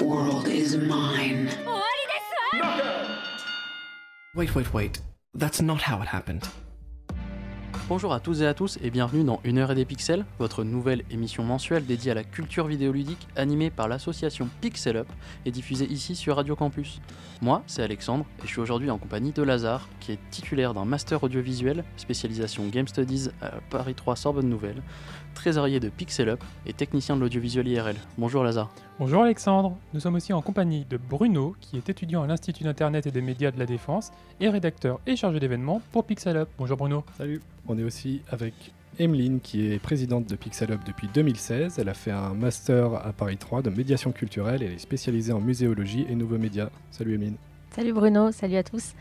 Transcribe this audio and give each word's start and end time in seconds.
world 0.00 0.48
is 0.48 0.76
mine. 0.76 1.50
Wait, 4.34 4.54
wait, 4.54 4.74
wait. 4.74 5.00
That's 5.34 5.62
not 5.62 5.82
how 5.82 6.02
it 6.02 6.08
happened. 6.08 6.48
Bonjour 7.88 8.12
à 8.12 8.20
tous 8.20 8.42
et 8.42 8.46
à 8.46 8.54
tous 8.54 8.78
et 8.82 8.90
bienvenue 8.90 9.24
dans 9.24 9.40
Une 9.44 9.56
heure 9.56 9.70
et 9.70 9.74
des 9.74 9.84
pixels, 9.84 10.26
votre 10.38 10.62
nouvelle 10.62 11.04
émission 11.10 11.42
mensuelle 11.42 11.86
dédiée 11.86 12.10
à 12.10 12.14
la 12.14 12.24
culture 12.24 12.66
vidéoludique 12.66 13.28
animée 13.36 13.70
par 13.70 13.88
l'association 13.88 14.48
Pixel 14.60 14.96
Up 14.98 15.08
et 15.46 15.50
diffusée 15.50 15.86
ici 15.86 16.14
sur 16.14 16.36
Radio 16.36 16.54
Campus. 16.54 17.00
Moi, 17.40 17.62
c'est 17.66 17.82
Alexandre 17.82 18.26
et 18.40 18.42
je 18.42 18.48
suis 18.48 18.60
aujourd'hui 18.60 18.90
en 18.90 18.98
compagnie 18.98 19.32
de 19.32 19.42
Lazare, 19.42 19.88
qui 20.00 20.12
est 20.12 20.18
titulaire 20.30 20.74
d'un 20.74 20.84
master 20.84 21.22
audiovisuel, 21.22 21.84
spécialisation 21.96 22.66
Game 22.66 22.88
Studies 22.88 23.28
à 23.40 23.52
Paris 23.70 23.94
3 23.94 24.16
Sorbonne 24.16 24.50
Nouvelle, 24.50 24.82
trésorier 25.38 25.78
de 25.78 25.88
Pixel 25.88 26.30
Up 26.30 26.42
et 26.66 26.72
technicien 26.72 27.14
de 27.14 27.20
l'audiovisuel 27.20 27.68
IRL. 27.68 27.94
Bonjour 28.18 28.42
Lazare. 28.42 28.72
Bonjour 28.98 29.22
Alexandre, 29.22 29.76
nous 29.94 30.00
sommes 30.00 30.16
aussi 30.16 30.32
en 30.32 30.42
compagnie 30.42 30.84
de 30.90 30.96
Bruno, 30.96 31.54
qui 31.60 31.76
est 31.76 31.88
étudiant 31.88 32.24
à 32.24 32.26
l'Institut 32.26 32.64
d'Internet 32.64 33.06
et 33.06 33.12
des 33.12 33.20
médias 33.20 33.52
de 33.52 33.58
la 33.60 33.64
Défense, 33.64 34.10
et 34.40 34.48
rédacteur 34.48 34.98
et 35.06 35.14
chargé 35.14 35.38
d'événements 35.38 35.80
pour 35.92 36.04
Pixel 36.04 36.36
Up. 36.36 36.48
Bonjour 36.58 36.76
Bruno. 36.76 37.04
Salut. 37.16 37.40
On 37.68 37.78
est 37.78 37.84
aussi 37.84 38.20
avec 38.32 38.52
Emeline, 38.98 39.38
qui 39.38 39.70
est 39.70 39.78
présidente 39.78 40.28
de 40.28 40.34
Pixel 40.34 40.72
Up 40.72 40.80
depuis 40.84 41.08
2016. 41.14 41.78
Elle 41.78 41.88
a 41.88 41.94
fait 41.94 42.10
un 42.10 42.34
master 42.34 42.94
à 42.94 43.12
Paris 43.12 43.36
3 43.36 43.62
de 43.62 43.70
médiation 43.70 44.10
culturelle 44.10 44.64
et 44.64 44.66
elle 44.66 44.72
est 44.72 44.78
spécialisée 44.78 45.32
en 45.32 45.40
muséologie 45.40 46.04
et 46.10 46.16
nouveaux 46.16 46.38
médias. 46.38 46.70
Salut 46.90 47.14
Emeline. 47.14 47.36
Salut 47.70 47.92
Bruno, 47.92 48.32
salut 48.32 48.56
à 48.56 48.64
tous. 48.64 48.94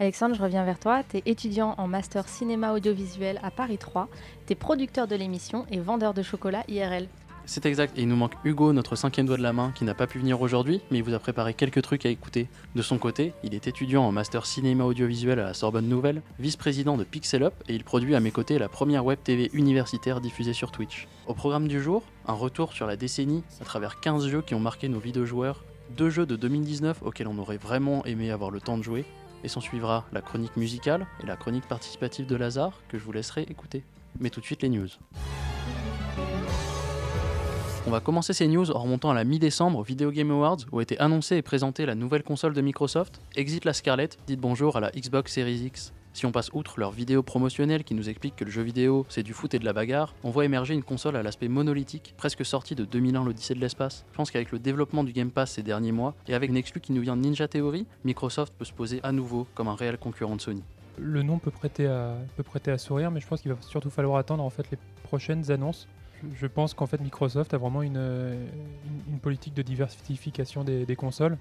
Alexandre, 0.00 0.34
je 0.34 0.42
reviens 0.42 0.64
vers 0.64 0.78
toi. 0.78 1.02
Tu 1.08 1.18
es 1.18 1.22
étudiant 1.26 1.74
en 1.78 1.86
master 1.86 2.28
cinéma 2.28 2.72
audiovisuel 2.72 3.38
à 3.42 3.50
Paris 3.50 3.78
3. 3.78 4.08
Tu 4.46 4.56
producteur 4.56 5.06
de 5.06 5.14
l'émission 5.14 5.66
et 5.70 5.78
vendeur 5.78 6.14
de 6.14 6.22
chocolat 6.22 6.64
IRL. 6.68 7.08
C'est 7.44 7.66
exact, 7.66 7.98
et 7.98 8.02
il 8.02 8.08
nous 8.08 8.16
manque 8.16 8.34
Hugo, 8.44 8.72
notre 8.72 8.94
cinquième 8.94 9.26
doigt 9.26 9.36
de 9.36 9.42
la 9.42 9.52
main, 9.52 9.72
qui 9.74 9.84
n'a 9.84 9.94
pas 9.94 10.06
pu 10.06 10.20
venir 10.20 10.40
aujourd'hui, 10.40 10.80
mais 10.90 10.98
il 10.98 11.04
vous 11.04 11.12
a 11.12 11.18
préparé 11.18 11.54
quelques 11.54 11.82
trucs 11.82 12.06
à 12.06 12.08
écouter. 12.08 12.48
De 12.76 12.82
son 12.82 12.98
côté, 12.98 13.32
il 13.42 13.52
est 13.52 13.66
étudiant 13.66 14.04
en 14.04 14.12
master 14.12 14.46
cinéma 14.46 14.84
audiovisuel 14.84 15.40
à 15.40 15.44
la 15.44 15.54
Sorbonne 15.54 15.88
Nouvelle, 15.88 16.22
vice-président 16.38 16.96
de 16.96 17.02
Pixel 17.02 17.42
Up, 17.42 17.54
et 17.68 17.74
il 17.74 17.82
produit 17.82 18.14
à 18.14 18.20
mes 18.20 18.30
côtés 18.30 18.58
la 18.58 18.68
première 18.68 19.04
web 19.04 19.18
TV 19.22 19.50
universitaire 19.54 20.20
diffusée 20.20 20.52
sur 20.52 20.70
Twitch. 20.70 21.08
Au 21.26 21.34
programme 21.34 21.66
du 21.66 21.82
jour, 21.82 22.04
un 22.26 22.32
retour 22.32 22.72
sur 22.72 22.86
la 22.86 22.96
décennie 22.96 23.42
à 23.60 23.64
travers 23.64 23.98
15 23.98 24.28
jeux 24.28 24.42
qui 24.42 24.54
ont 24.54 24.60
marqué 24.60 24.88
nos 24.88 25.00
vies 25.00 25.12
de 25.12 25.24
joueurs, 25.24 25.64
deux 25.96 26.10
jeux 26.10 26.26
de 26.26 26.36
2019 26.36 27.02
auxquels 27.02 27.28
on 27.28 27.38
aurait 27.38 27.56
vraiment 27.56 28.04
aimé 28.04 28.30
avoir 28.30 28.52
le 28.52 28.60
temps 28.60 28.78
de 28.78 28.82
jouer, 28.84 29.04
et 29.42 29.48
s'en 29.48 29.60
suivra 29.60 30.04
la 30.12 30.20
chronique 30.20 30.56
musicale 30.56 31.06
et 31.22 31.26
la 31.26 31.36
chronique 31.36 31.66
participative 31.66 32.26
de 32.26 32.36
Lazare 32.36 32.80
que 32.88 32.98
je 32.98 33.04
vous 33.04 33.12
laisserai 33.12 33.42
écouter. 33.42 33.84
Mais 34.20 34.30
tout 34.30 34.40
de 34.40 34.44
suite 34.44 34.62
les 34.62 34.68
news. 34.68 34.88
On 37.86 37.90
va 37.90 38.00
commencer 38.00 38.32
ces 38.32 38.46
news 38.46 38.70
en 38.70 38.78
remontant 38.78 39.10
à 39.10 39.14
la 39.14 39.24
mi-décembre 39.24 39.80
au 39.80 39.82
Video 39.82 40.12
Game 40.12 40.30
Awards 40.30 40.58
où 40.70 40.78
a 40.78 40.82
été 40.82 40.98
annoncée 41.00 41.36
et 41.36 41.42
présentée 41.42 41.84
la 41.84 41.96
nouvelle 41.96 42.22
console 42.22 42.54
de 42.54 42.60
Microsoft. 42.60 43.20
Exit 43.34 43.64
la 43.64 43.72
Scarlett, 43.72 44.18
dites 44.26 44.40
bonjour 44.40 44.76
à 44.76 44.80
la 44.80 44.90
Xbox 44.92 45.32
Series 45.32 45.64
X. 45.66 45.92
Si 46.14 46.26
on 46.26 46.32
passe 46.32 46.50
outre 46.52 46.78
leurs 46.78 46.90
vidéos 46.90 47.22
promotionnelles 47.22 47.84
qui 47.84 47.94
nous 47.94 48.10
expliquent 48.10 48.36
que 48.36 48.44
le 48.44 48.50
jeu 48.50 48.62
vidéo 48.62 49.06
c'est 49.08 49.22
du 49.22 49.32
foot 49.32 49.54
et 49.54 49.58
de 49.58 49.64
la 49.64 49.72
bagarre, 49.72 50.14
on 50.24 50.30
voit 50.30 50.44
émerger 50.44 50.74
une 50.74 50.82
console 50.82 51.16
à 51.16 51.22
l'aspect 51.22 51.48
monolithique, 51.48 52.14
presque 52.18 52.44
sortie 52.44 52.74
de 52.74 52.84
2001 52.84 53.24
l'Odyssée 53.24 53.54
de 53.54 53.60
l'espace. 53.60 54.04
Je 54.12 54.16
pense 54.16 54.30
qu'avec 54.30 54.52
le 54.52 54.58
développement 54.58 55.04
du 55.04 55.12
Game 55.12 55.30
Pass 55.30 55.52
ces 55.52 55.62
derniers 55.62 55.92
mois, 55.92 56.14
et 56.28 56.34
avec 56.34 56.50
une 56.50 56.56
exclu 56.56 56.80
qui 56.80 56.92
nous 56.92 57.00
vient 57.00 57.16
de 57.16 57.22
Ninja 57.22 57.48
Theory, 57.48 57.86
Microsoft 58.04 58.52
peut 58.58 58.66
se 58.66 58.72
poser 58.72 59.00
à 59.02 59.12
nouveau 59.12 59.46
comme 59.54 59.68
un 59.68 59.74
réel 59.74 59.96
concurrent 59.96 60.36
de 60.36 60.40
Sony. 60.42 60.62
Le 60.98 61.22
nom 61.22 61.38
peut 61.38 61.50
prêter 61.50 61.86
à, 61.86 62.78
sourire, 62.78 63.10
mais 63.10 63.20
je 63.20 63.26
pense 63.26 63.40
qu'il 63.40 63.50
va 63.50 63.56
surtout 63.62 63.90
falloir 63.90 64.18
attendre 64.18 64.44
en 64.44 64.50
fait 64.50 64.70
les 64.70 64.78
prochaines 65.04 65.50
annonces. 65.50 65.88
Je 66.34 66.46
pense 66.46 66.74
qu'en 66.74 66.86
fait 66.86 67.00
Microsoft 67.00 67.54
a 67.54 67.58
vraiment 67.58 67.82
une, 67.82 68.36
politique 69.22 69.54
de 69.54 69.62
diversification 69.62 70.62
des 70.62 70.96
consoles. 70.96 71.38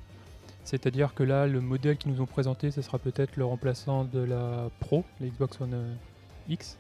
C'est-à-dire 0.64 1.14
que 1.14 1.24
là, 1.24 1.48
le 1.48 1.60
modèle 1.60 1.98
qu'ils 1.98 2.12
nous 2.12 2.22
ont 2.22 2.28
présenté, 2.28 2.72
ce 2.72 2.82
sera 2.82 3.00
peut-être 3.00 3.36
le 3.36 3.46
remplaçant 3.46 4.06
de 4.06 4.20
la 4.20 4.70
Pro, 4.80 5.04
la 5.20 5.28
Xbox 5.28 5.60
One 5.60 5.74
euh, 5.74 5.94
X, 6.50 6.78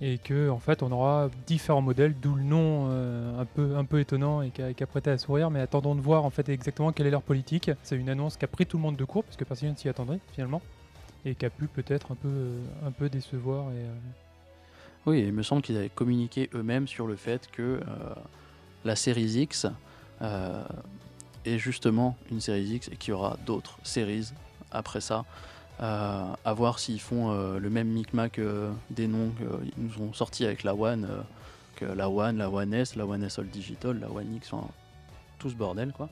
et 0.00 0.18
que 0.18 0.48
en 0.48 0.58
fait, 0.58 0.82
on 0.82 0.90
aura 0.90 1.28
différents 1.46 1.82
modèles, 1.82 2.14
d'où 2.20 2.34
le 2.34 2.42
nom 2.42 2.88
euh, 2.90 3.38
un 3.40 3.44
peu 3.44 3.76
un 3.76 3.84
peu 3.84 4.00
étonnant 4.00 4.40
et 4.40 4.50
qui 4.50 4.62
a, 4.62 4.86
prêté 4.86 5.10
à 5.10 5.18
sourire. 5.18 5.50
Mais 5.50 5.60
attendons 5.60 5.94
de 5.94 6.00
voir 6.00 6.24
en 6.24 6.30
fait 6.30 6.48
exactement 6.48 6.92
quelle 6.92 7.06
est 7.06 7.10
leur 7.10 7.22
politique. 7.22 7.70
C'est 7.82 7.96
une 7.96 8.08
annonce 8.08 8.36
qui 8.36 8.44
a 8.46 8.48
pris 8.48 8.64
tout 8.66 8.78
le 8.78 8.82
monde 8.82 8.96
de 8.96 9.04
court 9.04 9.24
parce 9.24 9.36
que 9.36 9.44
personne 9.44 9.76
s'y 9.76 9.88
attendrait 9.88 10.20
finalement, 10.32 10.62
et 11.26 11.34
qui 11.34 11.44
a 11.44 11.50
pu 11.50 11.66
peut-être 11.66 12.12
un 12.12 12.16
peu 12.16 12.28
euh, 12.28 12.60
un 12.86 12.90
peu 12.90 13.10
décevoir. 13.10 13.70
Et, 13.72 13.84
oui, 15.06 15.20
il 15.26 15.32
me 15.32 15.42
semble 15.42 15.62
qu'ils 15.62 15.76
avaient 15.76 15.88
communiqué 15.88 16.50
eux-mêmes 16.54 16.86
sur 16.86 17.06
le 17.06 17.16
fait 17.16 17.50
que 17.50 17.80
la 18.84 18.96
Series 18.96 19.40
X 19.40 19.66
et 21.44 21.58
justement 21.58 22.16
une 22.30 22.40
série 22.40 22.64
X 22.64 22.88
et 22.88 22.96
qu'il 22.96 23.10
y 23.10 23.14
aura 23.14 23.36
d'autres 23.46 23.78
séries 23.82 24.32
après 24.70 25.00
ça. 25.00 25.24
Euh, 25.82 26.24
à 26.44 26.52
voir 26.52 26.78
s'ils 26.78 27.00
font 27.00 27.30
euh, 27.30 27.58
le 27.58 27.70
même 27.70 27.88
micmac 27.88 28.38
euh, 28.38 28.70
des 28.90 29.06
noms 29.06 29.30
qu'ils 29.30 29.72
nous 29.82 30.02
ont 30.02 30.12
sortis 30.12 30.44
avec 30.44 30.62
la 30.62 30.74
One, 30.74 31.08
que 31.76 31.86
la 31.86 32.10
One, 32.10 32.36
la 32.36 32.50
One 32.50 32.74
S, 32.74 32.96
la 32.96 33.06
One 33.06 33.24
S 33.24 33.38
All 33.38 33.46
Digital, 33.46 33.98
la 33.98 34.10
One 34.10 34.34
X, 34.36 34.52
enfin, 34.52 34.68
tout 35.38 35.48
ce 35.48 35.54
bordel 35.54 35.92
quoi. 35.92 36.10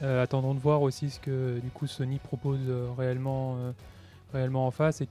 attendons 0.00 0.52
de 0.52 0.58
voir 0.58 0.82
aussi 0.82 1.10
ce 1.10 1.20
que 1.20 1.60
du 1.62 1.70
coup 1.70 1.86
Sony 1.86 2.18
propose 2.18 2.58
réellement, 2.98 3.56
réellement 4.32 4.66
en 4.66 4.72
face 4.72 5.00
et 5.00 5.08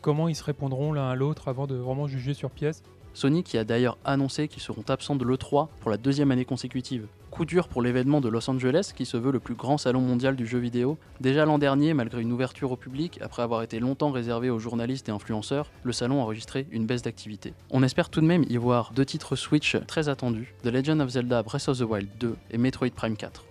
comment 0.00 0.28
ils 0.28 0.36
se 0.36 0.44
répondront 0.44 0.92
l'un 0.92 1.10
à 1.10 1.16
l'autre 1.16 1.48
avant 1.48 1.66
de 1.66 1.74
vraiment 1.74 2.06
juger 2.06 2.34
sur 2.34 2.50
pièce. 2.50 2.84
Sony 3.14 3.42
qui 3.42 3.58
a 3.58 3.64
d'ailleurs 3.64 3.98
annoncé 4.04 4.46
qu'ils 4.46 4.62
seront 4.62 4.84
absents 4.88 5.16
de 5.16 5.24
l'E3 5.24 5.66
pour 5.80 5.90
la 5.90 5.96
deuxième 5.96 6.30
année 6.30 6.44
consécutive. 6.44 7.08
Coup 7.30 7.44
dur 7.44 7.68
pour 7.68 7.80
l'événement 7.80 8.20
de 8.20 8.28
Los 8.28 8.50
Angeles 8.50 8.92
qui 8.94 9.06
se 9.06 9.16
veut 9.16 9.30
le 9.30 9.38
plus 9.38 9.54
grand 9.54 9.78
salon 9.78 10.00
mondial 10.00 10.34
du 10.34 10.46
jeu 10.46 10.58
vidéo. 10.58 10.98
Déjà 11.20 11.44
l'an 11.44 11.58
dernier, 11.58 11.94
malgré 11.94 12.20
une 12.20 12.32
ouverture 12.32 12.72
au 12.72 12.76
public, 12.76 13.20
après 13.22 13.42
avoir 13.42 13.62
été 13.62 13.78
longtemps 13.78 14.10
réservé 14.10 14.50
aux 14.50 14.58
journalistes 14.58 15.08
et 15.08 15.12
influenceurs, 15.12 15.70
le 15.84 15.92
salon 15.92 16.18
a 16.18 16.22
enregistré 16.24 16.66
une 16.72 16.86
baisse 16.86 17.02
d'activité. 17.02 17.54
On 17.70 17.84
espère 17.84 18.10
tout 18.10 18.20
de 18.20 18.26
même 18.26 18.44
y 18.48 18.56
voir 18.56 18.92
deux 18.94 19.04
titres 19.04 19.36
Switch 19.36 19.76
très 19.86 20.08
attendus, 20.08 20.54
The 20.64 20.66
Legend 20.66 21.00
of 21.00 21.10
Zelda 21.10 21.42
Breath 21.44 21.68
of 21.68 21.78
the 21.78 21.82
Wild 21.82 22.08
2 22.18 22.36
et 22.50 22.58
Metroid 22.58 22.90
Prime 22.90 23.16
4. 23.16 23.44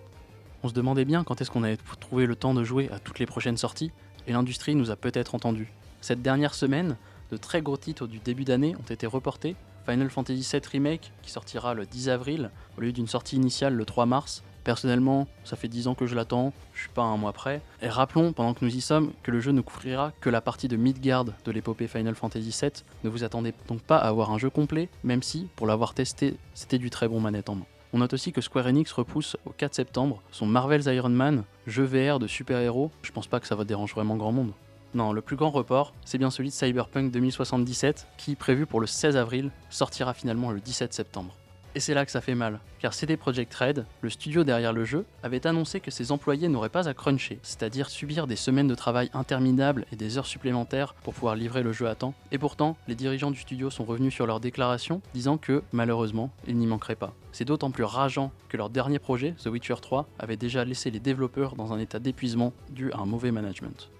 On 0.62 0.68
se 0.68 0.74
demandait 0.74 1.06
bien 1.06 1.24
quand 1.24 1.40
est-ce 1.40 1.50
qu'on 1.50 1.62
allait 1.62 1.78
trouver 2.00 2.26
le 2.26 2.36
temps 2.36 2.52
de 2.52 2.62
jouer 2.64 2.90
à 2.92 2.98
toutes 2.98 3.18
les 3.18 3.26
prochaines 3.26 3.56
sorties, 3.56 3.92
et 4.26 4.32
l'industrie 4.32 4.74
nous 4.74 4.90
a 4.90 4.96
peut-être 4.96 5.34
entendus. 5.34 5.72
Cette 6.02 6.20
dernière 6.20 6.52
semaine, 6.52 6.96
de 7.30 7.36
très 7.38 7.62
gros 7.62 7.78
titres 7.78 8.06
du 8.06 8.18
début 8.18 8.44
d'année 8.44 8.76
ont 8.76 8.92
été 8.92 9.06
reportés. 9.06 9.56
Final 9.86 10.10
Fantasy 10.10 10.46
VII 10.52 10.62
Remake 10.70 11.12
qui 11.22 11.30
sortira 11.30 11.74
le 11.74 11.86
10 11.86 12.08
avril 12.08 12.50
au 12.76 12.80
lieu 12.80 12.92
d'une 12.92 13.06
sortie 13.06 13.36
initiale 13.36 13.74
le 13.74 13.84
3 13.84 14.06
mars. 14.06 14.42
Personnellement, 14.64 15.26
ça 15.44 15.56
fait 15.56 15.68
10 15.68 15.88
ans 15.88 15.94
que 15.94 16.06
je 16.06 16.14
l'attends, 16.14 16.52
je 16.74 16.80
suis 16.80 16.90
pas 16.90 17.02
un 17.02 17.16
mois 17.16 17.32
près. 17.32 17.62
Et 17.80 17.88
rappelons, 17.88 18.32
pendant 18.32 18.52
que 18.52 18.64
nous 18.64 18.74
y 18.74 18.80
sommes, 18.80 19.12
que 19.22 19.30
le 19.30 19.40
jeu 19.40 19.52
ne 19.52 19.62
couvrira 19.62 20.12
que 20.20 20.28
la 20.28 20.40
partie 20.40 20.68
de 20.68 20.76
Midgard 20.76 21.24
de 21.24 21.50
l'épopée 21.50 21.88
Final 21.88 22.14
Fantasy 22.14 22.54
VII. 22.60 22.70
Ne 23.04 23.08
vous 23.08 23.24
attendez 23.24 23.54
donc 23.68 23.80
pas 23.80 23.96
à 23.96 24.08
avoir 24.08 24.30
un 24.30 24.38
jeu 24.38 24.50
complet, 24.50 24.88
même 25.02 25.22
si, 25.22 25.48
pour 25.56 25.66
l'avoir 25.66 25.94
testé, 25.94 26.36
c'était 26.54 26.78
du 26.78 26.90
très 26.90 27.08
bon 27.08 27.20
manette 27.20 27.48
en 27.48 27.54
main. 27.54 27.66
On 27.92 27.98
note 27.98 28.12
aussi 28.12 28.32
que 28.32 28.40
Square 28.40 28.66
Enix 28.66 28.92
repousse 28.92 29.36
au 29.46 29.50
4 29.50 29.74
septembre 29.74 30.22
son 30.30 30.46
Marvel's 30.46 30.86
Iron 30.86 31.08
Man, 31.08 31.42
jeu 31.66 31.84
VR 31.84 32.20
de 32.20 32.28
super-héros. 32.28 32.92
Je 33.02 33.10
pense 33.10 33.26
pas 33.26 33.40
que 33.40 33.48
ça 33.48 33.56
va 33.56 33.64
déranger 33.64 33.94
vraiment 33.94 34.16
grand 34.16 34.30
monde. 34.30 34.52
Non, 34.92 35.12
le 35.12 35.20
plus 35.20 35.36
grand 35.36 35.50
report, 35.50 35.94
c'est 36.04 36.18
bien 36.18 36.30
celui 36.30 36.48
de 36.48 36.54
Cyberpunk 36.54 37.12
2077, 37.12 38.08
qui, 38.16 38.34
prévu 38.34 38.66
pour 38.66 38.80
le 38.80 38.88
16 38.88 39.16
avril, 39.16 39.52
sortira 39.68 40.14
finalement 40.14 40.50
le 40.50 40.58
17 40.58 40.92
septembre. 40.92 41.36
Et 41.76 41.80
c'est 41.80 41.94
là 41.94 42.04
que 42.04 42.10
ça 42.10 42.20
fait 42.20 42.34
mal, 42.34 42.58
car 42.80 42.92
CD 42.92 43.16
Projekt 43.16 43.54
Red, 43.54 43.86
le 44.00 44.10
studio 44.10 44.42
derrière 44.42 44.72
le 44.72 44.84
jeu, 44.84 45.04
avait 45.22 45.46
annoncé 45.46 45.78
que 45.78 45.92
ses 45.92 46.10
employés 46.10 46.48
n'auraient 46.48 46.68
pas 46.68 46.88
à 46.88 46.94
cruncher, 46.94 47.38
c'est-à-dire 47.44 47.88
subir 47.88 48.26
des 48.26 48.34
semaines 48.34 48.66
de 48.66 48.74
travail 48.74 49.08
interminables 49.14 49.86
et 49.92 49.96
des 49.96 50.18
heures 50.18 50.26
supplémentaires 50.26 50.94
pour 51.04 51.14
pouvoir 51.14 51.36
livrer 51.36 51.62
le 51.62 51.70
jeu 51.70 51.86
à 51.86 51.94
temps. 51.94 52.14
Et 52.32 52.38
pourtant, 52.38 52.76
les 52.88 52.96
dirigeants 52.96 53.30
du 53.30 53.38
studio 53.38 53.70
sont 53.70 53.84
revenus 53.84 54.12
sur 54.12 54.26
leur 54.26 54.40
déclaration, 54.40 55.00
disant 55.14 55.38
que, 55.38 55.62
malheureusement, 55.70 56.32
il 56.48 56.56
n'y 56.56 56.66
manquerait 56.66 56.96
pas. 56.96 57.14
C'est 57.30 57.44
d'autant 57.44 57.70
plus 57.70 57.84
rageant 57.84 58.32
que 58.48 58.56
leur 58.56 58.70
dernier 58.70 58.98
projet, 58.98 59.36
The 59.40 59.46
Witcher 59.46 59.76
3, 59.80 60.08
avait 60.18 60.36
déjà 60.36 60.64
laissé 60.64 60.90
les 60.90 60.98
développeurs 60.98 61.54
dans 61.54 61.72
un 61.72 61.78
état 61.78 62.00
d'épuisement 62.00 62.52
dû 62.70 62.90
à 62.90 62.98
un 62.98 63.06
mauvais 63.06 63.30
management. 63.30 63.90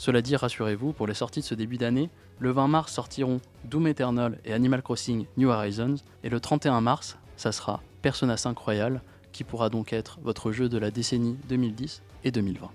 Cela 0.00 0.22
dit, 0.22 0.34
rassurez-vous, 0.34 0.94
pour 0.94 1.06
les 1.06 1.12
sorties 1.12 1.40
de 1.40 1.44
ce 1.44 1.54
début 1.54 1.76
d'année, 1.76 2.08
le 2.38 2.52
20 2.52 2.68
mars 2.68 2.90
sortiront 2.90 3.38
Doom 3.66 3.86
Eternal 3.86 4.38
et 4.46 4.54
Animal 4.54 4.80
Crossing 4.80 5.26
New 5.36 5.50
Horizons, 5.50 5.96
et 6.24 6.30
le 6.30 6.40
31 6.40 6.80
mars, 6.80 7.18
ça 7.36 7.52
sera 7.52 7.82
Persona 8.00 8.38
5 8.38 8.56
Royal, 8.56 9.02
qui 9.30 9.44
pourra 9.44 9.68
donc 9.68 9.92
être 9.92 10.18
votre 10.22 10.52
jeu 10.52 10.70
de 10.70 10.78
la 10.78 10.90
décennie 10.90 11.36
2010 11.50 12.02
et 12.24 12.30
2020. 12.30 12.70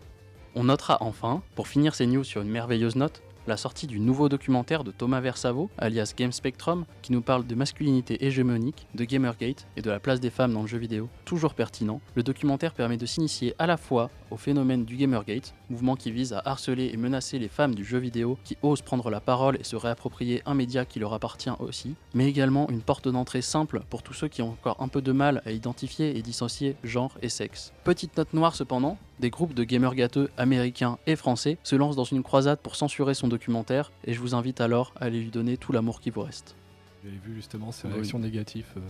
On 0.54 0.66
notera 0.66 1.00
enfin, 1.02 1.42
pour 1.56 1.68
finir 1.68 1.96
ces 1.96 2.06
news 2.06 2.24
sur 2.24 2.44
une 2.44 2.52
merveilleuse 2.52 2.96
note, 2.96 3.24
la 3.48 3.58
sortie 3.58 3.88
du 3.88 4.00
nouveau 4.00 4.30
documentaire 4.30 4.84
de 4.84 4.92
Thomas 4.92 5.22
Versavo, 5.22 5.70
alias 5.78 6.14
Game 6.16 6.32
Spectrum, 6.32 6.86
qui 7.02 7.12
nous 7.12 7.22
parle 7.22 7.46
de 7.46 7.56
masculinité 7.56 8.26
hégémonique, 8.26 8.88
de 8.96 9.04
Gamergate 9.04 9.68
et 9.78 9.82
de 9.82 9.90
la 9.90 10.00
place 10.00 10.20
des 10.20 10.30
femmes 10.30 10.54
dans 10.54 10.62
le 10.62 10.68
jeu 10.68 10.78
vidéo. 10.78 11.10
Toujours 11.26 11.54
pertinent, 11.54 12.02
le 12.16 12.24
documentaire 12.24 12.74
permet 12.74 12.98
de 12.98 13.06
s'initier 13.06 13.56
à 13.60 13.68
la 13.68 13.78
fois 13.78 14.10
au 14.32 14.38
phénomène 14.38 14.86
du 14.86 14.98
Gamergate, 14.98 15.54
mouvement 15.70 15.96
qui 15.96 16.12
vise 16.12 16.34
à 16.34 16.42
harceler 16.46 16.90
et 16.94 16.98
menacer 16.98 17.40
les 17.40 17.48
femmes 17.48 17.76
du 17.76 17.86
jeu 17.86 17.98
vidéo 17.98 18.38
qui 18.44 18.58
osent 18.62 18.82
prendre 18.82 19.10
la 19.10 19.20
parole 19.20 19.58
et 19.60 19.64
se 19.64 19.76
réapproprier 19.76 20.42
un 20.46 20.54
média 20.54 20.86
qui 20.86 21.00
leur 21.00 21.14
appartient 21.14 21.50
aussi, 21.60 21.96
mais 22.14 22.28
également 22.28 22.70
une 22.70 22.82
porte 22.82 23.08
d'entrée 23.08 23.42
simple 23.42 23.82
pour 23.90 24.04
tous 24.04 24.14
ceux 24.14 24.28
qui 24.28 24.42
ont 24.42 24.52
encore 24.52 24.82
un 24.82 24.88
peu 24.88 25.02
de 25.02 25.12
mal 25.12 25.42
à 25.46 25.52
identifier 25.52 26.18
et 26.18 26.22
dissocier 26.22 26.76
genre 26.84 27.18
et 27.22 27.30
sexe. 27.30 27.74
Petite 27.84 28.18
note 28.18 28.34
noire 28.34 28.56
cependant, 28.56 28.98
des 29.20 29.30
groupes 29.30 29.54
de 29.54 29.64
gamers 29.64 29.96
gâteux 29.96 30.30
américains 30.38 30.98
et 31.08 31.16
français 31.16 31.58
se 31.64 31.76
lancent 31.76 31.96
dans 31.96 32.04
une 32.04 32.22
croisade 32.24 32.60
pour 32.60 32.76
censurer 32.76 33.14
son 33.14 33.28
documentaire 33.28 33.92
et 34.06 34.14
je 34.14 34.20
vous 34.20 34.36
invite 34.36 34.60
alors 34.62 34.94
à 35.00 35.06
aller 35.06 35.22
lui 35.22 35.32
donner 35.32 35.58
tout 35.58 35.72
l'amour 35.72 36.02
qui 36.02 36.10
vous 36.10 36.22
reste. 36.22 36.56
J'avais 37.04 37.18
vu 37.18 37.36
justement 37.36 37.72
ces 37.72 37.88
Oui. 37.88 37.94
réactions 37.94 38.20
négatives 38.20 38.66
euh, 38.78 38.82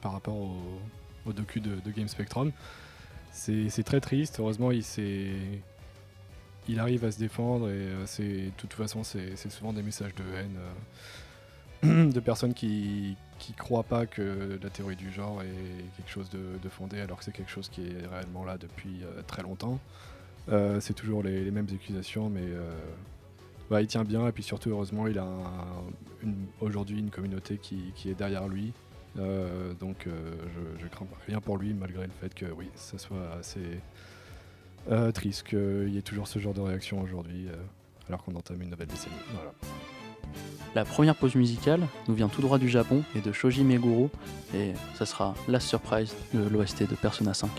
par 0.00 0.12
rapport 0.12 0.36
au, 0.36 0.56
au 1.26 1.32
docu 1.32 1.60
de, 1.60 1.76
de 1.84 1.90
Game 1.90 2.08
Spectrum. 2.08 2.52
C'est 3.32 3.82
très 3.84 4.00
triste. 4.00 4.38
Heureusement, 4.40 4.70
il 4.70 4.82
s'est 4.84 5.30
il 6.68 6.78
arrive 6.78 7.04
à 7.04 7.10
se 7.10 7.18
défendre 7.18 7.68
et 7.68 7.72
euh, 7.72 8.06
c'est 8.06 8.22
de 8.22 8.50
toute 8.56 8.72
façon 8.72 9.02
c'est 9.02 9.34
c'est 9.36 9.50
souvent 9.50 9.72
des 9.72 9.82
messages 9.82 10.14
de 10.14 10.22
haine 10.36 10.56
euh, 11.84 12.10
de 12.12 12.20
personnes 12.20 12.54
qui 12.54 13.16
qui 13.42 13.54
croient 13.54 13.82
pas 13.82 14.06
que 14.06 14.56
la 14.62 14.70
théorie 14.70 14.94
du 14.94 15.10
genre 15.10 15.42
est 15.42 15.96
quelque 15.96 16.08
chose 16.08 16.30
de, 16.30 16.68
fondé 16.68 17.00
alors 17.00 17.18
que 17.18 17.24
c'est 17.24 17.32
quelque 17.32 17.50
chose 17.50 17.68
qui 17.68 17.82
est 17.82 18.06
réellement 18.06 18.44
là 18.44 18.56
depuis 18.56 19.02
euh, 19.02 19.20
très 19.26 19.42
longtemps. 19.42 19.80
Euh, 20.48 20.78
c'est 20.80 20.94
toujours 20.94 21.24
les, 21.24 21.50
mêmes 21.50 21.66
accusations 21.74 22.30
mais 22.30 22.44
euh, 22.44 22.70
bah, 23.68 23.82
il 23.82 23.88
tient 23.88 24.04
bien 24.04 24.28
et 24.28 24.32
puis 24.32 24.44
surtout 24.44 24.70
heureusement 24.70 25.08
il 25.08 25.18
a 25.18 25.26
aujourd'hui 26.60 27.00
une 27.00 27.10
communauté 27.10 27.58
qui, 27.58 27.92
est 28.06 28.14
derrière 28.14 28.46
lui. 28.46 28.72
Donc 29.16 30.06
je, 30.06 30.80
je 30.80 30.86
crains 30.86 31.06
rien 31.26 31.40
pour 31.40 31.58
lui 31.58 31.74
malgré 31.74 32.06
le 32.06 32.12
fait 32.20 32.32
que 32.32 32.46
oui 32.46 32.68
ça 32.76 32.96
soit 32.96 33.32
assez 33.40 33.80
triste 35.12 35.42
qu'il 35.48 35.88
y 35.88 35.98
ait 35.98 36.02
toujours 36.02 36.28
ce 36.28 36.38
genre 36.38 36.54
de 36.54 36.60
réaction 36.60 37.02
aujourd'hui 37.02 37.48
alors 38.06 38.22
qu'on 38.22 38.36
entame 38.36 38.62
une 38.62 38.70
nouvelle 38.70 38.86
décennie. 38.86 39.16
La 40.74 40.84
première 40.84 41.14
pause 41.14 41.34
musicale 41.34 41.86
nous 42.08 42.14
vient 42.14 42.28
tout 42.28 42.40
droit 42.40 42.58
du 42.58 42.68
Japon 42.68 43.02
et 43.14 43.20
de 43.20 43.32
Shoji 43.32 43.62
Meguro 43.62 44.10
et 44.54 44.72
ça 44.94 45.04
sera 45.04 45.34
la 45.48 45.60
surprise 45.60 46.14
de 46.32 46.48
l'OST 46.48 46.88
de 46.88 46.94
Persona 46.94 47.34
5. 47.34 47.50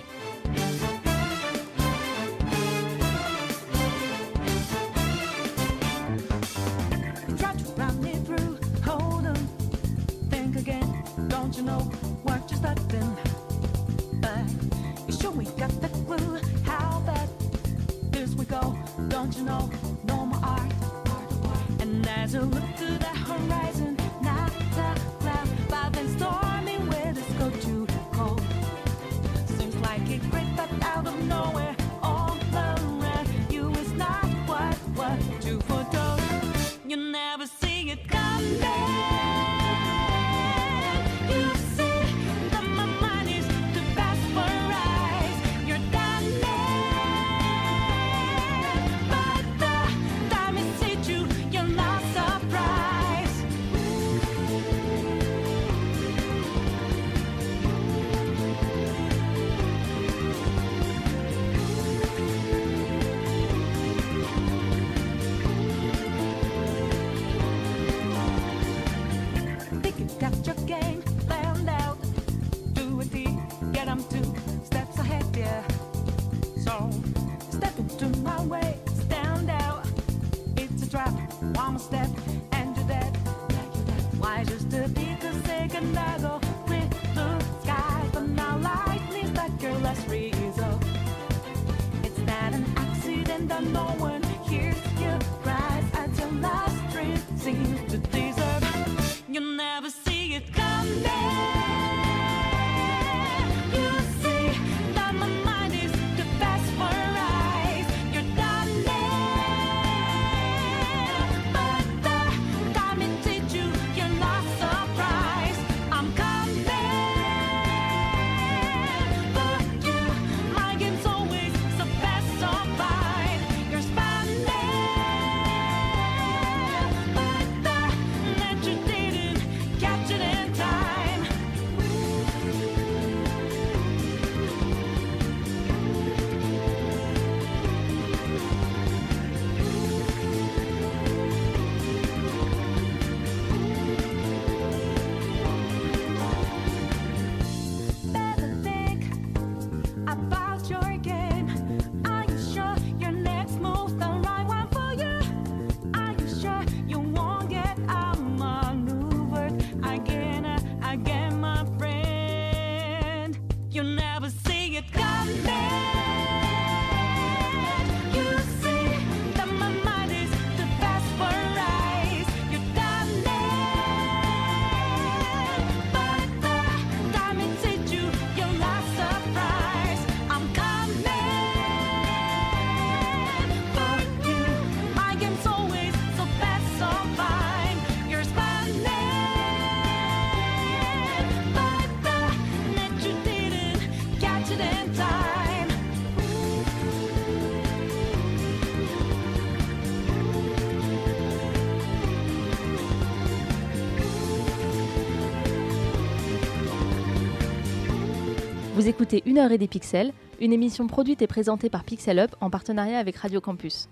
Vous 208.83 208.89
écoutez 208.89 209.23
Une 209.25 209.37
heure 209.37 209.53
et 209.53 209.57
des 209.57 209.69
pixels, 209.69 210.11
une 210.41 210.51
émission 210.51 210.87
produite 210.87 211.21
et 211.21 211.27
présentée 211.27 211.69
par 211.69 211.85
Pixel 211.85 212.19
Up 212.19 212.35
en 212.41 212.49
partenariat 212.49 212.99
avec 212.99 213.15
Radio 213.15 213.39
Campus. 213.39 213.87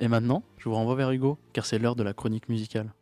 Et 0.00 0.06
maintenant, 0.06 0.42
je 0.58 0.68
vous 0.68 0.74
renvoie 0.74 0.96
vers 0.96 1.10
Hugo, 1.12 1.38
car 1.54 1.64
c'est 1.64 1.78
l'heure 1.78 1.96
de 1.96 2.02
la 2.02 2.12
chronique 2.12 2.50
musicale. 2.50 2.92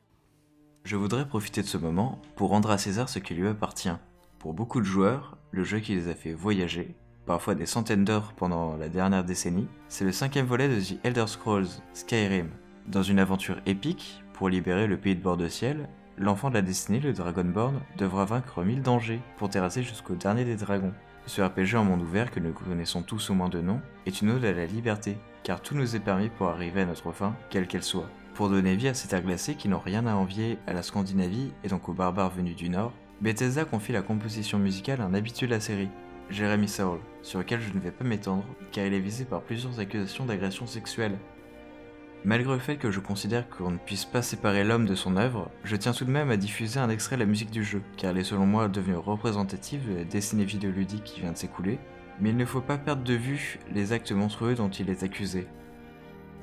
Je 0.84 0.94
voudrais 0.94 1.26
profiter 1.26 1.60
de 1.60 1.66
ce 1.66 1.78
moment 1.78 2.22
pour 2.36 2.50
rendre 2.50 2.70
à 2.70 2.78
César 2.78 3.08
ce 3.08 3.18
qui 3.18 3.34
lui 3.34 3.48
appartient. 3.48 3.90
Pour 4.38 4.54
beaucoup 4.54 4.78
de 4.78 4.86
joueurs, 4.86 5.36
le 5.50 5.64
jeu 5.64 5.80
qui 5.80 5.96
les 5.96 6.06
a 6.06 6.14
fait 6.14 6.32
voyager, 6.32 6.94
parfois 7.26 7.56
des 7.56 7.66
centaines 7.66 8.04
d'heures 8.04 8.34
pendant 8.34 8.76
la 8.76 8.88
dernière 8.88 9.24
décennie, 9.24 9.66
c'est 9.88 10.04
le 10.04 10.12
cinquième 10.12 10.46
volet 10.46 10.68
de 10.68 10.80
The 10.80 11.00
Elder 11.02 11.26
Scrolls, 11.26 11.66
Skyrim. 11.92 12.50
Dans 12.86 13.02
une 13.02 13.18
aventure 13.18 13.60
épique, 13.66 14.22
pour 14.34 14.48
libérer 14.48 14.86
le 14.86 14.96
pays 14.96 15.16
de 15.16 15.22
bord 15.22 15.36
de 15.36 15.48
ciel, 15.48 15.88
l'enfant 16.18 16.50
de 16.50 16.54
la 16.54 16.62
destinée, 16.62 17.00
le 17.00 17.12
Dragonborn, 17.12 17.80
devra 17.98 18.26
vaincre 18.26 18.62
mille 18.62 18.82
dangers 18.82 19.20
pour 19.38 19.48
terrasser 19.48 19.82
jusqu'au 19.82 20.14
dernier 20.14 20.44
des 20.44 20.54
dragons. 20.54 20.94
Ce 21.26 21.40
RPG 21.40 21.76
en 21.76 21.84
monde 21.84 22.02
ouvert 22.02 22.30
que 22.30 22.40
nous 22.40 22.52
connaissons 22.52 23.02
tous 23.02 23.30
au 23.30 23.34
moins 23.34 23.48
de 23.48 23.60
nom 23.60 23.80
est 24.06 24.20
une 24.20 24.30
ode 24.30 24.44
à 24.44 24.52
la 24.52 24.66
liberté, 24.66 25.16
car 25.44 25.62
tout 25.62 25.74
nous 25.74 25.94
est 25.94 26.00
permis 26.00 26.28
pour 26.28 26.48
arriver 26.48 26.82
à 26.82 26.86
notre 26.86 27.12
fin, 27.12 27.36
quelle 27.48 27.68
qu'elle 27.68 27.84
soit. 27.84 28.08
Pour 28.34 28.48
donner 28.48 28.74
vie 28.74 28.88
à 28.88 28.94
ces 28.94 29.08
terres 29.08 29.22
glacées 29.22 29.54
qui 29.54 29.68
n'ont 29.68 29.78
rien 29.78 30.06
à 30.06 30.14
envier 30.14 30.58
à 30.66 30.72
la 30.72 30.82
Scandinavie 30.82 31.52
et 31.62 31.68
donc 31.68 31.88
aux 31.88 31.92
barbares 31.92 32.30
venus 32.30 32.56
du 32.56 32.68
Nord, 32.68 32.92
Bethesda 33.20 33.64
confie 33.64 33.92
la 33.92 34.02
composition 34.02 34.58
musicale 34.58 35.00
à 35.00 35.04
un 35.04 35.14
habitué 35.14 35.46
de 35.46 35.52
la 35.52 35.60
série, 35.60 35.90
Jeremy 36.28 36.66
Saul, 36.66 36.98
sur 37.22 37.38
lequel 37.38 37.60
je 37.60 37.72
ne 37.72 37.78
vais 37.78 37.90
pas 37.92 38.04
m'étendre 38.04 38.44
car 38.72 38.84
il 38.84 38.94
est 38.94 39.00
visé 39.00 39.24
par 39.24 39.42
plusieurs 39.42 39.78
accusations 39.78 40.24
d'agression 40.24 40.66
sexuelle. 40.66 41.18
Malgré 42.24 42.52
le 42.52 42.60
fait 42.60 42.76
que 42.76 42.92
je 42.92 43.00
considère 43.00 43.48
qu'on 43.48 43.72
ne 43.72 43.78
puisse 43.78 44.04
pas 44.04 44.22
séparer 44.22 44.62
l'homme 44.62 44.86
de 44.86 44.94
son 44.94 45.16
œuvre, 45.16 45.50
je 45.64 45.74
tiens 45.74 45.92
tout 45.92 46.04
de 46.04 46.10
même 46.10 46.30
à 46.30 46.36
diffuser 46.36 46.78
un 46.78 46.88
extrait 46.88 47.16
de 47.16 47.22
la 47.22 47.26
musique 47.26 47.50
du 47.50 47.64
jeu, 47.64 47.82
car 47.96 48.12
elle 48.12 48.18
est 48.18 48.24
selon 48.24 48.46
moi 48.46 48.68
devenue 48.68 48.96
représentative 48.96 49.90
de 49.90 49.98
la 49.98 50.04
destinée 50.04 50.44
vidéoludique 50.44 51.02
qui 51.02 51.20
vient 51.20 51.32
de 51.32 51.36
s'écouler, 51.36 51.80
mais 52.20 52.30
il 52.30 52.36
ne 52.36 52.44
faut 52.44 52.60
pas 52.60 52.78
perdre 52.78 53.02
de 53.02 53.14
vue 53.14 53.58
les 53.74 53.92
actes 53.92 54.12
monstrueux 54.12 54.54
dont 54.54 54.68
il 54.68 54.88
est 54.88 55.02
accusé. 55.02 55.48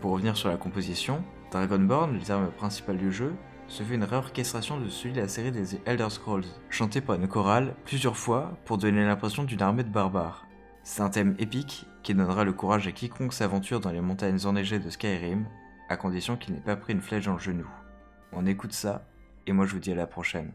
Pour 0.02 0.12
revenir 0.12 0.36
sur 0.36 0.50
la 0.50 0.58
composition, 0.58 1.24
Dragonborn, 1.52 2.14
le 2.14 2.20
terme 2.20 2.52
principal 2.52 2.98
du 2.98 3.10
jeu, 3.10 3.34
se 3.70 3.84
fait 3.84 3.96
une 3.96 4.04
réorchestration 4.04 4.82
de 4.82 4.90
celui 4.90 5.14
de 5.14 5.22
la 5.22 5.30
série 5.30 5.52
des 5.52 5.80
Elder 5.86 6.10
Scrolls, 6.10 6.44
chanté 6.70 7.00
par 7.00 7.16
une 7.16 7.28
chorale 7.30 7.74
plusieurs 7.86 8.18
fois 8.18 8.58
pour 8.66 8.78
donner 8.78 9.06
l'impression 9.06 9.46
d'une 9.46 9.62
armée 9.62 9.84
de 9.84 9.90
barbares. 9.90 10.46
C'est 10.84 11.04
un 11.04 11.10
thème 11.10 11.36
épique 11.40 11.86
qui 12.04 12.14
donnera 12.14 12.44
le 12.44 12.52
courage 12.52 12.88
à 12.88 12.92
quiconque 12.92 13.34
s'aventure 13.34 13.80
dans 13.80 13.92
les 13.92 14.02
montagnes 14.02 14.46
enneigées 14.46 14.80
de 14.80 14.90
Skyrim, 14.90 15.46
à 15.90 15.98
condition 15.98 16.38
qu'il 16.38 16.54
n'ait 16.54 16.62
pas 16.62 16.76
pris 16.76 16.94
une 16.94 17.02
flèche 17.02 17.26
dans 17.26 17.34
le 17.34 17.40
genou. 17.40 17.68
On 18.32 18.46
écoute 18.46 18.74
ça, 18.74 19.06
et 19.48 19.52
moi 19.52 19.66
je 19.66 19.74
vous 19.74 19.80
dis 19.80 19.92
à 19.92 19.96
la 19.96 20.08
prochaine. 20.08 20.52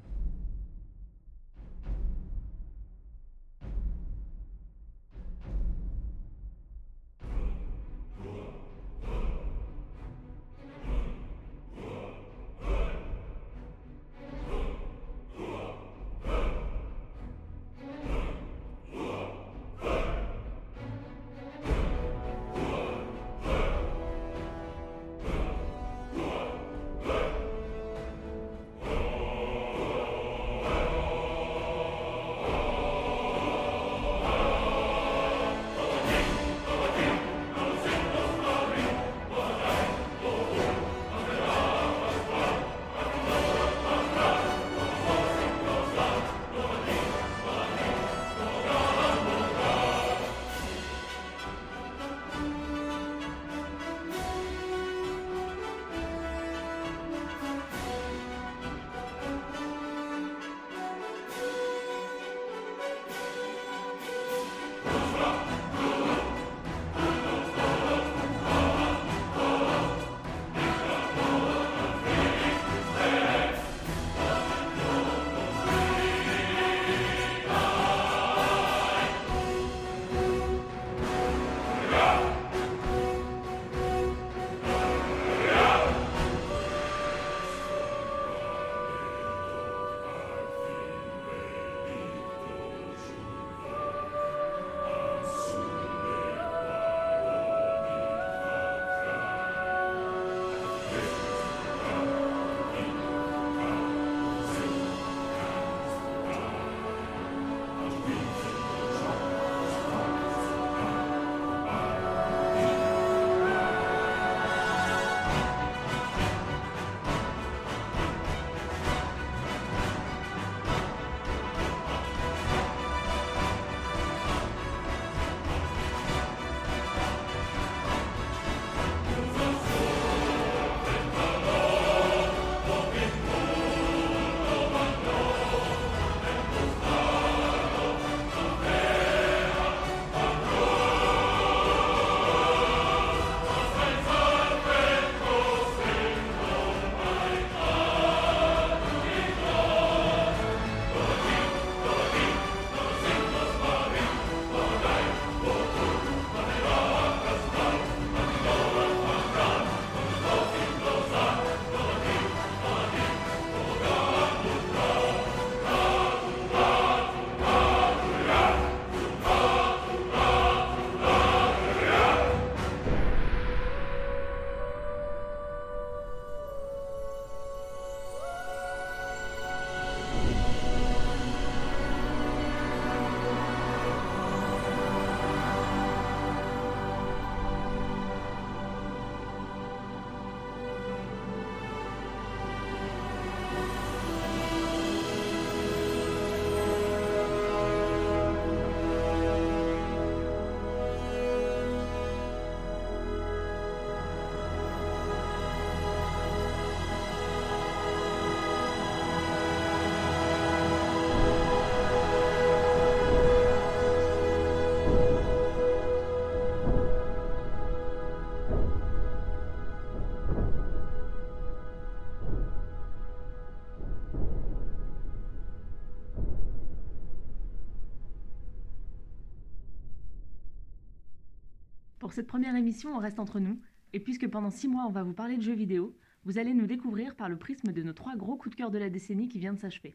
Pour 232.05 232.13
cette 232.13 232.27
première 232.27 232.55
émission, 232.55 232.95
on 232.95 232.99
reste 232.99 233.19
entre 233.19 233.41
nous, 233.41 233.59
et 233.95 233.99
puisque 233.99 234.29
pendant 234.29 234.51
six 234.51 234.69
mois 234.69 234.85
on 234.87 234.91
va 234.91 235.03
vous 235.03 235.15
parler 235.15 235.39
de 235.39 235.43
jeux 235.43 235.55
vidéo, 235.55 235.97
vous 236.27 236.37
allez 236.37 236.53
nous 236.53 236.67
découvrir 236.67 237.15
par 237.15 237.31
le 237.31 237.39
prisme 237.39 237.73
de 237.73 237.83
nos 237.83 237.95
trois 237.95 238.15
gros 238.15 238.37
coups 238.37 238.55
de 238.55 238.61
cœur 238.61 238.71
de 238.71 238.77
la 238.77 238.91
décennie 238.91 239.27
qui 239.27 239.39
vient 239.39 239.55
de 239.55 239.59
s'achever. 239.59 239.95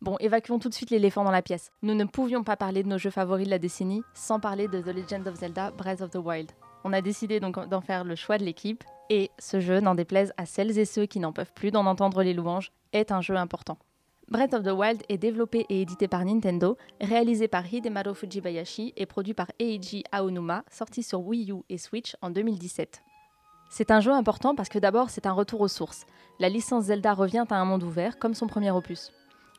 Bon, 0.00 0.16
évacuons 0.18 0.58
tout 0.58 0.70
de 0.70 0.74
suite 0.74 0.88
l'éléphant 0.88 1.24
dans 1.24 1.30
la 1.30 1.42
pièce. 1.42 1.70
Nous 1.82 1.92
ne 1.92 2.06
pouvions 2.06 2.42
pas 2.42 2.56
parler 2.56 2.82
de 2.82 2.88
nos 2.88 2.96
jeux 2.96 3.10
favoris 3.10 3.44
de 3.44 3.50
la 3.50 3.58
décennie 3.58 4.00
sans 4.14 4.40
parler 4.40 4.66
de 4.66 4.80
The 4.80 4.96
Legend 4.96 5.28
of 5.28 5.34
Zelda 5.34 5.72
Breath 5.72 6.00
of 6.00 6.08
the 6.08 6.16
Wild. 6.16 6.52
On 6.84 6.94
a 6.94 7.02
décidé 7.02 7.38
donc 7.38 7.68
d'en 7.68 7.82
faire 7.82 8.04
le 8.04 8.14
choix 8.14 8.38
de 8.38 8.44
l'équipe, 8.44 8.82
et 9.10 9.30
ce 9.38 9.60
jeu, 9.60 9.80
n'en 9.80 9.94
déplaise 9.94 10.32
à 10.38 10.46
celles 10.46 10.78
et 10.78 10.86
ceux 10.86 11.04
qui 11.04 11.20
n'en 11.20 11.34
peuvent 11.34 11.52
plus 11.52 11.70
d'en 11.70 11.84
entendre 11.84 12.22
les 12.22 12.32
louanges, 12.32 12.72
est 12.94 13.12
un 13.12 13.20
jeu 13.20 13.36
important. 13.36 13.76
Breath 14.32 14.54
of 14.54 14.62
the 14.62 14.72
Wild 14.72 15.02
est 15.10 15.18
développé 15.18 15.66
et 15.68 15.82
édité 15.82 16.08
par 16.08 16.24
Nintendo, 16.24 16.78
réalisé 17.02 17.48
par 17.48 17.70
Hidemaru 17.70 18.14
Fujibayashi 18.14 18.94
et 18.96 19.04
produit 19.04 19.34
par 19.34 19.48
Eiji 19.58 20.04
Aonuma, 20.10 20.64
sorti 20.70 21.02
sur 21.02 21.20
Wii 21.20 21.52
U 21.52 21.56
et 21.68 21.76
Switch 21.76 22.16
en 22.22 22.30
2017. 22.30 23.02
C'est 23.68 23.90
un 23.90 24.00
jeu 24.00 24.10
important 24.10 24.54
parce 24.54 24.70
que 24.70 24.78
d'abord 24.78 25.10
c'est 25.10 25.26
un 25.26 25.32
retour 25.32 25.60
aux 25.60 25.68
sources. 25.68 26.06
La 26.40 26.48
licence 26.48 26.84
Zelda 26.84 27.12
revient 27.12 27.44
à 27.50 27.56
un 27.56 27.66
monde 27.66 27.82
ouvert 27.82 28.18
comme 28.18 28.32
son 28.32 28.46
premier 28.46 28.70
opus. 28.70 29.12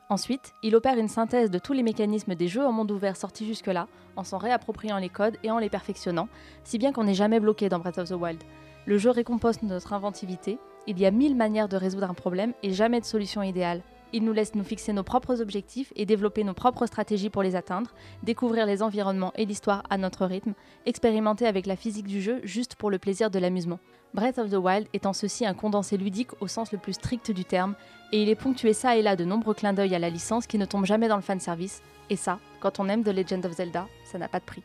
Ensuite, 0.10 0.54
il 0.64 0.76
opère 0.76 0.98
une 0.98 1.08
synthèse 1.08 1.52
de 1.52 1.60
tous 1.60 1.74
les 1.74 1.84
mécanismes 1.84 2.34
des 2.34 2.48
jeux 2.48 2.66
en 2.66 2.72
monde 2.72 2.90
ouvert 2.90 3.16
sortis 3.16 3.46
jusque-là, 3.46 3.88
en 4.16 4.24
s'en 4.24 4.40
réappropriant 4.40 4.98
les 4.98 5.10
codes 5.10 5.38
et 5.44 5.52
en 5.52 5.60
les 5.60 5.70
perfectionnant, 5.70 6.30
si 6.64 6.80
bien 6.80 6.92
qu'on 6.92 7.04
n'est 7.04 7.14
jamais 7.14 7.40
bloqué 7.40 7.70
dans 7.70 7.78
Breath 7.78 8.00
of 8.00 8.10
the 8.10 8.14
Wild. 8.14 8.44
Le 8.88 8.98
jeu 8.98 9.12
récompense 9.12 9.62
notre 9.62 9.94
inventivité, 9.94 10.58
il 10.88 11.00
y 11.00 11.06
a 11.06 11.12
mille 11.12 11.36
manières 11.36 11.70
de 11.70 11.78
résoudre 11.78 12.10
un 12.10 12.16
problème 12.16 12.54
et 12.64 12.74
jamais 12.74 13.02
de 13.02 13.06
solution 13.06 13.44
idéale. 13.44 13.84
Il 14.16 14.24
nous 14.24 14.32
laisse 14.32 14.54
nous 14.54 14.64
fixer 14.64 14.94
nos 14.94 15.02
propres 15.02 15.42
objectifs 15.42 15.92
et 15.96 16.06
développer 16.06 16.44
nos 16.44 16.54
propres 16.54 16.86
stratégies 16.86 17.32
pour 17.32 17.42
les 17.42 17.56
atteindre, 17.56 17.90
découvrir 18.22 18.68
les 18.68 18.84
environnements 18.84 19.34
et 19.36 19.46
l'histoire 19.46 19.82
à 19.90 19.98
notre 19.98 20.28
rythme, 20.28 20.54
expérimenter 20.86 21.48
avec 21.48 21.66
la 21.66 21.76
physique 21.76 22.06
du 22.06 22.22
jeu 22.22 22.40
juste 22.44 22.76
pour 22.76 22.92
le 22.92 23.00
plaisir 23.00 23.32
de 23.32 23.40
l'amusement. 23.40 23.80
Breath 24.14 24.38
of 24.38 24.52
the 24.52 24.58
Wild 24.58 24.88
est 24.94 25.08
en 25.08 25.14
ceci 25.14 25.48
un 25.48 25.56
condensé 25.56 25.98
ludique 25.98 26.40
au 26.42 26.48
sens 26.48 26.72
le 26.72 26.78
plus 26.78 26.94
strict 26.94 27.32
du 27.32 27.44
terme, 27.44 27.74
et 28.12 28.22
il 28.22 28.30
est 28.30 28.36
ponctué 28.36 28.74
ça 28.74 28.96
et 28.96 29.02
là 29.02 29.16
de 29.16 29.26
nombreux 29.26 29.56
clins 29.56 29.74
d'œil 29.74 29.96
à 29.96 30.00
la 30.00 30.12
licence 30.12 30.46
qui 30.46 30.60
ne 30.60 30.66
tombent 30.66 30.86
jamais 30.86 31.08
dans 31.08 31.16
le 31.16 31.24
fanservice, 31.24 31.82
et 32.12 32.16
ça, 32.16 32.38
quand 32.60 32.80
on 32.80 32.90
aime 32.90 33.04
The 33.04 33.08
Legend 33.08 33.44
of 33.48 33.54
Zelda, 33.54 33.88
ça 34.06 34.20
n'a 34.20 34.28
pas 34.28 34.40
de 34.40 34.46
prix. 34.46 34.62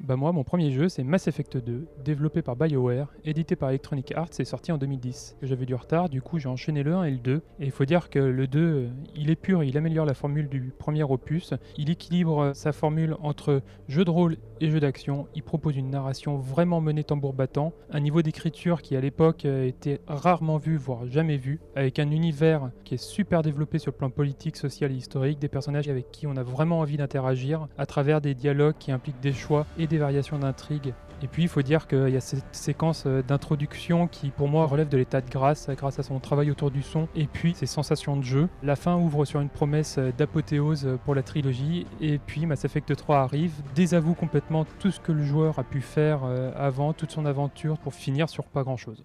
Bah 0.00 0.14
moi, 0.14 0.30
mon 0.30 0.44
premier 0.44 0.70
jeu, 0.72 0.90
c'est 0.90 1.02
Mass 1.02 1.26
Effect 1.26 1.56
2, 1.56 1.86
développé 2.04 2.42
par 2.42 2.54
BioWare, 2.54 3.08
édité 3.24 3.56
par 3.56 3.70
Electronic 3.70 4.12
Arts 4.12 4.28
et 4.38 4.44
sorti 4.44 4.70
en 4.70 4.76
2010. 4.76 5.38
J'avais 5.40 5.64
du 5.64 5.74
retard, 5.74 6.10
du 6.10 6.20
coup 6.20 6.38
j'ai 6.38 6.50
enchaîné 6.50 6.82
le 6.82 6.94
1 6.94 7.04
et 7.04 7.10
le 7.12 7.16
2. 7.16 7.42
Et 7.60 7.64
il 7.64 7.70
faut 7.70 7.86
dire 7.86 8.10
que 8.10 8.18
le 8.18 8.46
2, 8.46 8.60
euh, 8.60 8.88
il 9.14 9.30
est 9.30 9.36
pur, 9.36 9.64
il 9.64 9.76
améliore 9.78 10.04
la 10.04 10.12
formule 10.12 10.50
du 10.50 10.70
premier 10.78 11.02
opus. 11.02 11.54
Il 11.78 11.88
équilibre 11.88 12.38
euh, 12.40 12.52
sa 12.52 12.72
formule 12.72 13.16
entre 13.22 13.62
jeu 13.88 14.04
de 14.04 14.10
rôle 14.10 14.36
et 14.60 14.68
jeu 14.68 14.80
d'action. 14.80 15.28
Il 15.34 15.42
propose 15.42 15.76
une 15.76 15.90
narration 15.90 16.36
vraiment 16.36 16.82
menée 16.82 17.02
tambour 17.02 17.32
battant, 17.32 17.72
un 17.90 18.00
niveau 18.00 18.20
d'écriture 18.20 18.82
qui 18.82 18.96
à 18.96 19.00
l'époque 19.00 19.46
euh, 19.46 19.66
était 19.66 20.02
rarement 20.06 20.58
vu, 20.58 20.76
voire 20.76 21.06
jamais 21.06 21.38
vu, 21.38 21.58
avec 21.74 21.98
un 21.98 22.10
univers 22.10 22.70
qui 22.84 22.94
est 22.94 23.02
super 23.02 23.40
développé 23.40 23.78
sur 23.78 23.92
le 23.92 23.96
plan 23.96 24.10
politique, 24.10 24.56
social 24.56 24.92
et 24.92 24.96
historique, 24.96 25.38
des 25.38 25.48
personnages 25.48 25.88
avec 25.88 26.10
qui 26.10 26.26
on 26.26 26.36
a 26.36 26.42
vraiment 26.42 26.80
envie 26.80 26.98
d'interagir 26.98 27.66
à 27.78 27.86
travers 27.86 28.20
des 28.20 28.34
dialogues 28.34 28.76
qui 28.78 28.92
impliquent 28.92 29.20
des 29.20 29.32
choix 29.32 29.64
et 29.78 29.85
des 29.86 29.98
variations 29.98 30.38
d'intrigue. 30.38 30.94
Et 31.22 31.28
puis 31.28 31.44
il 31.44 31.48
faut 31.48 31.62
dire 31.62 31.86
qu'il 31.86 32.10
y 32.10 32.16
a 32.16 32.20
cette 32.20 32.44
séquence 32.52 33.04
euh, 33.06 33.22
d'introduction 33.22 34.06
qui 34.06 34.28
pour 34.28 34.48
moi 34.48 34.66
relève 34.66 34.88
de 34.88 34.98
l'état 34.98 35.22
de 35.22 35.30
grâce 35.30 35.70
grâce 35.70 35.98
à 35.98 36.02
son 36.02 36.18
travail 36.18 36.50
autour 36.50 36.70
du 36.70 36.82
son 36.82 37.08
et 37.14 37.26
puis 37.26 37.54
ses 37.54 37.66
sensations 37.66 38.16
de 38.16 38.22
jeu. 38.22 38.48
La 38.62 38.76
fin 38.76 38.96
ouvre 38.96 39.24
sur 39.24 39.40
une 39.40 39.48
promesse 39.48 39.96
euh, 39.98 40.12
d'apothéose 40.16 40.86
euh, 40.86 40.98
pour 41.04 41.14
la 41.14 41.22
trilogie 41.22 41.86
et 42.02 42.18
puis 42.18 42.44
Mass 42.44 42.64
Effect 42.64 42.94
3 42.94 43.18
arrive, 43.18 43.52
désavoue 43.74 44.14
complètement 44.14 44.66
tout 44.78 44.90
ce 44.90 45.00
que 45.00 45.12
le 45.12 45.24
joueur 45.24 45.58
a 45.58 45.64
pu 45.64 45.80
faire 45.80 46.20
avant, 46.56 46.92
toute 46.92 47.10
son 47.10 47.26
aventure 47.26 47.78
pour 47.78 47.94
finir 47.94 48.28
sur 48.28 48.44
pas 48.44 48.62
grand 48.62 48.76
chose. 48.76 49.04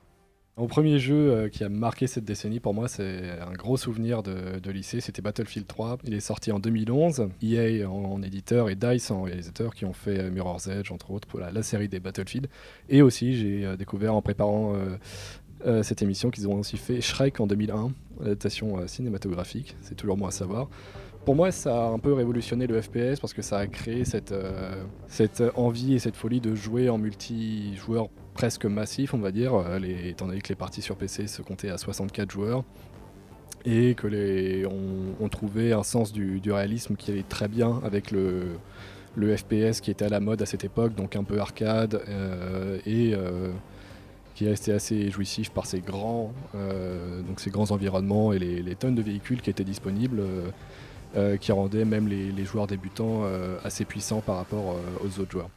Mon 0.57 0.67
premier 0.67 0.99
jeu 0.99 1.31
euh, 1.31 1.49
qui 1.49 1.63
a 1.63 1.69
marqué 1.69 2.07
cette 2.07 2.25
décennie 2.25 2.59
pour 2.59 2.73
moi, 2.73 2.89
c'est 2.89 3.39
un 3.39 3.53
gros 3.53 3.77
souvenir 3.77 4.21
de, 4.21 4.69
lycée, 4.69 4.99
c'était 4.99 5.21
Battlefield 5.21 5.65
3. 5.65 5.99
Il 6.03 6.13
est 6.13 6.19
sorti 6.19 6.51
en 6.51 6.59
2011. 6.59 7.29
EA 7.41 7.89
en, 7.89 8.21
éditeur 8.21 8.69
et 8.69 8.75
DICE 8.75 9.11
en 9.11 9.21
réalisateur 9.21 9.73
qui 9.73 9.85
ont 9.85 9.93
fait 9.93 10.19
euh, 10.19 10.29
Mirror's 10.29 10.67
Edge, 10.67 10.91
entre 10.91 11.11
autres, 11.11 11.25
pour 11.25 11.39
la, 11.39 11.63
série 11.63 11.87
des 11.87 12.01
Battlefield. 12.01 12.47
Et 12.89 13.01
aussi, 13.01 13.37
j'ai 13.37 13.65
euh, 13.65 13.77
découvert 13.77 14.13
en 14.13 14.21
préparant 14.21 14.75
cette 15.83 16.01
émission 16.01 16.31
qu'ils 16.31 16.47
ont 16.47 16.59
aussi 16.59 16.75
fait 16.75 17.01
Shrek 17.01 17.39
en 17.39 17.45
2001, 17.45 17.91
l'adaptation 18.19 18.87
cinématographique, 18.87 19.75
c'est 19.81 19.93
toujours 19.93 20.17
moi 20.17 20.29
à 20.29 20.31
savoir. 20.31 20.69
Pour 21.23 21.35
moi, 21.35 21.51
ça 21.51 21.85
a 21.85 21.89
un 21.89 21.99
peu 21.99 22.13
révolutionné 22.13 22.65
le 22.65 22.81
FPS 22.81 23.19
parce 23.19 23.33
que 23.33 23.43
ça 23.43 23.59
a 23.59 23.67
créé 23.67 24.03
cette, 24.03 24.33
cette 25.07 25.43
envie 25.55 25.93
et 25.93 25.99
cette 25.99 26.15
folie 26.15 26.41
de 26.41 26.55
jouer 26.55 26.89
en 26.89 26.97
multijoueur 26.97 28.09
presque 28.33 28.65
massif, 28.65 29.13
on 29.13 29.19
va 29.19 29.31
dire, 29.31 29.53
euh, 29.55 29.79
étant 30.05 30.27
donné 30.27 30.41
que 30.41 30.49
les 30.49 30.55
parties 30.55 30.81
sur 30.81 30.95
PC 30.95 31.27
se 31.27 31.41
comptaient 31.41 31.69
à 31.69 31.77
64 31.77 32.31
joueurs 32.31 32.63
et 33.63 33.93
que 33.93 34.07
les, 34.07 34.65
on, 34.65 35.29
trouvait 35.29 35.71
un 35.71 35.83
sens 35.83 36.11
du, 36.11 36.41
réalisme 36.47 36.95
qui 36.95 37.11
allait 37.11 37.23
très 37.27 37.47
bien 37.47 37.79
avec 37.83 38.09
le, 38.11 38.57
FPS 39.15 39.81
qui 39.81 39.91
était 39.91 40.05
à 40.05 40.09
la 40.09 40.19
mode 40.19 40.41
à 40.41 40.45
cette 40.45 40.63
époque, 40.63 40.95
donc 40.95 41.15
un 41.15 41.23
peu 41.23 41.39
arcade 41.39 42.01
euh, 42.07 42.79
et 42.87 43.13
euh, 43.13 43.51
qui 44.33 44.47
restait 44.47 44.71
assez 44.71 45.11
jouissif 45.11 45.51
par 45.51 45.67
ses 45.67 45.81
grands, 45.81 46.33
environnements 47.69 48.33
et 48.33 48.39
les, 48.39 48.75
tonnes 48.75 48.95
de 48.95 49.03
véhicules 49.03 49.41
qui 49.41 49.51
étaient 49.51 49.63
disponibles. 49.63 50.23
qui 51.39 51.51
rendaient 51.51 51.85
même 51.85 52.07
les, 52.07 52.45
joueurs 52.45 52.65
débutants 52.65 53.25
assez 53.63 53.85
puissants 53.85 54.21
par 54.21 54.37
rapport 54.37 54.77
aux 55.03 55.19
autres 55.19 55.31
joueurs. 55.31 55.49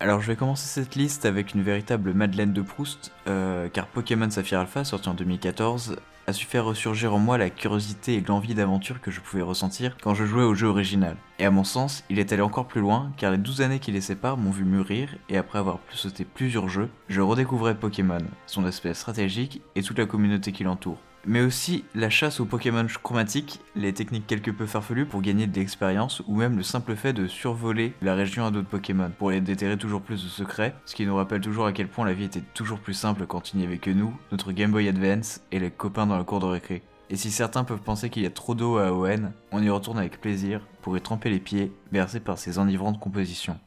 Alors 0.00 0.20
je 0.20 0.26
vais 0.26 0.36
commencer 0.36 0.66
cette 0.66 0.96
liste 0.96 1.24
avec 1.24 1.54
une 1.54 1.62
véritable 1.62 2.14
Madeleine 2.14 2.52
de 2.52 2.62
Proust, 2.62 3.12
euh, 3.28 3.68
car 3.72 3.86
Pokémon 3.86 4.28
Saphir 4.28 4.58
Alpha, 4.58 4.82
sorti 4.82 5.08
en 5.08 5.14
2014, 5.14 5.96
a 6.26 6.32
su 6.32 6.46
faire 6.46 6.64
ressurgir 6.64 7.14
en 7.14 7.18
moi 7.18 7.38
la 7.38 7.48
curiosité 7.48 8.14
et 8.14 8.20
l'envie 8.20 8.54
d'aventure 8.54 9.00
que 9.00 9.12
je 9.12 9.20
pouvais 9.20 9.42
ressentir 9.42 9.96
quand 10.02 10.12
je 10.14 10.24
jouais 10.24 10.42
au 10.42 10.54
jeu 10.54 10.66
original. 10.66 11.16
Et 11.38 11.44
à 11.44 11.50
mon 11.52 11.62
sens, 11.62 12.02
il 12.10 12.18
est 12.18 12.32
allé 12.32 12.42
encore 12.42 12.66
plus 12.66 12.80
loin, 12.80 13.12
car 13.16 13.30
les 13.30 13.38
12 13.38 13.60
années 13.60 13.78
qui 13.78 13.92
les 13.92 14.00
séparent 14.00 14.36
m'ont 14.36 14.50
vu 14.50 14.64
mûrir, 14.64 15.14
et 15.28 15.36
après 15.36 15.60
avoir 15.60 15.78
pu 15.78 15.96
sauter 15.96 16.24
plusieurs 16.24 16.68
jeux, 16.68 16.90
je 17.08 17.20
redécouvrais 17.20 17.76
Pokémon, 17.76 18.18
son 18.46 18.64
aspect 18.64 18.94
stratégique 18.94 19.62
et 19.76 19.82
toute 19.82 19.98
la 19.98 20.06
communauté 20.06 20.50
qui 20.50 20.64
l'entoure 20.64 20.98
mais 21.26 21.42
aussi 21.42 21.84
la 21.94 22.10
chasse 22.10 22.40
aux 22.40 22.44
Pokémon 22.44 22.86
chromatiques, 23.02 23.60
les 23.76 23.92
techniques 23.92 24.26
quelque 24.26 24.50
peu 24.50 24.66
farfelues 24.66 25.06
pour 25.06 25.22
gagner 25.22 25.46
de 25.46 25.54
l'expérience, 25.54 26.22
ou 26.26 26.36
même 26.36 26.56
le 26.56 26.62
simple 26.62 26.96
fait 26.96 27.12
de 27.12 27.26
survoler 27.26 27.94
la 28.02 28.14
région 28.14 28.46
à 28.46 28.50
d'autres 28.50 28.68
Pokémon, 28.68 29.10
pour 29.18 29.30
les 29.30 29.40
déterrer 29.40 29.76
toujours 29.76 30.02
plus 30.02 30.22
de 30.22 30.28
secrets, 30.28 30.74
ce 30.84 30.94
qui 30.94 31.06
nous 31.06 31.16
rappelle 31.16 31.40
toujours 31.40 31.66
à 31.66 31.72
quel 31.72 31.88
point 31.88 32.04
la 32.04 32.14
vie 32.14 32.24
était 32.24 32.42
toujours 32.54 32.78
plus 32.78 32.94
simple 32.94 33.26
quand 33.26 33.52
il 33.52 33.58
n'y 33.58 33.64
avait 33.64 33.78
que 33.78 33.90
nous, 33.90 34.16
notre 34.32 34.52
Game 34.52 34.72
Boy 34.72 34.88
Advance 34.88 35.40
et 35.52 35.58
les 35.58 35.70
copains 35.70 36.06
dans 36.06 36.18
la 36.18 36.24
cour 36.24 36.40
de 36.40 36.46
récré. 36.46 36.82
Et 37.10 37.16
si 37.16 37.30
certains 37.30 37.64
peuvent 37.64 37.82
penser 37.82 38.10
qu'il 38.10 38.22
y 38.22 38.26
a 38.26 38.30
trop 38.30 38.54
d'eau 38.54 38.78
à 38.78 38.92
ON, 38.92 39.32
on 39.52 39.62
y 39.62 39.70
retourne 39.70 39.98
avec 39.98 40.20
plaisir 40.20 40.66
pour 40.80 40.96
y 40.96 41.00
tremper 41.00 41.30
les 41.30 41.40
pieds, 41.40 41.72
bercés 41.92 42.20
par 42.20 42.38
ces 42.38 42.58
enivrantes 42.58 42.98
compositions. 42.98 43.58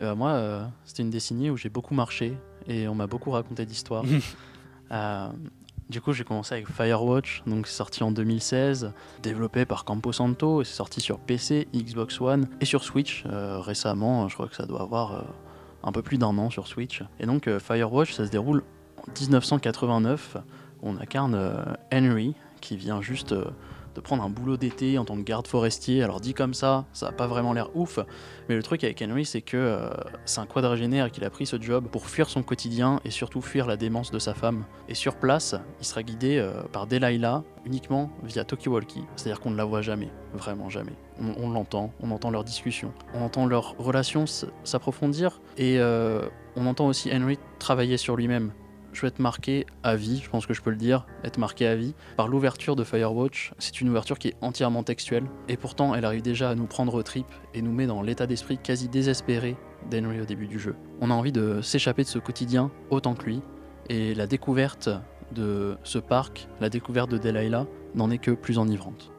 Euh, 0.00 0.16
moi, 0.16 0.30
euh, 0.30 0.66
c'était 0.84 1.02
une 1.02 1.10
décennie 1.10 1.50
où 1.50 1.56
j'ai 1.56 1.68
beaucoup 1.68 1.94
marché 1.94 2.36
et 2.66 2.88
on 2.88 2.94
m'a 2.94 3.06
beaucoup 3.06 3.30
raconté 3.30 3.66
d'histoires. 3.66 4.04
Euh, 4.90 5.30
du 5.88 6.00
coup, 6.00 6.12
j'ai 6.12 6.24
commencé 6.24 6.54
avec 6.54 6.68
Firewatch, 6.68 7.42
donc 7.46 7.66
c'est 7.66 7.76
sorti 7.76 8.02
en 8.02 8.10
2016, 8.10 8.92
développé 9.22 9.64
par 9.64 9.84
Camposanto, 9.84 10.62
et 10.62 10.64
c'est 10.64 10.74
sorti 10.74 11.00
sur 11.00 11.18
PC, 11.18 11.68
Xbox 11.74 12.20
One 12.20 12.48
et 12.60 12.64
sur 12.64 12.84
Switch 12.84 13.24
euh, 13.26 13.60
récemment. 13.60 14.28
Je 14.28 14.34
crois 14.34 14.48
que 14.48 14.56
ça 14.56 14.66
doit 14.66 14.82
avoir 14.82 15.14
euh, 15.14 15.22
un 15.82 15.92
peu 15.92 16.02
plus 16.02 16.18
d'un 16.18 16.38
an 16.38 16.50
sur 16.50 16.66
Switch. 16.66 17.02
Et 17.20 17.26
donc, 17.26 17.46
euh, 17.46 17.58
Firewatch, 17.60 18.12
ça 18.12 18.24
se 18.24 18.30
déroule 18.30 18.62
en 18.96 19.10
1989. 19.20 20.38
On 20.82 20.96
incarne 20.96 21.38
Henry 21.92 22.34
qui 22.60 22.76
vient 22.76 23.02
juste 23.02 23.34
de 23.94 24.00
prendre 24.00 24.22
un 24.22 24.28
boulot 24.30 24.56
d'été 24.56 24.98
en 24.98 25.04
tant 25.04 25.16
que 25.16 25.22
garde 25.22 25.46
forestier. 25.46 26.02
Alors 26.02 26.20
dit 26.20 26.34
comme 26.34 26.54
ça, 26.54 26.86
ça 26.92 27.06
n'a 27.06 27.12
pas 27.12 27.26
vraiment 27.26 27.52
l'air 27.52 27.74
ouf, 27.76 27.98
mais 28.48 28.54
le 28.54 28.62
truc 28.62 28.84
avec 28.84 29.02
Henry, 29.02 29.24
c'est 29.24 29.42
que 29.42 29.56
euh, 29.56 29.90
c'est 30.24 30.40
un 30.40 30.46
quadragénaire 30.46 31.10
qu'il 31.10 31.24
a 31.24 31.30
pris 31.30 31.46
ce 31.46 31.60
job 31.60 31.86
pour 31.90 32.06
fuir 32.06 32.28
son 32.28 32.42
quotidien 32.42 33.00
et 33.04 33.10
surtout 33.10 33.40
fuir 33.40 33.66
la 33.66 33.76
démence 33.76 34.10
de 34.10 34.18
sa 34.18 34.34
femme. 34.34 34.64
Et 34.88 34.94
sur 34.94 35.16
place, 35.16 35.54
il 35.80 35.86
sera 35.86 36.02
guidé 36.02 36.38
euh, 36.38 36.62
par 36.72 36.86
Delilah 36.86 37.42
uniquement 37.64 38.10
via 38.24 38.44
Talkie-Walkie, 38.44 39.04
c'est-à-dire 39.16 39.40
qu'on 39.40 39.50
ne 39.50 39.56
la 39.56 39.64
voit 39.64 39.82
jamais, 39.82 40.08
vraiment 40.34 40.68
jamais. 40.68 40.92
On, 41.38 41.50
l'entend, 41.50 41.92
on 42.02 42.10
entend 42.10 42.30
leurs 42.30 42.42
discussions, 42.42 42.92
on 43.14 43.22
entend 43.22 43.46
leur 43.46 43.76
relation 43.78 44.24
s- 44.24 44.46
s'approfondir 44.64 45.40
et 45.58 45.78
euh, 45.78 46.22
on 46.56 46.66
entend 46.66 46.86
aussi 46.88 47.10
Henry 47.14 47.38
travailler 47.60 47.96
sur 47.96 48.16
lui-même 48.16 48.50
je 48.92 49.00
vais 49.00 49.08
être 49.08 49.18
marqué 49.18 49.66
à 49.82 49.96
vie, 49.96 50.20
je 50.22 50.30
pense 50.30 50.46
que 50.46 50.54
je 50.54 50.62
peux 50.62 50.70
le 50.70 50.76
dire, 50.76 51.06
être 51.24 51.38
marqué 51.38 51.66
à 51.66 51.74
vie, 51.74 51.94
par 52.16 52.28
l'ouverture 52.28 52.76
de 52.76 52.84
Firewatch. 52.84 53.52
C'est 53.58 53.80
une 53.80 53.88
ouverture 53.88 54.18
qui 54.18 54.28
est 54.28 54.36
entièrement 54.40 54.82
textuelle, 54.82 55.24
et 55.48 55.56
pourtant 55.56 55.94
elle 55.94 56.04
arrive 56.04 56.22
déjà 56.22 56.50
à 56.50 56.54
nous 56.54 56.66
prendre 56.66 56.94
au 56.94 57.02
trip 57.02 57.26
et 57.54 57.62
nous 57.62 57.72
met 57.72 57.86
dans 57.86 58.02
l'état 58.02 58.26
d'esprit 58.26 58.58
quasi 58.58 58.88
désespéré 58.88 59.56
d'Henry 59.90 60.20
au 60.20 60.24
début 60.24 60.46
du 60.46 60.58
jeu. 60.58 60.76
On 61.00 61.10
a 61.10 61.14
envie 61.14 61.32
de 61.32 61.60
s'échapper 61.60 62.02
de 62.02 62.08
ce 62.08 62.18
quotidien 62.18 62.70
autant 62.90 63.14
que 63.14 63.24
lui, 63.24 63.42
et 63.88 64.14
la 64.14 64.26
découverte 64.26 64.88
de 65.32 65.76
ce 65.82 65.98
parc, 65.98 66.48
la 66.60 66.68
découverte 66.68 67.10
de 67.10 67.18
Delilah, 67.18 67.66
n'en 67.94 68.10
est 68.10 68.18
que 68.18 68.30
plus 68.30 68.58
enivrante. 68.58 69.12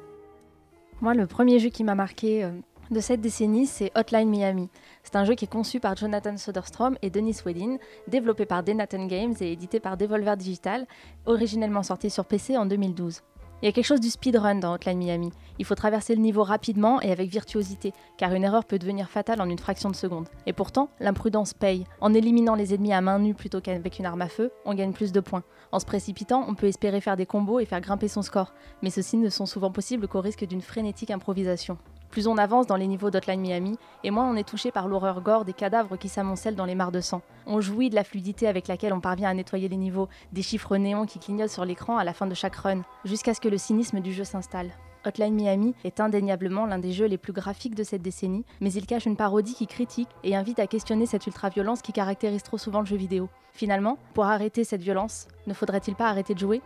Moi, 1.02 1.14
le 1.14 1.28
premier 1.28 1.60
jeu 1.60 1.70
qui 1.70 1.84
m'a 1.84 1.96
marqué 1.96 2.44
euh, 2.44 2.52
de 2.94 3.00
cette 3.00 3.22
décennie, 3.22 3.66
c'est 3.66 3.92
Hotline 3.96 4.30
Miami. 4.30 4.70
C'est 5.04 5.16
un 5.16 5.26
jeu 5.26 5.34
qui 5.34 5.46
est 5.46 5.50
conçu 5.50 5.80
par 5.80 5.98
Jonathan 5.98 6.38
Soderstrom 6.38 6.96
et 7.02 7.10
Denis 7.10 7.38
Wedin, 7.46 7.78
développé 8.08 8.46
par 8.46 8.64
Denathan 8.64 9.08
Games 9.08 9.34
et 9.42 9.52
édité 9.52 9.80
par 9.80 9.98
Devolver 9.98 10.38
Digital, 10.38 10.86
originellement 11.26 11.84
sorti 11.84 12.10
sur 12.10 12.26
PC 12.26 12.56
en 12.56 12.66
2012. 12.66 13.22
Il 13.62 13.66
y 13.66 13.70
a 13.70 13.72
quelque 13.72 13.86
chose 13.86 14.02
du 14.02 14.10
speedrun 14.10 14.56
dans 14.56 14.74
Hotline 14.74 14.98
Miami. 14.98 15.32
Il 15.58 15.66
faut 15.66 15.74
traverser 15.74 16.16
le 16.16 16.22
niveau 16.22 16.44
rapidement 16.44 17.02
et 17.02 17.12
avec 17.12 17.30
virtuosité, 17.30 17.94
car 18.18 18.34
une 18.34 18.44
erreur 18.44 18.66
peut 18.66 18.78
devenir 18.78 19.10
fatale 19.10 19.42
en 19.42 19.50
une 19.50 19.58
fraction 19.58 19.90
de 19.90 19.96
seconde. 19.96 20.28
Et 20.46 20.54
pourtant, 20.54 20.90
l'imprudence 21.00 21.54
paye. 21.54 21.86
En 22.02 22.14
éliminant 22.14 22.56
les 22.56 22.74
ennemis 22.74 22.94
à 22.94 23.02
main 23.02 23.20
nue 23.20 23.34
plutôt 23.34 23.62
qu'avec 23.62 24.00
une 24.00 24.06
arme 24.06 24.22
à 24.22 24.28
feu, 24.28 24.52
on 24.66 24.74
gagne 24.74 24.92
plus 24.92 25.14
de 25.14 25.20
points. 25.20 25.44
En 25.72 25.80
se 25.80 25.86
précipitant, 25.86 26.46
on 26.48 26.56
peut 26.56 26.68
espérer 26.68 27.02
faire 27.02 27.18
des 27.18 27.26
combos 27.26 27.60
et 27.60 27.66
faire 27.66 27.82
grimper 27.82 28.10
son 28.10 28.22
score, 28.22 28.54
mais 28.82 28.90
ceux-ci 28.90 29.18
ne 29.18 29.30
sont 29.30 29.46
souvent 29.46 29.72
possibles 29.72 30.08
qu'au 30.08 30.22
risque 30.22 30.46
d'une 30.46 30.62
frénétique 30.62 31.12
improvisation. 31.12 31.78
Plus 32.14 32.28
on 32.28 32.38
avance 32.38 32.68
dans 32.68 32.76
les 32.76 32.86
niveaux 32.86 33.10
d'Hotline 33.10 33.42
Miami, 33.42 33.76
et 34.04 34.12
moins 34.12 34.30
on 34.30 34.36
est 34.36 34.48
touché 34.48 34.70
par 34.70 34.88
l'horreur 34.88 35.22
gore 35.22 35.46
des 35.46 35.54
cadavres 35.54 35.98
qui 35.98 36.10
s'amoncellent 36.10 36.56
dans 36.56 36.66
les 36.66 36.76
mares 36.76 36.92
de 36.92 37.02
sang. 37.02 37.24
On 37.48 37.60
jouit 37.60 37.90
de 37.90 37.96
la 37.96 38.04
fluidité 38.04 38.48
avec 38.48 38.68
laquelle 38.68 38.94
on 38.94 39.00
parvient 39.00 39.30
à 39.30 39.34
nettoyer 39.34 39.68
les 39.68 39.78
niveaux, 39.78 40.08
des 40.32 40.44
chiffres 40.44 40.78
néons 40.78 41.08
qui 41.08 41.18
clignotent 41.18 41.50
sur 41.50 41.66
l'écran 41.66 41.98
à 41.98 42.04
la 42.04 42.14
fin 42.14 42.28
de 42.28 42.36
chaque 42.36 42.56
run, 42.56 42.84
jusqu'à 43.04 43.34
ce 43.34 43.42
que 43.42 43.50
le 43.50 43.58
cynisme 43.58 44.00
du 44.00 44.14
jeu 44.14 44.26
s'installe. 44.26 44.70
Hotline 45.08 45.34
Miami 45.34 45.74
est 45.84 46.00
indéniablement 46.00 46.68
l'un 46.68 46.78
des 46.78 46.92
jeux 46.92 47.08
les 47.08 47.18
plus 47.18 47.34
graphiques 47.34 47.74
de 47.74 47.84
cette 47.84 48.04
décennie, 48.04 48.46
mais 48.62 48.72
il 48.72 48.86
cache 48.86 49.08
une 49.08 49.18
parodie 49.18 49.56
qui 49.56 49.66
critique 49.66 50.10
et 50.24 50.36
invite 50.36 50.60
à 50.60 50.68
questionner 50.68 51.08
cette 51.08 51.26
ultra-violence 51.26 51.82
qui 51.82 51.94
caractérise 51.94 52.44
trop 52.44 52.60
souvent 52.60 52.82
le 52.82 52.86
jeu 52.86 52.96
vidéo. 52.96 53.28
Finalement, 53.54 53.98
pour 54.14 54.26
arrêter 54.26 54.64
cette 54.64 54.84
violence, 54.84 55.28
ne 55.48 55.54
faudrait-il 55.56 55.96
pas 55.96 56.10
arrêter 56.10 56.36
de 56.36 56.40
jouer? 56.40 56.62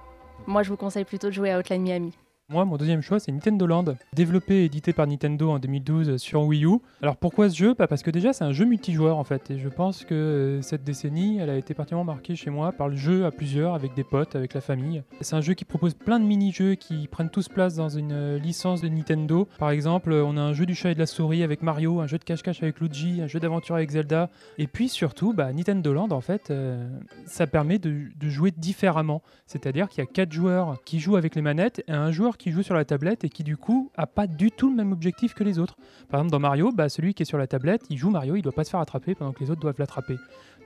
Moi 0.46 0.64
je 0.64 0.72
vous 0.72 0.78
conseille 0.78 1.06
plutôt 1.06 1.28
de 1.28 1.34
jouer 1.34 1.52
à 1.52 1.58
Hotline 1.58 1.84
Miami. 1.84 2.18
Moi, 2.50 2.64
mon 2.64 2.78
deuxième 2.78 3.02
choix, 3.02 3.20
c'est 3.20 3.34
Nintendo 3.34 3.68
Land, 3.68 3.98
développé 4.14 4.62
et 4.62 4.64
édité 4.64 4.94
par 4.94 5.06
Nintendo 5.06 5.50
en 5.50 5.60
2012 5.60 6.16
sur 6.16 6.44
Wii 6.44 6.64
U. 6.64 6.78
Alors 7.02 7.18
pourquoi 7.18 7.50
ce 7.50 7.58
jeu? 7.58 7.76
Bah 7.78 7.88
Parce 7.88 8.04
que 8.04 8.10
déjà, 8.10 8.32
c'est 8.32 8.46
un 8.46 8.54
jeu 8.54 8.64
multijoueur 8.64 9.18
en 9.18 9.26
fait, 9.26 9.52
et 9.52 9.60
je 9.60 9.68
pense 9.68 10.06
que 10.06 10.16
euh, 10.16 10.62
cette 10.62 10.86
décennie, 10.86 11.40
elle 11.40 11.50
a 11.50 11.58
été 11.58 11.74
particulièrement 11.74 12.14
marquée 12.14 12.38
chez 12.38 12.50
moi 12.50 12.72
par 12.72 12.88
le 12.88 12.96
jeu 12.96 13.26
à 13.26 13.32
plusieurs, 13.32 13.74
avec 13.74 13.96
des 13.96 14.06
potes, 14.06 14.38
avec 14.38 14.54
la 14.54 14.62
famille. 14.62 15.04
C'est 15.20 15.36
un 15.36 15.42
jeu 15.42 15.56
qui 15.56 15.66
propose 15.66 15.94
plein 15.94 16.22
de 16.22 16.24
mini-jeux 16.24 16.76
qui 16.76 17.10
prennent 17.10 17.30
tous 17.30 17.50
place 17.50 17.76
dans 17.76 17.90
une 17.90 18.14
euh, 18.14 18.40
licence 18.40 18.80
de 18.80 18.88
Nintendo. 18.88 19.50
Par 19.60 19.72
exemple, 19.72 20.14
on 20.14 20.38
a 20.38 20.42
un 20.42 20.54
jeu 20.54 20.66
du 20.66 20.74
chat 20.74 20.92
et 20.92 20.94
de 20.94 21.00
la 21.00 21.06
souris 21.06 21.44
avec 21.44 21.62
Mario, 21.62 22.00
un 22.00 22.08
jeu 22.08 22.18
de 22.18 22.24
cache-cache 22.24 22.64
avec 22.64 22.80
Luigi, 22.80 23.20
un 23.22 23.28
jeu 23.28 23.42
d'aventure 23.42 23.76
avec 23.76 23.90
Zelda, 23.90 24.30
et 24.58 24.68
puis 24.68 24.88
surtout, 24.88 25.34
bah, 25.34 25.52
Nintendo 25.52 25.92
Land, 25.92 26.12
en 26.12 26.22
fait, 26.22 26.50
euh, 26.50 26.88
ça 27.26 27.46
permet 27.46 27.78
de, 27.78 28.04
de 28.18 28.30
jouer 28.30 28.54
différemment. 28.56 29.22
C'est-à-dire 29.48 29.90
qu'il 29.90 30.02
y 30.02 30.08
a 30.08 30.10
quatre 30.10 30.32
joueurs 30.32 30.82
qui 30.86 31.02
jouent 31.02 31.18
avec 31.18 31.36
les 31.36 31.42
manettes 31.42 31.84
et 31.90 31.92
un 31.92 32.14
joueur 32.14 32.37
qui 32.38 32.52
joue 32.52 32.64
sur 32.64 32.76
la 32.76 32.86
tablette 32.86 33.24
et 33.24 33.30
qui 33.30 33.44
du 33.44 33.58
coup 33.58 33.92
a 33.96 34.08
pas 34.08 34.28
du 34.28 34.52
tout 34.52 34.70
le 34.70 34.76
même 34.76 34.92
objectif 34.92 35.34
que 35.34 35.44
les 35.44 35.60
autres. 35.60 35.76
Par 36.10 36.20
exemple 36.20 36.32
dans 36.32 36.40
Mario, 36.40 36.72
bah, 36.72 36.90
celui 36.90 37.14
qui 37.14 37.24
est 37.24 37.26
sur 37.26 37.38
la 37.38 37.48
tablette, 37.48 37.84
il 37.90 37.98
joue 37.98 38.10
Mario, 38.10 38.36
il 38.36 38.42
doit 38.42 38.52
pas 38.52 38.64
se 38.64 38.70
faire 38.70 38.80
attraper 38.80 39.16
pendant 39.16 39.34
que 39.34 39.44
les 39.44 39.52
autres 39.52 39.62
doivent 39.62 39.80
l'attraper. 39.80 40.18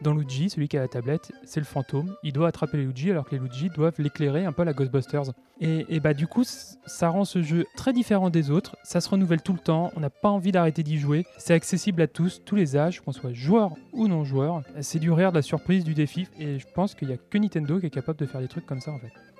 Dans 0.02 0.16
Luigi, 0.16 0.50
celui 0.50 0.68
qui 0.68 0.78
a 0.78 0.80
la 0.80 0.88
tablette, 0.88 1.32
c'est 1.46 1.60
le 1.60 1.66
fantôme, 1.66 2.16
il 2.24 2.34
doit 2.34 2.48
attraper 2.48 2.78
les 2.78 2.86
Luigi 2.86 3.12
alors 3.12 3.26
que 3.26 3.36
les 3.36 3.40
Luigi 3.40 3.70
doivent 3.70 4.00
l'éclairer 4.00 4.46
un 4.46 4.52
peu 4.52 4.64
à 4.64 4.66
la 4.66 4.74
Ghostbusters. 4.74 5.32
Et, 5.60 5.86
et 5.90 6.00
bah 6.00 6.16
du 6.16 6.26
coup, 6.26 6.44
ça 6.44 7.10
rend 7.10 7.24
ce 7.24 7.44
jeu 7.44 7.66
très 7.76 7.94
différent 7.94 8.32
des 8.32 8.50
autres, 8.50 8.76
ça 8.84 9.00
se 9.00 9.08
renouvelle 9.08 9.44
tout 9.44 9.54
le 9.54 9.60
temps, 9.60 9.92
on 9.96 10.00
n'a 10.00 10.10
pas 10.10 10.30
envie 10.30 10.52
d'arrêter 10.52 10.82
d'y 10.82 10.98
jouer, 10.98 11.24
c'est 11.38 11.54
accessible 11.54 12.02
à 12.02 12.08
tous, 12.08 12.42
tous 12.44 12.56
les 12.56 12.76
âges, 12.76 13.02
qu'on 13.02 13.12
soit 13.12 13.34
joueur 13.34 13.76
ou 13.94 14.08
non 14.08 14.24
joueur. 14.24 14.64
C'est 14.82 14.98
du 14.98 15.12
rire, 15.12 15.32
de 15.32 15.38
la 15.38 15.44
surprise, 15.44 15.84
du 15.84 15.94
défi, 15.94 16.28
et 16.40 16.58
je 16.58 16.66
pense 16.74 16.96
qu'il 16.96 17.10
n'y 17.10 17.14
a 17.14 17.18
que 17.18 17.38
Nintendo 17.38 17.80
qui 17.80 17.86
est 17.86 17.92
capable 17.92 18.18
de 18.18 18.26
faire 18.26 18.42
des 18.42 18.48
trucs 18.48 18.66
comme 18.66 18.82
ça 18.82 18.92
en 18.92 18.98
fait. 18.98 19.31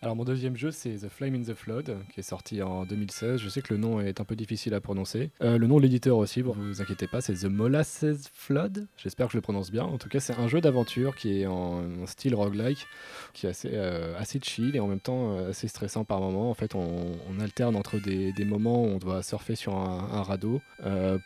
Alors 0.00 0.14
mon 0.14 0.22
deuxième 0.22 0.56
jeu 0.56 0.70
c'est 0.70 0.94
The 0.94 1.08
Flame 1.08 1.34
in 1.34 1.42
the 1.42 1.54
Flood 1.54 1.96
qui 2.14 2.20
est 2.20 2.22
sorti 2.22 2.62
en 2.62 2.84
2016. 2.84 3.40
Je 3.40 3.48
sais 3.48 3.62
que 3.62 3.74
le 3.74 3.80
nom 3.80 4.00
est 4.00 4.20
un 4.20 4.24
peu 4.24 4.36
difficile 4.36 4.72
à 4.74 4.80
prononcer. 4.80 5.32
Euh, 5.42 5.58
le 5.58 5.66
nom 5.66 5.78
de 5.78 5.82
l'éditeur 5.82 6.18
aussi, 6.18 6.40
bon, 6.40 6.54
vous 6.56 6.80
inquiétez 6.80 7.08
pas, 7.08 7.20
c'est 7.20 7.34
The 7.34 7.46
Molasses 7.46 8.30
Flood. 8.32 8.86
J'espère 8.96 9.26
que 9.26 9.32
je 9.32 9.38
le 9.38 9.42
prononce 9.42 9.72
bien. 9.72 9.82
En 9.82 9.98
tout 9.98 10.08
cas 10.08 10.20
c'est 10.20 10.34
un 10.34 10.46
jeu 10.46 10.60
d'aventure 10.60 11.16
qui 11.16 11.40
est 11.40 11.46
en, 11.46 12.06
style 12.06 12.36
roguelike, 12.36 12.86
qui 13.32 13.46
est 13.46 13.50
assez, 13.50 13.70
euh, 13.72 14.16
assez 14.16 14.38
chill 14.40 14.76
et 14.76 14.80
en 14.80 14.86
même 14.86 15.00
temps 15.00 15.36
euh, 15.36 15.50
assez 15.50 15.66
stressant 15.66 16.04
par 16.04 16.20
moment. 16.20 16.48
En 16.48 16.54
fait 16.54 16.76
on, 16.76 17.16
alterne 17.40 17.74
entre 17.74 17.98
des, 17.98 18.32
moments 18.44 18.84
où 18.84 18.86
on 18.86 18.98
doit 18.98 19.22
surfer 19.22 19.56
sur 19.56 19.76
un, 19.76 20.10
un 20.12 20.22
radeau 20.22 20.60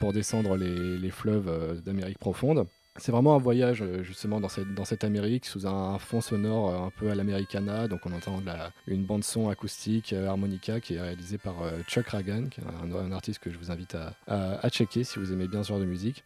pour 0.01 0.13
descendre 0.13 0.57
les, 0.57 0.99
les 0.99 1.11
fleuves 1.11 1.83
d'Amérique 1.85 2.19
profonde. 2.19 2.67
C'est 2.97 3.11
vraiment 3.11 3.35
un 3.35 3.39
voyage 3.39 3.81
euh, 3.81 4.03
justement 4.03 4.39
dans 4.39 4.49
cette, 4.85 5.05
Amérique 5.05 5.47
sous 5.47 5.67
un, 5.67 5.99
fond 5.99 6.21
sonore 6.21 6.69
euh, 6.69 6.87
un 6.87 6.91
peu 6.91 7.11
à 7.11 7.15
l'Americana. 7.15 7.89
Donc 7.89 8.01
on 8.05 8.13
entend 8.13 8.43
une 8.87 9.05
bande 9.05 9.25
son 9.25 9.49
acoustique 9.49 10.13
euh, 10.13 10.29
harmonica 10.29 10.79
qui 10.79 10.95
est 10.95 11.01
réalisée 11.01 11.39
par 11.39 11.55
Chuck 11.89 12.09
Ragan, 12.09 12.49
qui 12.51 12.61
est 12.61 12.65
un, 12.65 13.13
artiste 13.13 13.39
que 13.39 13.51
je 13.51 13.57
vous 13.57 13.71
invite 13.71 13.95
à, 13.95 14.15
à, 14.27 14.69
checker 14.69 15.05
si 15.05 15.19
vous 15.19 15.33
aimez 15.33 15.49
bien 15.49 15.63
ce 15.63 15.69
genre 15.69 15.81
de 15.81 15.87
musique. 15.87 16.23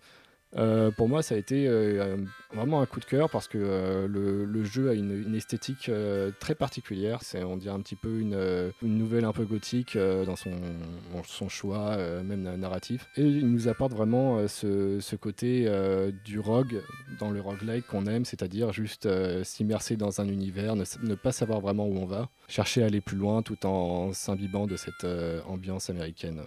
Euh, 0.59 0.91
pour 0.91 1.09
moi, 1.09 1.23
ça 1.23 1.35
a 1.35 1.39
été 1.39 1.67
euh, 1.69 2.17
vraiment 2.55 2.81
un 2.81 2.87
coup 2.87 3.01
de 3.01 3.05
cœur 3.05 3.29
parce 3.29 3.47
que 3.47 3.59
euh, 3.61 4.07
le, 4.09 4.65
jeu 4.65 4.91
a 4.91 4.95
une, 4.95 5.35
esthétique 5.35 5.91
très 6.41 6.55
particulière. 6.55 7.21
C'est, 7.23 7.43
on 7.45 7.57
dirait 7.57 7.75
un 7.75 7.81
petit 7.81 7.97
peu 7.97 8.21
une, 8.21 8.73
nouvelle 8.83 9.25
un 9.25 9.33
peu 9.33 9.45
gothique 9.45 9.97
dans 9.99 10.37
son, 10.37 10.53
son 11.25 11.49
choix, 11.49 11.97
même 12.23 12.43
narratif. 12.57 13.07
Et 13.17 13.23
il 13.23 13.49
nous 13.49 13.69
apporte 13.69 13.93
vraiment 13.93 14.49
ce, 14.49 14.99
ce, 15.01 15.17
côté 15.17 15.71
du 16.25 16.39
rogue 16.39 16.83
dans 17.19 17.31
le 17.31 17.41
roguelike 17.41 17.87
qu'on 17.87 18.07
aime, 18.07 18.25
c'est-à-dire 18.25 18.73
juste 18.73 19.09
s'immerser 19.45 19.97
dans 19.97 20.21
un 20.21 20.29
univers, 20.29 20.75
ne, 20.77 20.85
ne, 21.03 21.15
pas 21.15 21.33
savoir 21.33 21.61
vraiment 21.61 21.87
où 21.87 21.97
on 21.97 22.07
va, 22.07 22.29
chercher 22.49 22.83
à 22.83 22.87
aller 22.87 23.01
plus 23.01 23.17
loin 23.17 23.43
tout 23.43 23.67
en 23.67 24.13
s'imbibant 24.13 24.67
de 24.67 24.77
cette 24.77 25.07
ambiance 25.47 25.91
américaine. 25.91 26.43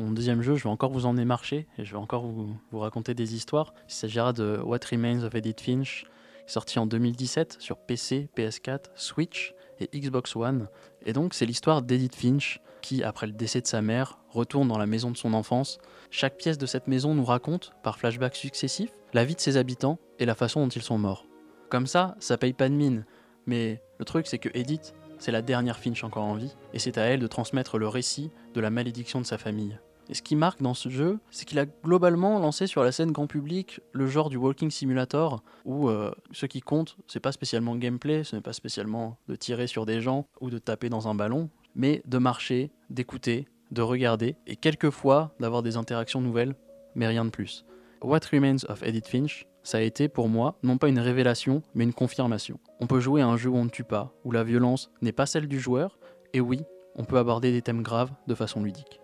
Mon 0.00 0.10
deuxième 0.10 0.42
jeu, 0.42 0.56
je 0.56 0.64
vais 0.64 0.70
encore 0.70 0.90
vous 0.90 1.06
emmener 1.06 1.24
marcher 1.24 1.68
et 1.78 1.84
je 1.84 1.92
vais 1.92 1.98
encore 1.98 2.26
vous, 2.26 2.56
vous 2.72 2.78
raconter 2.80 3.14
des 3.14 3.36
histoires. 3.36 3.74
Il 3.88 3.94
s'agira 3.94 4.32
de 4.32 4.58
What 4.60 4.80
Remains 4.90 5.22
of 5.22 5.36
Edith 5.36 5.60
Finch, 5.60 6.06
sorti 6.48 6.80
en 6.80 6.86
2017 6.86 7.58
sur 7.60 7.78
PC, 7.78 8.28
PS4, 8.36 8.86
Switch 8.96 9.54
et 9.78 9.88
Xbox 9.96 10.34
One. 10.34 10.66
Et 11.06 11.12
donc, 11.12 11.32
c'est 11.32 11.46
l'histoire 11.46 11.80
d'Edith 11.80 12.16
Finch 12.16 12.60
qui, 12.82 13.04
après 13.04 13.28
le 13.28 13.32
décès 13.32 13.60
de 13.60 13.68
sa 13.68 13.82
mère, 13.82 14.18
retourne 14.30 14.66
dans 14.66 14.78
la 14.78 14.86
maison 14.86 15.12
de 15.12 15.16
son 15.16 15.32
enfance. 15.32 15.78
Chaque 16.10 16.38
pièce 16.38 16.58
de 16.58 16.66
cette 16.66 16.88
maison 16.88 17.14
nous 17.14 17.24
raconte, 17.24 17.70
par 17.84 17.96
flashbacks 17.96 18.34
successifs, 18.34 18.92
la 19.12 19.24
vie 19.24 19.36
de 19.36 19.40
ses 19.40 19.56
habitants 19.56 20.00
et 20.18 20.26
la 20.26 20.34
façon 20.34 20.60
dont 20.60 20.70
ils 20.70 20.82
sont 20.82 20.98
morts. 20.98 21.24
Comme 21.70 21.86
ça, 21.86 22.16
ça 22.18 22.36
paye 22.36 22.52
pas 22.52 22.68
de 22.68 22.74
mine. 22.74 23.06
Mais 23.46 23.80
le 24.00 24.04
truc, 24.04 24.26
c'est 24.26 24.38
que 24.38 24.48
Edith, 24.54 24.92
c'est 25.24 25.32
la 25.32 25.40
dernière 25.40 25.78
Finch 25.78 26.04
encore 26.04 26.24
en 26.24 26.34
vie, 26.34 26.54
et 26.74 26.78
c'est 26.78 26.98
à 26.98 27.02
elle 27.04 27.18
de 27.18 27.26
transmettre 27.26 27.78
le 27.78 27.88
récit 27.88 28.30
de 28.52 28.60
la 28.60 28.68
malédiction 28.68 29.22
de 29.22 29.24
sa 29.24 29.38
famille. 29.38 29.78
Et 30.10 30.14
ce 30.14 30.20
qui 30.20 30.36
marque 30.36 30.60
dans 30.60 30.74
ce 30.74 30.90
jeu, 30.90 31.18
c'est 31.30 31.46
qu'il 31.46 31.58
a 31.58 31.64
globalement 31.64 32.38
lancé 32.38 32.66
sur 32.66 32.84
la 32.84 32.92
scène 32.92 33.10
grand 33.10 33.26
public 33.26 33.80
le 33.92 34.06
genre 34.06 34.28
du 34.28 34.36
walking 34.36 34.70
simulator, 34.70 35.42
où 35.64 35.88
euh, 35.88 36.12
ce 36.32 36.44
qui 36.44 36.60
compte, 36.60 36.98
c'est 37.08 37.20
pas 37.20 37.32
spécialement 37.32 37.72
le 37.72 37.78
gameplay, 37.78 38.22
ce 38.22 38.36
n'est 38.36 38.42
pas 38.42 38.52
spécialement 38.52 39.16
de 39.26 39.34
tirer 39.34 39.66
sur 39.66 39.86
des 39.86 40.02
gens 40.02 40.26
ou 40.42 40.50
de 40.50 40.58
taper 40.58 40.90
dans 40.90 41.08
un 41.08 41.14
ballon, 41.14 41.48
mais 41.74 42.02
de 42.04 42.18
marcher, 42.18 42.70
d'écouter, 42.90 43.48
de 43.70 43.80
regarder, 43.80 44.36
et 44.46 44.56
quelquefois 44.56 45.34
d'avoir 45.40 45.62
des 45.62 45.78
interactions 45.78 46.20
nouvelles, 46.20 46.54
mais 46.94 47.06
rien 47.06 47.24
de 47.24 47.30
plus. 47.30 47.64
What 48.02 48.20
Remains 48.30 48.62
of 48.68 48.82
Edith 48.82 49.08
Finch, 49.08 49.46
ça 49.64 49.78
a 49.78 49.80
été 49.80 50.08
pour 50.08 50.28
moi 50.28 50.58
non 50.62 50.78
pas 50.78 50.88
une 50.88 51.00
révélation, 51.00 51.62
mais 51.74 51.82
une 51.82 51.92
confirmation. 51.92 52.60
On 52.80 52.86
peut 52.86 53.00
jouer 53.00 53.22
à 53.22 53.26
un 53.26 53.36
jeu 53.36 53.50
où 53.50 53.56
on 53.56 53.64
ne 53.64 53.70
tue 53.70 53.82
pas, 53.82 54.14
où 54.24 54.30
la 54.30 54.44
violence 54.44 54.90
n'est 55.02 55.12
pas 55.12 55.26
celle 55.26 55.48
du 55.48 55.58
joueur, 55.58 55.98
et 56.32 56.40
oui, 56.40 56.60
on 56.94 57.04
peut 57.04 57.18
aborder 57.18 57.50
des 57.50 57.62
thèmes 57.62 57.82
graves 57.82 58.12
de 58.28 58.34
façon 58.34 58.62
ludique. 58.62 59.00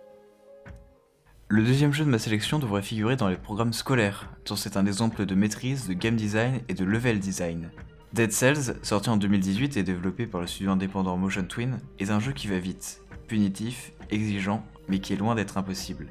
Le 1.49 1.65
deuxième 1.65 1.93
jeu 1.93 2.05
de 2.05 2.11
ma 2.11 2.19
sélection 2.21 2.61
devrait 2.61 2.83
figurer 2.83 3.17
dans 3.17 3.29
les 3.29 3.37
programmes 3.37 3.73
scolaires, 3.73 4.31
dont 4.47 4.55
c'est 4.55 4.77
un 4.77 4.87
exemple 4.87 5.27
de 5.27 5.35
maîtrise, 5.35 5.89
de 5.89 5.95
game 5.95 6.15
design 6.15 6.61
et 6.69 6.75
de 6.75 6.85
level 6.85 7.19
design. 7.19 7.71
Dead 8.13 8.31
Cells, 8.31 8.77
sorti 8.83 9.09
en 9.09 9.17
2018 9.17 9.77
et 9.77 9.83
développé 9.83 10.27
par 10.27 10.41
le 10.41 10.47
studio 10.47 10.73
indépendant 10.73 11.17
Motion 11.17 11.45
Twin, 11.45 11.79
est 11.99 12.11
un 12.11 12.21
jeu 12.21 12.33
qui 12.33 12.47
va 12.49 12.59
vite, 12.59 13.03
punitif, 13.27 13.93
exigeant, 14.11 14.65
mais 14.89 14.99
qui 14.99 15.13
est 15.13 15.17
loin 15.17 15.35
d'être 15.35 15.59
impossible. 15.59 16.09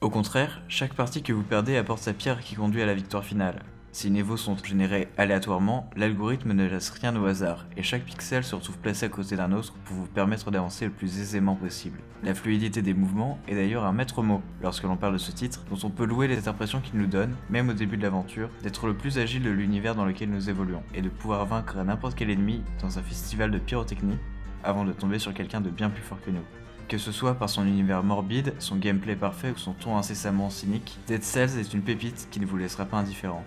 Au 0.00 0.10
contraire, 0.10 0.62
chaque 0.68 0.94
partie 0.94 1.22
que 1.22 1.32
vous 1.32 1.42
perdez 1.42 1.76
apporte 1.76 2.02
sa 2.02 2.12
pierre 2.12 2.40
qui 2.40 2.54
conduit 2.54 2.82
à 2.82 2.86
la 2.86 2.94
victoire 2.94 3.24
finale. 3.24 3.62
Si 3.94 4.06
les 4.06 4.14
niveaux 4.14 4.38
sont 4.38 4.56
générés 4.56 5.08
aléatoirement, 5.18 5.90
l'algorithme 5.96 6.54
ne 6.54 6.66
laisse 6.66 6.88
rien 6.88 7.14
au 7.14 7.26
hasard, 7.26 7.66
et 7.76 7.82
chaque 7.82 8.06
pixel 8.06 8.42
se 8.42 8.54
retrouve 8.54 8.78
placé 8.78 9.04
à 9.04 9.10
côté 9.10 9.36
d'un 9.36 9.52
autre 9.52 9.74
pour 9.84 9.96
vous 9.96 10.06
permettre 10.06 10.50
d'avancer 10.50 10.86
le 10.86 10.90
plus 10.90 11.20
aisément 11.20 11.56
possible. 11.56 11.98
La 12.22 12.34
fluidité 12.34 12.80
des 12.80 12.94
mouvements 12.94 13.38
est 13.46 13.54
d'ailleurs 13.54 13.84
un 13.84 13.92
maître 13.92 14.22
mot 14.22 14.40
lorsque 14.62 14.84
l'on 14.84 14.96
parle 14.96 15.12
de 15.12 15.18
ce 15.18 15.30
titre, 15.30 15.62
dont 15.68 15.78
on 15.82 15.90
peut 15.90 16.06
louer 16.06 16.26
les 16.26 16.48
impressions 16.48 16.80
qu'il 16.80 16.98
nous 16.98 17.06
donne, 17.06 17.36
même 17.50 17.68
au 17.68 17.74
début 17.74 17.98
de 17.98 18.02
l'aventure, 18.02 18.48
d'être 18.62 18.86
le 18.86 18.96
plus 18.96 19.18
agile 19.18 19.42
de 19.42 19.50
l'univers 19.50 19.94
dans 19.94 20.06
lequel 20.06 20.30
nous 20.30 20.48
évoluons, 20.48 20.82
et 20.94 21.02
de 21.02 21.10
pouvoir 21.10 21.44
vaincre 21.44 21.76
n'importe 21.76 22.14
quel 22.14 22.30
ennemi 22.30 22.62
dans 22.80 22.98
un 22.98 23.02
festival 23.02 23.50
de 23.50 23.58
pyrotechnie, 23.58 24.18
avant 24.64 24.86
de 24.86 24.92
tomber 24.92 25.18
sur 25.18 25.34
quelqu'un 25.34 25.60
de 25.60 25.68
bien 25.68 25.90
plus 25.90 26.02
fort 26.02 26.20
que 26.24 26.30
nous. 26.30 26.44
Que 26.88 26.96
ce 26.96 27.12
soit 27.12 27.34
par 27.34 27.50
son 27.50 27.66
univers 27.66 28.02
morbide, 28.02 28.54
son 28.58 28.76
gameplay 28.76 29.16
parfait 29.16 29.50
ou 29.50 29.58
son 29.58 29.74
ton 29.74 29.98
incessamment 29.98 30.48
cynique, 30.48 30.98
Dead 31.06 31.22
Cells 31.22 31.58
est 31.58 31.74
une 31.74 31.82
pépite 31.82 32.28
qui 32.30 32.40
ne 32.40 32.46
vous 32.46 32.56
laissera 32.56 32.86
pas 32.86 32.96
indifférent. 32.96 33.44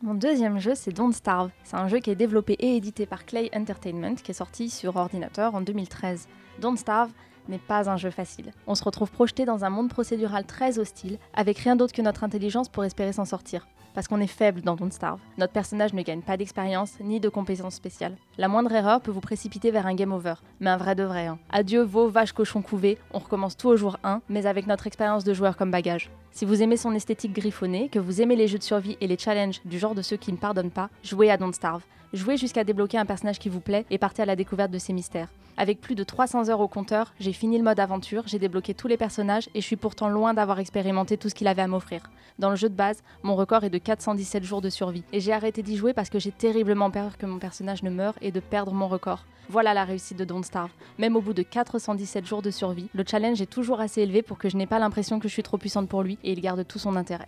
Mon 0.00 0.14
deuxième 0.14 0.60
jeu, 0.60 0.76
c'est 0.76 0.92
Don't 0.92 1.12
Starve. 1.12 1.50
C'est 1.64 1.74
un 1.74 1.88
jeu 1.88 1.98
qui 1.98 2.10
est 2.10 2.14
développé 2.14 2.52
et 2.60 2.76
édité 2.76 3.04
par 3.04 3.26
Clay 3.26 3.50
Entertainment, 3.52 4.14
qui 4.14 4.30
est 4.30 4.34
sorti 4.34 4.70
sur 4.70 4.94
ordinateur 4.94 5.56
en 5.56 5.60
2013. 5.60 6.28
Don't 6.60 6.76
Starve, 6.76 7.10
n'est 7.48 7.58
pas 7.58 7.90
un 7.90 7.96
jeu 7.96 8.10
facile. 8.10 8.52
On 8.68 8.76
se 8.76 8.84
retrouve 8.84 9.10
projeté 9.10 9.44
dans 9.44 9.64
un 9.64 9.70
monde 9.70 9.88
procédural 9.88 10.44
très 10.44 10.78
hostile, 10.78 11.18
avec 11.34 11.58
rien 11.58 11.74
d'autre 11.74 11.94
que 11.94 12.02
notre 12.02 12.22
intelligence 12.22 12.68
pour 12.68 12.84
espérer 12.84 13.12
s'en 13.12 13.24
sortir. 13.24 13.66
Parce 13.98 14.06
qu'on 14.06 14.20
est 14.20 14.28
faible 14.28 14.60
dans 14.60 14.76
Don't 14.76 14.92
Starve. 14.92 15.18
Notre 15.38 15.52
personnage 15.52 15.92
ne 15.92 16.02
gagne 16.02 16.20
pas 16.20 16.36
d'expérience 16.36 17.00
ni 17.00 17.18
de 17.18 17.28
compétences 17.28 17.74
spéciales. 17.74 18.14
La 18.36 18.46
moindre 18.46 18.70
erreur 18.70 19.00
peut 19.00 19.10
vous 19.10 19.20
précipiter 19.20 19.72
vers 19.72 19.88
un 19.88 19.96
game 19.96 20.12
over, 20.12 20.34
mais 20.60 20.70
un 20.70 20.76
vrai 20.76 20.94
de 20.94 21.02
vrai. 21.02 21.26
hein. 21.26 21.40
Adieu 21.50 21.82
vos 21.82 22.06
vaches 22.08 22.32
cochons 22.32 22.62
couvés, 22.62 22.96
on 23.12 23.18
recommence 23.18 23.56
tout 23.56 23.66
au 23.66 23.76
jour 23.76 23.96
1, 24.04 24.22
mais 24.28 24.46
avec 24.46 24.68
notre 24.68 24.86
expérience 24.86 25.24
de 25.24 25.34
joueur 25.34 25.56
comme 25.56 25.72
bagage. 25.72 26.10
Si 26.30 26.44
vous 26.44 26.62
aimez 26.62 26.76
son 26.76 26.92
esthétique 26.92 27.32
griffonnée, 27.32 27.88
que 27.88 27.98
vous 27.98 28.22
aimez 28.22 28.36
les 28.36 28.46
jeux 28.46 28.58
de 28.58 28.62
survie 28.62 28.96
et 29.00 29.08
les 29.08 29.18
challenges 29.18 29.60
du 29.64 29.80
genre 29.80 29.96
de 29.96 30.02
ceux 30.02 30.16
qui 30.16 30.30
ne 30.30 30.36
pardonnent 30.36 30.70
pas, 30.70 30.90
jouez 31.02 31.32
à 31.32 31.36
Don't 31.36 31.52
Starve. 31.52 31.82
Jouez 32.12 32.36
jusqu'à 32.36 32.62
débloquer 32.62 32.98
un 32.98 33.04
personnage 33.04 33.40
qui 33.40 33.48
vous 33.48 33.58
plaît 33.58 33.84
et 33.90 33.98
partez 33.98 34.22
à 34.22 34.26
la 34.26 34.36
découverte 34.36 34.70
de 34.70 34.78
ses 34.78 34.92
mystères. 34.92 35.28
Avec 35.60 35.80
plus 35.80 35.96
de 35.96 36.04
300 36.04 36.50
heures 36.50 36.60
au 36.60 36.68
compteur, 36.68 37.12
j'ai 37.18 37.32
fini 37.32 37.58
le 37.58 37.64
mode 37.64 37.80
aventure, 37.80 38.22
j'ai 38.26 38.38
débloqué 38.38 38.74
tous 38.74 38.86
les 38.86 38.96
personnages 38.96 39.48
et 39.56 39.60
je 39.60 39.66
suis 39.66 39.74
pourtant 39.74 40.08
loin 40.08 40.32
d'avoir 40.32 40.60
expérimenté 40.60 41.16
tout 41.16 41.28
ce 41.28 41.34
qu'il 41.34 41.48
avait 41.48 41.62
à 41.62 41.66
m'offrir. 41.66 42.02
Dans 42.38 42.50
le 42.50 42.54
jeu 42.54 42.68
de 42.68 42.76
base, 42.76 43.02
mon 43.24 43.34
record 43.34 43.64
est 43.64 43.70
de 43.70 43.78
417 43.78 44.44
jours 44.44 44.60
de 44.60 44.70
survie 44.70 45.02
et 45.12 45.18
j'ai 45.18 45.32
arrêté 45.32 45.62
d'y 45.62 45.76
jouer 45.76 45.94
parce 45.94 46.10
que 46.10 46.20
j'ai 46.20 46.30
terriblement 46.30 46.92
peur 46.92 47.18
que 47.18 47.26
mon 47.26 47.40
personnage 47.40 47.82
ne 47.82 47.90
meure 47.90 48.14
et 48.20 48.30
de 48.30 48.38
perdre 48.38 48.72
mon 48.72 48.86
record. 48.86 49.24
Voilà 49.48 49.74
la 49.74 49.84
réussite 49.84 50.16
de 50.16 50.24
Don't 50.24 50.44
Starve. 50.44 50.70
Même 50.96 51.16
au 51.16 51.20
bout 51.20 51.34
de 51.34 51.42
417 51.42 52.24
jours 52.24 52.42
de 52.42 52.52
survie, 52.52 52.88
le 52.94 53.02
challenge 53.04 53.42
est 53.42 53.46
toujours 53.46 53.80
assez 53.80 54.02
élevé 54.02 54.22
pour 54.22 54.38
que 54.38 54.48
je 54.48 54.56
n'ai 54.56 54.66
pas 54.66 54.78
l'impression 54.78 55.18
que 55.18 55.26
je 55.26 55.32
suis 55.32 55.42
trop 55.42 55.58
puissante 55.58 55.88
pour 55.88 56.04
lui 56.04 56.18
et 56.22 56.30
il 56.30 56.40
garde 56.40 56.64
tout 56.68 56.78
son 56.78 56.94
intérêt. 56.94 57.26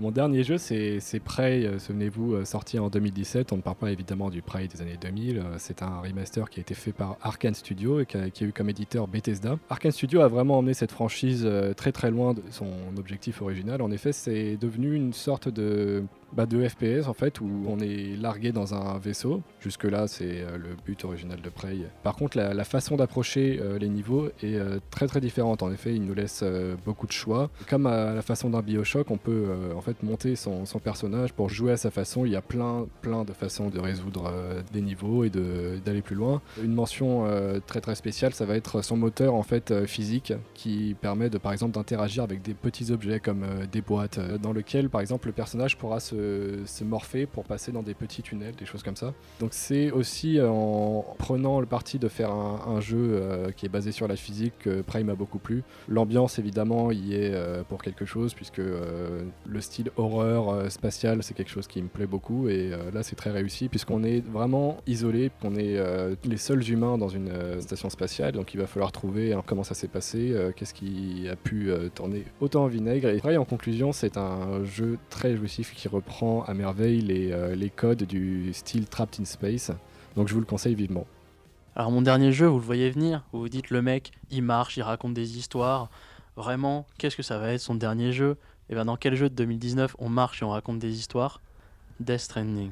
Mon 0.00 0.10
dernier 0.10 0.42
jeu, 0.42 0.58
c'est 0.58 1.20
Prey, 1.24 1.64
euh, 1.64 1.78
souvenez-vous, 1.78 2.34
euh, 2.34 2.44
sorti 2.44 2.80
en 2.80 2.88
2017. 2.88 3.52
On 3.52 3.58
ne 3.58 3.62
parle 3.62 3.76
pas 3.76 3.92
évidemment 3.92 4.28
du 4.28 4.42
Prey 4.42 4.66
des 4.66 4.82
années 4.82 4.98
2000. 5.00 5.38
euh, 5.38 5.42
C'est 5.58 5.82
un 5.82 6.00
remaster 6.00 6.50
qui 6.50 6.58
a 6.58 6.62
été 6.62 6.74
fait 6.74 6.90
par 6.92 7.16
Arkane 7.22 7.54
Studio 7.54 8.00
et 8.00 8.06
qui 8.06 8.16
a, 8.16 8.28
qui 8.28 8.42
a 8.42 8.48
eu 8.48 8.52
comme 8.52 8.68
éditeur 8.68 9.06
Bethesda. 9.06 9.56
Arkane 9.70 9.92
Studio 9.92 10.20
a 10.22 10.26
vraiment 10.26 10.58
emmené 10.58 10.74
cette 10.74 10.90
franchise 10.90 11.48
très 11.76 11.92
très 11.92 12.10
loin 12.10 12.34
de 12.34 12.42
son 12.50 12.66
objectif 12.98 13.40
original. 13.40 13.82
En 13.82 13.92
effet, 13.92 14.10
c'est 14.10 14.56
devenu 14.56 14.94
une 14.96 15.12
sorte 15.12 15.48
de, 15.48 16.02
bah, 16.36 16.46
de 16.46 16.66
FPS 16.66 17.06
en 17.06 17.14
fait, 17.14 17.40
où 17.40 17.64
on 17.68 17.78
est 17.78 18.16
largué 18.20 18.52
dans 18.52 18.74
un 18.74 18.98
vaisseau. 18.98 19.42
Jusque-là, 19.60 20.08
c'est 20.08 20.40
euh, 20.40 20.58
le 20.58 20.70
but 20.84 21.04
original 21.04 21.40
de 21.40 21.48
Prey. 21.48 21.78
Par 22.02 22.16
contre, 22.16 22.36
la, 22.36 22.64
façon 22.64 22.96
d'approcher 22.96 23.60
euh, 23.60 23.78
les 23.78 23.88
niveaux 23.88 24.28
est 24.42 24.56
euh, 24.56 24.78
très 24.90 25.06
très 25.06 25.20
différente. 25.20 25.62
En 25.62 25.70
effet, 25.70 25.94
il 25.94 26.04
nous 26.04 26.14
laisse 26.14 26.44
beaucoup 26.84 27.06
de 27.06 27.12
choix. 27.12 27.50
Comme 27.68 27.86
à 27.86 28.12
la 28.12 28.22
façon 28.22 28.50
d'un 28.50 28.62
Bioshock, 28.62 29.10
on 29.10 29.16
peut 29.16 29.48
en 29.76 29.80
fait 29.80 30.02
monter 30.02 30.36
son, 30.36 30.66
son 30.66 30.78
personnage 30.78 31.32
pour 31.32 31.48
jouer 31.48 31.72
à 31.72 31.76
sa 31.76 31.90
façon. 31.90 32.24
Il 32.24 32.32
y 32.32 32.36
a 32.36 32.42
plein 32.42 32.86
plein 33.02 33.24
de 33.24 33.32
façons 33.32 33.68
de 33.68 33.78
résoudre 33.78 34.32
des 34.72 34.80
niveaux 34.80 35.24
et 35.24 35.30
d'aller 35.30 36.02
plus 36.02 36.16
loin. 36.16 36.40
Une 36.62 36.74
mention 36.74 37.26
très 37.66 37.80
très 37.80 37.94
spéciale, 37.94 38.34
ça 38.34 38.44
va 38.44 38.56
être 38.56 38.82
son 38.82 38.96
moteur 38.96 39.34
en 39.34 39.42
fait 39.42 39.86
physique 39.86 40.32
qui 40.54 40.96
permet 41.00 41.30
de 41.30 41.38
par 41.38 41.52
exemple 41.52 41.72
d'interagir 41.72 42.22
avec 42.22 42.42
des 42.42 42.54
petits 42.54 42.90
objets 42.90 43.20
comme 43.20 43.44
des 43.70 43.80
boîtes 43.80 44.18
dans 44.40 44.52
lesquelles 44.52 44.88
par 44.88 45.00
exemple 45.00 45.28
le 45.28 45.32
personnage 45.32 45.76
pourra 45.76 46.00
se, 46.00 46.23
se 46.66 46.84
morpher 46.84 47.26
pour 47.26 47.44
passer 47.44 47.72
dans 47.72 47.82
des 47.82 47.94
petits 47.94 48.22
tunnels, 48.22 48.54
des 48.54 48.66
choses 48.66 48.82
comme 48.82 48.96
ça. 48.96 49.12
Donc 49.40 49.50
c'est 49.52 49.90
aussi 49.90 50.38
euh, 50.38 50.48
en 50.48 51.04
prenant 51.18 51.60
le 51.60 51.66
parti 51.66 51.98
de 51.98 52.08
faire 52.08 52.30
un, 52.32 52.80
jeu 52.80 52.98
euh, 52.98 53.50
qui 53.52 53.66
est 53.66 53.68
basé 53.68 53.92
sur 53.92 54.08
la 54.08 54.16
physique 54.16 54.52
que 54.58 54.82
Prime 54.82 55.06
m'a 55.06 55.14
beaucoup 55.14 55.38
plu. 55.38 55.62
L'ambiance 55.88 56.38
évidemment 56.38 56.90
y 56.90 57.14
est 57.14 57.32
euh, 57.34 57.62
pour 57.68 57.82
quelque 57.82 58.04
chose 58.04 58.34
puisque 58.34 58.58
euh, 58.58 59.22
le 59.46 59.60
style 59.60 59.90
horreur 59.96 60.48
euh, 60.48 60.68
spatial 60.68 61.22
c'est 61.22 61.34
quelque 61.34 61.50
chose 61.50 61.66
qui 61.66 61.80
me 61.82 61.88
plaît 61.88 62.06
beaucoup 62.06 62.48
et 62.48 62.72
euh, 62.72 62.90
là 62.92 63.02
c'est 63.02 63.16
très 63.16 63.30
réussi 63.30 63.68
puisqu'on 63.68 64.02
est 64.04 64.24
vraiment 64.26 64.78
isolé, 64.86 65.30
qu'on 65.40 65.54
est 65.54 65.76
euh, 65.76 66.14
les 66.24 66.36
seuls 66.36 66.68
humains 66.70 66.98
dans 66.98 67.08
une 67.08 67.28
euh, 67.28 67.60
station 67.60 67.90
spatiale 67.90 68.32
donc 68.32 68.54
il 68.54 68.60
va 68.60 68.66
falloir 68.66 68.92
trouver 68.92 69.32
hein, 69.32 69.42
comment 69.46 69.64
ça 69.64 69.74
s'est 69.74 69.88
passé, 69.88 70.30
euh, 70.32 70.52
qu'est-ce 70.54 70.74
qui 70.74 71.28
a 71.30 71.36
pu 71.36 71.70
euh, 71.70 71.88
tourner 71.94 72.24
autant 72.40 72.64
en 72.64 72.66
vinaigre 72.66 73.08
et 73.08 73.18
Prey 73.18 73.36
en 73.36 73.44
conclusion 73.44 73.92
c'est 73.92 74.16
un 74.16 74.64
jeu 74.64 74.98
très 75.10 75.36
jouissif 75.36 75.72
qui 75.74 75.88
reprend 75.88 76.03
à 76.46 76.54
merveille 76.54 77.00
les, 77.00 77.32
euh, 77.32 77.54
les 77.54 77.70
codes 77.70 78.04
du 78.04 78.52
style 78.52 78.86
Trapped 78.86 79.20
in 79.20 79.24
Space 79.24 79.72
donc 80.16 80.28
je 80.28 80.34
vous 80.34 80.40
le 80.40 80.46
conseille 80.46 80.74
vivement. 80.74 81.06
Alors 81.76 81.90
mon 81.90 82.02
dernier 82.02 82.32
jeu, 82.32 82.46
vous 82.46 82.58
le 82.58 82.64
voyez 82.64 82.90
venir, 82.90 83.24
vous 83.32 83.40
vous 83.40 83.48
dites 83.48 83.70
le 83.70 83.82
mec, 83.82 84.12
il 84.30 84.42
marche, 84.42 84.76
il 84.76 84.82
raconte 84.82 85.14
des 85.14 85.38
histoires. 85.38 85.90
Vraiment, 86.36 86.86
qu'est-ce 86.98 87.16
que 87.16 87.22
ça 87.22 87.38
va 87.38 87.52
être 87.52 87.60
son 87.60 87.74
dernier 87.74 88.12
jeu? 88.12 88.36
Et 88.70 88.74
bien 88.74 88.84
dans 88.84 88.96
quel 88.96 89.14
jeu 89.14 89.28
de 89.28 89.34
2019 89.34 89.96
on 89.98 90.08
marche 90.08 90.42
et 90.42 90.44
on 90.44 90.50
raconte 90.50 90.78
des 90.78 90.98
histoires? 90.98 91.40
Death 92.00 92.20
Stranding. 92.20 92.70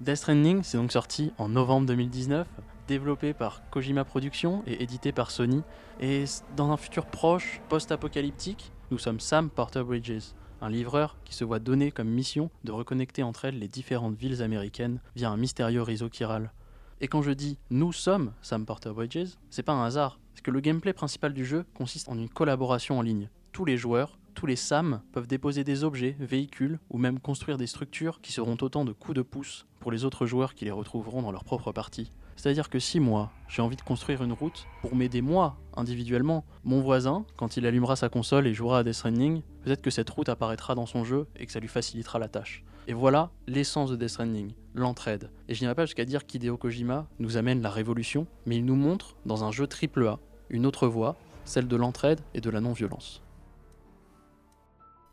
Death 0.00 0.16
Stranding, 0.16 0.62
c'est 0.62 0.78
donc 0.78 0.92
sorti 0.92 1.32
en 1.38 1.48
novembre 1.48 1.86
2019, 1.86 2.46
développé 2.86 3.34
par 3.34 3.62
Kojima 3.70 4.04
Productions 4.04 4.62
et 4.66 4.82
édité 4.82 5.12
par 5.12 5.30
Sony. 5.30 5.62
Et 6.00 6.24
dans 6.56 6.70
un 6.70 6.76
futur 6.76 7.06
proche, 7.06 7.60
post-apocalyptique, 7.68 8.72
nous 8.90 8.98
sommes 8.98 9.20
Sam 9.20 9.50
Porter 9.50 9.82
Bridges, 9.82 10.34
un 10.60 10.70
livreur 10.70 11.16
qui 11.24 11.34
se 11.34 11.44
voit 11.44 11.58
donner 11.58 11.90
comme 11.90 12.08
mission 12.08 12.50
de 12.64 12.72
reconnecter 12.72 13.22
entre 13.22 13.44
elles 13.44 13.58
les 13.58 13.68
différentes 13.68 14.16
villes 14.16 14.42
américaines 14.42 15.00
via 15.16 15.30
un 15.30 15.36
mystérieux 15.36 15.82
réseau 15.82 16.08
chiral. 16.08 16.52
Et 17.00 17.08
quand 17.08 17.22
je 17.22 17.30
dis 17.30 17.58
nous 17.70 17.92
sommes 17.92 18.32
Sam 18.42 18.66
Porter 18.66 18.92
Bridges, 18.92 19.36
c'est 19.50 19.62
pas 19.62 19.72
un 19.72 19.84
hasard, 19.84 20.18
c'est 20.34 20.44
que 20.44 20.50
le 20.50 20.60
gameplay 20.60 20.92
principal 20.92 21.32
du 21.32 21.44
jeu 21.44 21.64
consiste 21.74 22.08
en 22.08 22.18
une 22.18 22.28
collaboration 22.28 22.98
en 22.98 23.02
ligne. 23.02 23.28
Tous 23.52 23.64
les 23.64 23.76
joueurs, 23.76 24.18
tous 24.34 24.46
les 24.46 24.56
Sam 24.56 25.00
peuvent 25.12 25.26
déposer 25.26 25.64
des 25.64 25.84
objets, 25.84 26.16
véhicules 26.20 26.78
ou 26.90 26.98
même 26.98 27.20
construire 27.20 27.58
des 27.58 27.66
structures 27.66 28.20
qui 28.20 28.32
seront 28.32 28.56
autant 28.60 28.84
de 28.84 28.92
coups 28.92 29.16
de 29.16 29.22
pouce 29.22 29.66
pour 29.80 29.90
les 29.90 30.04
autres 30.04 30.26
joueurs 30.26 30.54
qui 30.54 30.64
les 30.64 30.70
retrouveront 30.70 31.22
dans 31.22 31.32
leur 31.32 31.44
propre 31.44 31.72
partie. 31.72 32.12
C'est-à-dire 32.38 32.70
que 32.70 32.78
si 32.78 33.00
moi, 33.00 33.32
j'ai 33.48 33.62
envie 33.62 33.74
de 33.74 33.82
construire 33.82 34.22
une 34.22 34.32
route 34.32 34.68
pour 34.80 34.94
m'aider 34.94 35.22
moi, 35.22 35.56
individuellement, 35.76 36.44
mon 36.62 36.80
voisin, 36.80 37.26
quand 37.36 37.56
il 37.56 37.66
allumera 37.66 37.96
sa 37.96 38.08
console 38.08 38.46
et 38.46 38.54
jouera 38.54 38.78
à 38.78 38.84
Death 38.84 38.94
Stranding, 38.94 39.42
peut-être 39.64 39.82
que 39.82 39.90
cette 39.90 40.08
route 40.08 40.28
apparaîtra 40.28 40.76
dans 40.76 40.86
son 40.86 41.02
jeu 41.02 41.26
et 41.34 41.46
que 41.46 41.50
ça 41.52 41.58
lui 41.58 41.66
facilitera 41.66 42.20
la 42.20 42.28
tâche. 42.28 42.64
Et 42.86 42.92
voilà 42.92 43.32
l'essence 43.48 43.90
de 43.90 43.96
Death 43.96 44.10
Stranding, 44.10 44.52
l'entraide. 44.72 45.32
Et 45.48 45.54
je 45.54 45.62
n'irai 45.62 45.74
pas 45.74 45.84
jusqu'à 45.84 46.04
dire 46.04 46.26
qu'Hideo 46.26 46.56
Kojima 46.56 47.08
nous 47.18 47.36
amène 47.36 47.60
la 47.60 47.70
révolution, 47.70 48.28
mais 48.46 48.56
il 48.58 48.64
nous 48.64 48.76
montre, 48.76 49.16
dans 49.26 49.42
un 49.42 49.50
jeu 49.50 49.66
AAA, 49.66 50.20
une 50.48 50.64
autre 50.64 50.86
voie, 50.86 51.16
celle 51.44 51.66
de 51.66 51.76
l'entraide 51.76 52.20
et 52.34 52.40
de 52.40 52.50
la 52.50 52.60
non-violence. 52.60 53.20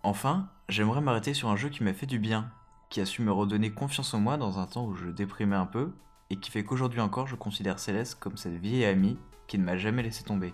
Enfin, 0.04 0.48
j'aimerais 0.70 1.02
m'arrêter 1.02 1.34
sur 1.34 1.50
un 1.50 1.56
jeu 1.56 1.70
qui 1.70 1.84
m'a 1.84 1.94
fait 1.94 2.06
du 2.06 2.20
bien, 2.20 2.52
qui 2.92 3.02
a 3.02 3.06
su 3.08 3.24
me 3.24 3.32
redonner 3.32 3.72
confiance 3.72 4.14
en 4.14 4.20
moi 4.20 4.38
dans 4.38 4.60
un 4.60 4.68
temps 4.68 4.86
où 4.86 4.94
je 4.94 5.08
déprimais 5.08 5.56
un 5.56 5.66
peu, 5.66 5.92
et 6.30 6.38
qui 6.38 6.52
fait 6.52 6.64
qu'aujourd'hui 6.64 7.02
encore 7.02 7.28
je 7.28 7.36
considère 7.36 7.80
Céleste 7.80 8.18
comme 8.20 8.38
cette 8.38 8.60
vieille 8.60 8.86
amie 8.86 9.18
qui 9.48 9.58
ne 9.58 9.64
m'a 9.64 9.78
jamais 9.78 10.04
laissé 10.04 10.24
tomber. 10.24 10.54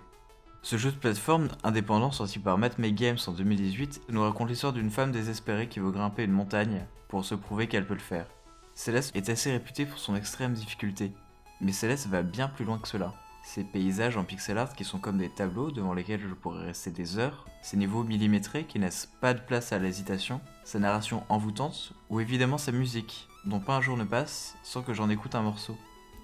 Ce 0.64 0.76
jeu 0.76 0.92
de 0.92 0.96
plateforme 0.96 1.48
indépendant 1.64 2.12
sorti 2.12 2.38
par 2.38 2.56
Matt 2.56 2.78
May 2.78 2.92
Games 2.92 3.18
en 3.26 3.32
2018 3.32 4.02
nous 4.10 4.22
raconte 4.22 4.48
l'histoire 4.48 4.72
d'une 4.72 4.90
femme 4.90 5.10
désespérée 5.10 5.68
qui 5.68 5.80
veut 5.80 5.90
grimper 5.90 6.24
une 6.24 6.32
montagne 6.32 6.86
pour 7.08 7.24
se 7.24 7.34
prouver 7.34 7.66
qu'elle 7.66 7.86
peut 7.86 7.94
le 7.94 8.00
faire. 8.00 8.26
Céleste 8.74 9.14
est 9.16 9.28
assez 9.28 9.50
réputée 9.50 9.86
pour 9.86 9.98
son 9.98 10.14
extrême 10.14 10.54
difficulté, 10.54 11.12
mais 11.60 11.72
Céleste 11.72 12.06
va 12.06 12.22
bien 12.22 12.48
plus 12.48 12.64
loin 12.64 12.78
que 12.78 12.88
cela. 12.88 13.12
Ces 13.42 13.64
paysages 13.64 14.16
en 14.16 14.24
pixel 14.24 14.56
art 14.56 14.72
qui 14.72 14.84
sont 14.84 14.98
comme 14.98 15.18
des 15.18 15.28
tableaux 15.28 15.70
devant 15.70 15.94
lesquels 15.94 16.20
je 16.20 16.34
pourrais 16.34 16.66
rester 16.66 16.90
des 16.90 17.18
heures, 17.18 17.44
ces 17.60 17.76
niveaux 17.76 18.04
millimétrés 18.04 18.64
qui 18.64 18.78
laissent 18.78 19.10
pas 19.20 19.34
de 19.34 19.40
place 19.40 19.72
à 19.72 19.78
l'hésitation, 19.78 20.40
sa 20.64 20.78
narration 20.78 21.24
envoûtante, 21.28 21.92
ou 22.08 22.20
évidemment 22.20 22.58
sa 22.58 22.72
musique, 22.72 23.28
dont 23.44 23.60
pas 23.60 23.76
un 23.76 23.80
jour 23.80 23.96
ne 23.96 24.04
passe 24.04 24.54
sans 24.62 24.82
que 24.82 24.94
j'en 24.94 25.10
écoute 25.10 25.34
un 25.34 25.42
morceau. 25.42 25.76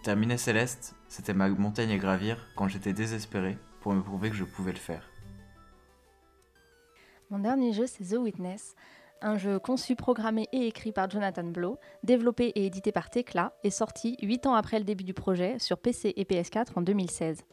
Terminer 0.04 0.38
Céleste, 0.38 0.94
c'était 1.08 1.34
ma 1.34 1.48
montagne 1.48 1.90
à 1.90 1.98
gravir 1.98 2.46
quand 2.54 2.68
j'étais 2.68 2.92
désespéré 2.92 3.58
pour 3.80 3.92
me 3.92 4.02
prouver 4.02 4.30
que 4.30 4.36
je 4.36 4.44
pouvais 4.44 4.72
le 4.72 4.78
faire. 4.78 5.02
Mon 7.30 7.40
dernier 7.40 7.72
jeu, 7.74 7.86
c'est 7.86 8.04
The 8.04 8.18
Witness, 8.18 8.74
un 9.22 9.36
jeu 9.36 9.58
conçu, 9.58 9.96
programmé 9.96 10.48
et 10.52 10.66
écrit 10.66 10.92
par 10.92 11.10
Jonathan 11.10 11.44
Blow, 11.44 11.78
développé 12.02 12.46
et 12.54 12.66
édité 12.66 12.92
par 12.92 13.10
Tecla 13.10 13.52
et 13.64 13.70
sorti 13.70 14.16
8 14.22 14.46
ans 14.46 14.54
après 14.54 14.78
le 14.78 14.84
début 14.84 15.04
du 15.04 15.14
projet 15.14 15.58
sur 15.58 15.78
PC 15.78 16.14
et 16.16 16.24
PS4 16.24 16.68
en 16.76 16.82
2016. 16.82 17.44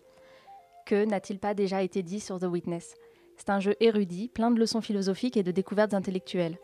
Que 0.86 1.06
n'a-t-il 1.06 1.40
pas 1.40 1.54
déjà 1.54 1.82
été 1.82 2.04
dit 2.04 2.20
sur 2.20 2.40
The 2.40 2.46
Witness? 2.46 2.94
C'est 3.38 3.50
un 3.50 3.60
jeu 3.60 3.76
érudit, 3.80 4.30
plein 4.30 4.52
de 4.52 4.60
leçons 4.60 4.82
philosophiques 4.82 5.38
et 5.38 5.44
de 5.44 5.52
découvertes 5.52 5.94
intellectuelles. 5.94 6.58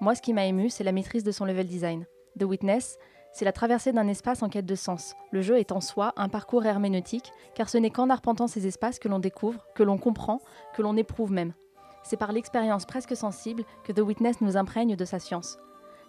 Moi, 0.00 0.14
ce 0.14 0.22
qui 0.22 0.32
m'a 0.32 0.46
ému, 0.46 0.70
c'est 0.70 0.84
la 0.84 0.92
maîtrise 0.92 1.24
de 1.24 1.32
son 1.32 1.44
level 1.44 1.66
design. 1.66 2.06
The 2.38 2.44
Witness, 2.44 2.98
c'est 3.32 3.44
la 3.44 3.52
traversée 3.52 3.92
d'un 3.92 4.08
espace 4.08 4.42
en 4.42 4.48
quête 4.48 4.66
de 4.66 4.74
sens. 4.74 5.14
Le 5.30 5.40
jeu 5.40 5.58
est 5.58 5.72
en 5.72 5.80
soi 5.80 6.12
un 6.16 6.28
parcours 6.28 6.66
herméneutique, 6.66 7.32
car 7.54 7.68
ce 7.68 7.78
n'est 7.78 7.90
qu'en 7.90 8.10
arpentant 8.10 8.48
ces 8.48 8.66
espaces 8.66 8.98
que 8.98 9.08
l'on 9.08 9.18
découvre, 9.18 9.64
que 9.74 9.82
l'on 9.82 9.98
comprend, 9.98 10.40
que 10.74 10.82
l'on 10.82 10.96
éprouve 10.96 11.32
même. 11.32 11.54
C'est 12.02 12.16
par 12.16 12.32
l'expérience 12.32 12.86
presque 12.86 13.16
sensible 13.16 13.64
que 13.84 13.92
The 13.92 14.00
Witness 14.00 14.40
nous 14.40 14.56
imprègne 14.56 14.96
de 14.96 15.04
sa 15.04 15.18
science. 15.18 15.58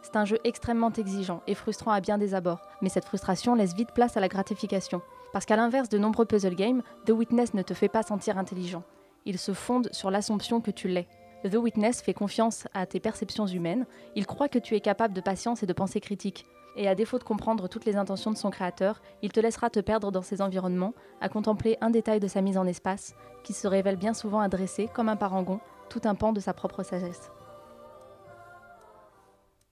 C'est 0.01 0.15
un 0.15 0.25
jeu 0.25 0.39
extrêmement 0.43 0.91
exigeant 0.91 1.43
et 1.47 1.56
frustrant 1.56 1.91
à 1.91 2.01
bien 2.01 2.17
des 2.17 2.34
abords, 2.34 2.62
mais 2.82 2.89
cette 2.89 3.06
frustration 3.06 3.56
laisse 3.56 3.75
vite 3.75 3.91
place 3.91 4.17
à 4.17 4.19
la 4.19 4.27
gratification. 4.27 5.01
Parce 5.32 5.45
qu'à 5.45 5.56
l'inverse 5.56 5.89
de 5.89 5.97
nombreux 5.97 6.25
puzzle 6.25 6.56
games, 6.56 6.82
The 7.06 7.12
Witness 7.12 7.54
ne 7.54 7.62
te 7.62 7.73
fait 7.73 7.88
pas 7.88 8.04
sentir 8.04 8.38
intelligent. 8.38 8.84
Il 9.25 9.38
se 9.38 9.54
fonde 9.54 9.89
sur 9.91 10.10
l'assomption 10.10 10.60
que 10.62 10.71
tu 10.71 10.88
l'es. 10.88 11.08
The 11.43 11.56
Witness 11.56 12.01
fait 12.01 12.13
confiance 12.13 12.67
à 12.73 12.86
tes 12.86 12.99
perceptions 12.99 13.47
humaines, 13.47 13.86
il 14.15 14.27
croit 14.27 14.49
que 14.49 14.60
tu 14.60 14.75
es 14.75 14.82
capable 14.82 15.13
de 15.13 15.21
patience 15.21 15.63
et 15.63 15.67
de 15.67 15.73
pensée 15.73 15.99
critique. 15.99 16.45
Et 16.75 16.88
à 16.88 16.95
défaut 16.95 17.19
de 17.19 17.23
comprendre 17.23 17.67
toutes 17.67 17.86
les 17.86 17.97
intentions 17.97 18.32
de 18.32 18.38
son 18.38 18.49
créateur, 18.49 19.01
il 19.21 19.32
te 19.32 19.39
laissera 19.39 19.69
te 19.69 19.80
perdre 19.80 20.12
dans 20.12 20.21
ses 20.21 20.41
environnements, 20.41 20.93
à 21.19 21.30
contempler 21.30 21.77
un 21.82 21.89
détail 21.89 22.19
de 22.19 22.27
sa 22.27 22.41
mise 22.41 22.58
en 22.58 22.65
espace, 22.65 23.15
qui 23.43 23.54
se 23.54 23.67
révèle 23.67 23.97
bien 23.97 24.13
souvent 24.13 24.39
adressé, 24.39 24.88
comme 24.93 25.10
un 25.10 25.15
parangon, 25.15 25.60
tout 25.91 26.08
un 26.08 26.15
pan 26.15 26.32
de 26.32 26.39
sa 26.39 26.54
propre 26.54 26.84
sagesse. 26.84 27.30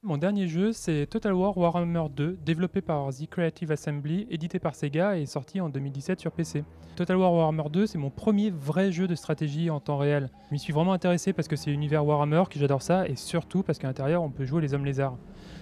Mon 0.04 0.18
dernier 0.18 0.48
jeu, 0.48 0.74
c'est 0.74 1.08
Total 1.08 1.34
War 1.34 1.58
Warhammer 1.58 2.04
2, 2.14 2.40
développé 2.46 2.82
par 2.82 3.10
The 3.10 3.30
Creative 3.30 3.72
Assembly, 3.72 4.28
édité 4.30 4.60
par 4.60 4.76
Sega 4.76 5.18
et 5.18 5.26
sorti 5.26 5.62
en 5.62 5.70
2017 5.70 6.20
sur 6.20 6.34
PC. 6.34 6.66
Total 6.98 7.16
War 7.16 7.34
Warhammer 7.34 7.70
2, 7.70 7.88
c'est 7.88 7.98
mon 7.98 8.10
premier 8.10 8.50
vrai 8.50 8.92
jeu 8.92 9.08
de 9.08 9.16
stratégie 9.16 9.70
en 9.70 9.80
temps 9.80 9.98
réel. 9.98 10.30
Je 10.50 10.54
m'y 10.54 10.60
suis 10.60 10.74
vraiment 10.74 10.92
intéressé 10.92 11.32
parce 11.32 11.48
que 11.48 11.56
c'est 11.56 11.70
l'univers 11.70 12.06
Warhammer, 12.06 12.44
que 12.50 12.60
j'adore 12.60 12.82
ça, 12.82 13.08
et 13.08 13.16
surtout 13.16 13.64
parce 13.64 13.80
qu'à 13.80 13.88
l'intérieur, 13.88 14.22
on 14.22 14.30
peut 14.30 14.46
jouer 14.46 14.62
les 14.62 14.74
hommes 14.74 14.86
lézards. 14.86 15.18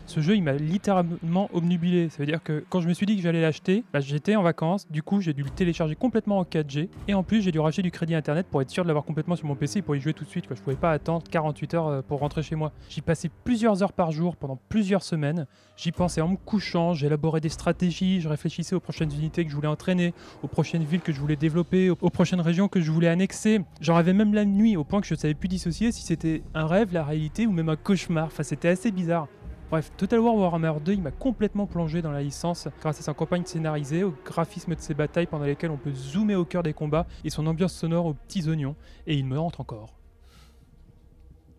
Ce 0.07 0.21
jeu, 0.21 0.37
il 0.37 0.41
m'a 0.41 0.53
littéralement 0.53 1.49
obnubilé. 1.51 2.07
Ça 2.07 2.19
veut 2.19 2.25
dire 2.25 2.41
que 2.41 2.63
quand 2.69 2.79
je 2.79 2.87
me 2.87 2.93
suis 2.93 3.05
dit 3.05 3.17
que 3.17 3.21
j'allais 3.21 3.41
l'acheter, 3.41 3.83
bah, 3.91 3.99
j'étais 3.99 4.37
en 4.37 4.41
vacances, 4.41 4.89
du 4.89 5.03
coup 5.03 5.19
j'ai 5.19 5.33
dû 5.33 5.43
le 5.43 5.49
télécharger 5.49 5.95
complètement 5.95 6.39
en 6.39 6.43
4G, 6.43 6.87
et 7.09 7.13
en 7.13 7.23
plus 7.23 7.41
j'ai 7.41 7.51
dû 7.51 7.59
racheter 7.59 7.81
du 7.81 7.91
crédit 7.91 8.15
internet 8.15 8.47
pour 8.49 8.61
être 8.61 8.69
sûr 8.69 8.83
de 8.83 8.87
l'avoir 8.87 9.03
complètement 9.03 9.35
sur 9.35 9.47
mon 9.47 9.55
PC 9.55 9.79
et 9.79 9.81
pour 9.81 9.97
y 9.97 9.99
jouer 9.99 10.13
tout 10.13 10.23
de 10.23 10.29
suite. 10.29 10.47
Quoi. 10.47 10.55
Je 10.55 10.61
pouvais 10.61 10.77
pas 10.77 10.91
attendre 10.91 11.25
48 11.29 11.73
heures 11.73 11.87
euh, 11.87 12.01
pour 12.01 12.19
rentrer 12.19 12.41
chez 12.41 12.55
moi. 12.55 12.71
J'y 12.89 13.01
passais 13.01 13.29
plusieurs 13.43 13.83
heures 13.83 13.91
par 13.91 14.11
jour 14.11 14.37
pendant 14.37 14.57
plusieurs 14.69 15.03
semaines. 15.03 15.45
J'y 15.75 15.91
pensais 15.91 16.21
en 16.21 16.29
me 16.29 16.37
couchant, 16.37 16.93
j'élaborais 16.93 17.41
des 17.41 17.49
stratégies, 17.49 18.21
je 18.21 18.29
réfléchissais 18.29 18.75
aux 18.75 18.79
prochaines 18.79 19.11
unités 19.11 19.43
que 19.43 19.51
je 19.51 19.55
voulais 19.55 19.67
entraîner, 19.67 20.13
aux 20.41 20.47
prochaines 20.47 20.85
villes 20.85 21.01
que 21.01 21.11
je 21.11 21.19
voulais 21.19 21.35
développer, 21.35 21.89
aux 21.89 22.09
prochaines 22.09 22.41
régions 22.41 22.69
que 22.69 22.79
je 22.79 22.91
voulais 22.91 23.09
annexer. 23.09 23.59
J'en 23.81 23.95
rêvais 23.95 24.13
même 24.13 24.33
la 24.33 24.45
nuit 24.45 24.77
au 24.77 24.85
point 24.85 25.01
que 25.01 25.07
je 25.07 25.15
ne 25.15 25.19
savais 25.19 25.33
plus 25.33 25.49
dissocier 25.49 25.91
si 25.91 26.03
c'était 26.03 26.43
un 26.53 26.65
rêve, 26.65 26.93
la 26.93 27.03
réalité 27.03 27.45
ou 27.45 27.51
même 27.51 27.67
un 27.67 27.75
cauchemar. 27.75 28.27
Enfin, 28.27 28.43
c'était 28.43 28.69
assez 28.69 28.91
bizarre. 28.91 29.27
Bref, 29.69 29.91
Total 29.97 30.19
War 30.19 30.33
Warhammer 30.35 30.73
2, 30.79 30.93
il 30.93 31.01
m'a 31.01 31.11
complètement 31.11 31.65
plongé 31.65 32.01
dans 32.01 32.11
la 32.11 32.21
licence 32.21 32.69
grâce 32.79 32.99
à 32.99 33.03
sa 33.03 33.13
campagne 33.13 33.43
scénarisée, 33.45 34.03
au 34.03 34.13
graphisme 34.23 34.73
de 34.73 34.79
ses 34.79 34.93
batailles 34.93 35.25
pendant 35.25 35.43
lesquelles 35.43 35.71
on 35.71 35.77
peut 35.77 35.91
zoomer 35.93 36.35
au 36.35 36.45
cœur 36.45 36.63
des 36.63 36.73
combats 36.73 37.05
et 37.25 37.29
son 37.29 37.45
ambiance 37.47 37.73
sonore 37.73 38.05
aux 38.05 38.13
petits 38.13 38.47
oignons, 38.47 38.77
et 39.07 39.15
il 39.15 39.25
me 39.25 39.37
hante 39.37 39.59
encore. 39.59 39.97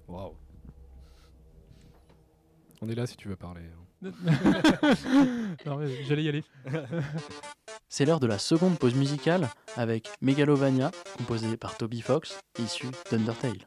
Waouh. 0.08 0.32
On 2.80 2.88
est 2.88 2.94
là 2.94 3.06
si 3.06 3.16
tu 3.16 3.28
veux 3.28 3.36
parler. 3.36 3.60
Non, 5.66 5.76
mais 5.76 6.04
J'allais 6.04 6.22
y 6.22 6.28
aller. 6.28 6.44
C'est 7.88 8.04
l'heure 8.04 8.20
de 8.20 8.26
la 8.26 8.38
seconde 8.38 8.78
pause 8.78 8.94
musicale 8.94 9.48
avec 9.76 10.08
Megalovania, 10.22 10.92
composé 11.16 11.56
par 11.56 11.76
Toby 11.76 12.00
Fox, 12.00 12.40
issu 12.58 12.86
d'Undertale. 13.10 13.58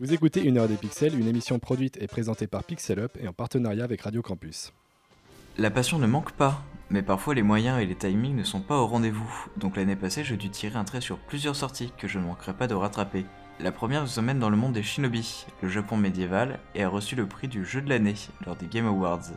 Vous 0.00 0.12
écoutez 0.12 0.44
Une 0.44 0.58
heure 0.58 0.68
des 0.68 0.76
pixels, 0.76 1.18
une 1.18 1.26
émission 1.26 1.58
produite 1.58 2.00
et 2.00 2.06
présentée 2.06 2.46
par 2.46 2.62
Pixel 2.62 3.00
Up 3.00 3.18
et 3.20 3.26
en 3.26 3.32
partenariat 3.32 3.82
avec 3.82 4.02
Radio 4.02 4.22
Campus. 4.22 4.72
La 5.56 5.72
passion 5.72 5.98
ne 5.98 6.06
manque 6.06 6.30
pas, 6.30 6.62
mais 6.88 7.02
parfois 7.02 7.34
les 7.34 7.42
moyens 7.42 7.82
et 7.82 7.86
les 7.86 7.96
timings 7.96 8.36
ne 8.36 8.44
sont 8.44 8.60
pas 8.60 8.76
au 8.76 8.86
rendez-vous. 8.86 9.28
Donc 9.56 9.76
l'année 9.76 9.96
passée, 9.96 10.22
j'ai 10.22 10.36
dû 10.36 10.50
tirer 10.50 10.78
un 10.78 10.84
trait 10.84 11.00
sur 11.00 11.18
plusieurs 11.18 11.56
sorties 11.56 11.92
que 11.98 12.06
je 12.06 12.20
ne 12.20 12.26
manquerai 12.26 12.52
pas 12.52 12.68
de 12.68 12.76
rattraper. 12.76 13.26
La 13.58 13.72
première 13.72 14.02
nous 14.02 14.20
emmène 14.20 14.38
dans 14.38 14.50
le 14.50 14.56
monde 14.56 14.72
des 14.74 14.84
shinobi, 14.84 15.46
le 15.62 15.68
Japon 15.68 15.96
médiéval, 15.96 16.60
et 16.76 16.84
a 16.84 16.88
reçu 16.88 17.16
le 17.16 17.26
prix 17.26 17.48
du 17.48 17.64
jeu 17.64 17.80
de 17.80 17.88
l'année 17.88 18.14
lors 18.46 18.54
des 18.54 18.68
Game 18.68 18.86
Awards. 18.86 19.32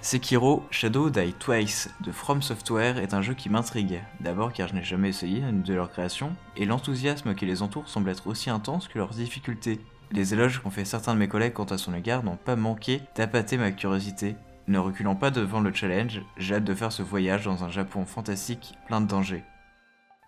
Sekiro 0.00 0.62
Shadow 0.70 1.10
Die 1.10 1.34
Twice 1.34 1.90
de 2.00 2.10
From 2.10 2.40
Software 2.40 2.96
est 2.96 3.12
un 3.12 3.20
jeu 3.20 3.34
qui 3.34 3.50
m'intrigue, 3.50 4.00
d'abord 4.20 4.54
car 4.54 4.68
je 4.68 4.74
n'ai 4.76 4.82
jamais 4.82 5.10
essayé 5.10 5.42
de 5.52 5.74
leurs 5.74 5.90
créations, 5.90 6.32
et 6.56 6.64
l'enthousiasme 6.64 7.34
qui 7.34 7.44
les 7.44 7.60
entoure 7.60 7.86
semble 7.86 8.08
être 8.08 8.26
aussi 8.28 8.48
intense 8.48 8.88
que 8.88 8.96
leurs 8.96 9.10
difficultés. 9.10 9.78
Les 10.12 10.34
éloges 10.34 10.60
qu'ont 10.60 10.70
fait 10.70 10.84
certains 10.84 11.14
de 11.14 11.18
mes 11.18 11.28
collègues 11.28 11.54
quant 11.54 11.64
à 11.64 11.78
son 11.78 11.92
égard 11.92 12.22
n'ont 12.22 12.36
pas 12.36 12.56
manqué 12.56 13.02
d'appâter 13.16 13.56
ma 13.56 13.72
curiosité. 13.72 14.36
Ne 14.68 14.78
reculant 14.78 15.16
pas 15.16 15.30
devant 15.30 15.60
le 15.60 15.72
challenge, 15.72 16.22
j'ai 16.36 16.54
hâte 16.54 16.64
de 16.64 16.74
faire 16.74 16.92
ce 16.92 17.02
voyage 17.02 17.44
dans 17.44 17.64
un 17.64 17.68
Japon 17.68 18.04
fantastique 18.04 18.74
plein 18.86 19.00
de 19.00 19.06
dangers. 19.06 19.44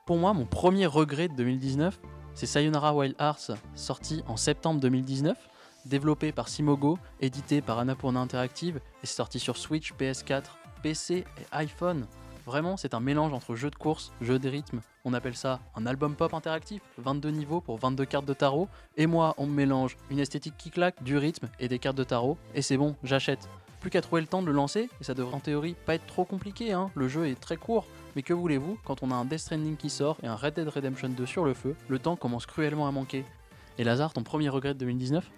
Pour 0.06 0.16
moi, 0.16 0.32
mon 0.32 0.46
premier 0.46 0.86
regret 0.86 1.28
de 1.28 1.34
2019, 1.34 2.00
c'est 2.34 2.46
Sayonara 2.46 2.94
Wild 2.94 3.14
Hearts, 3.20 3.52
sorti 3.74 4.22
en 4.26 4.36
septembre 4.36 4.80
2019, 4.80 5.36
développé 5.86 6.32
par 6.32 6.48
Simogo, 6.48 6.98
édité 7.20 7.60
par 7.60 7.78
Annapurna 7.78 8.20
Interactive 8.20 8.80
et 9.02 9.06
sorti 9.06 9.38
sur 9.38 9.56
Switch, 9.56 9.92
PS4, 9.94 10.44
PC 10.82 11.24
et 11.38 11.46
iPhone. 11.52 12.06
Vraiment, 12.48 12.78
c'est 12.78 12.94
un 12.94 13.00
mélange 13.00 13.34
entre 13.34 13.56
jeu 13.56 13.68
de 13.68 13.76
course, 13.76 14.10
jeu 14.22 14.38
de 14.38 14.48
rythme. 14.48 14.80
On 15.04 15.12
appelle 15.12 15.36
ça 15.36 15.60
un 15.76 15.84
album 15.84 16.14
pop 16.14 16.32
interactif, 16.32 16.80
22 16.96 17.28
niveaux 17.28 17.60
pour 17.60 17.76
22 17.76 18.06
cartes 18.06 18.24
de 18.24 18.32
tarot. 18.32 18.70
Et 18.96 19.06
moi, 19.06 19.34
on 19.36 19.46
mélange 19.46 19.98
une 20.08 20.18
esthétique 20.18 20.54
qui 20.56 20.70
claque, 20.70 21.02
du 21.02 21.18
rythme 21.18 21.50
et 21.60 21.68
des 21.68 21.78
cartes 21.78 21.98
de 21.98 22.04
tarot. 22.04 22.38
Et 22.54 22.62
c'est 22.62 22.78
bon, 22.78 22.96
j'achète. 23.04 23.50
Plus 23.80 23.90
qu'à 23.90 24.00
trouver 24.00 24.22
le 24.22 24.26
temps 24.26 24.40
de 24.40 24.46
le 24.46 24.52
lancer, 24.52 24.88
et 24.98 25.04
ça 25.04 25.12
devrait 25.12 25.34
en 25.34 25.40
théorie 25.40 25.76
pas 25.84 25.94
être 25.94 26.06
trop 26.06 26.24
compliqué, 26.24 26.72
hein. 26.72 26.90
le 26.94 27.06
jeu 27.06 27.26
est 27.26 27.38
très 27.38 27.58
court. 27.58 27.84
Mais 28.16 28.22
que 28.22 28.32
voulez-vous, 28.32 28.78
quand 28.82 29.02
on 29.02 29.10
a 29.10 29.14
un 29.14 29.26
Death 29.26 29.40
Stranding 29.40 29.76
qui 29.76 29.90
sort 29.90 30.16
et 30.22 30.26
un 30.26 30.34
Red 30.34 30.54
Dead 30.54 30.68
Redemption 30.68 31.10
2 31.10 31.26
sur 31.26 31.44
le 31.44 31.52
feu, 31.52 31.76
le 31.88 31.98
temps 31.98 32.16
commence 32.16 32.46
cruellement 32.46 32.88
à 32.88 32.92
manquer. 32.92 33.26
Et 33.76 33.84
Lazare, 33.84 34.14
ton 34.14 34.22
premier 34.22 34.48
regret 34.48 34.72
de 34.72 34.78
2019 34.78 35.30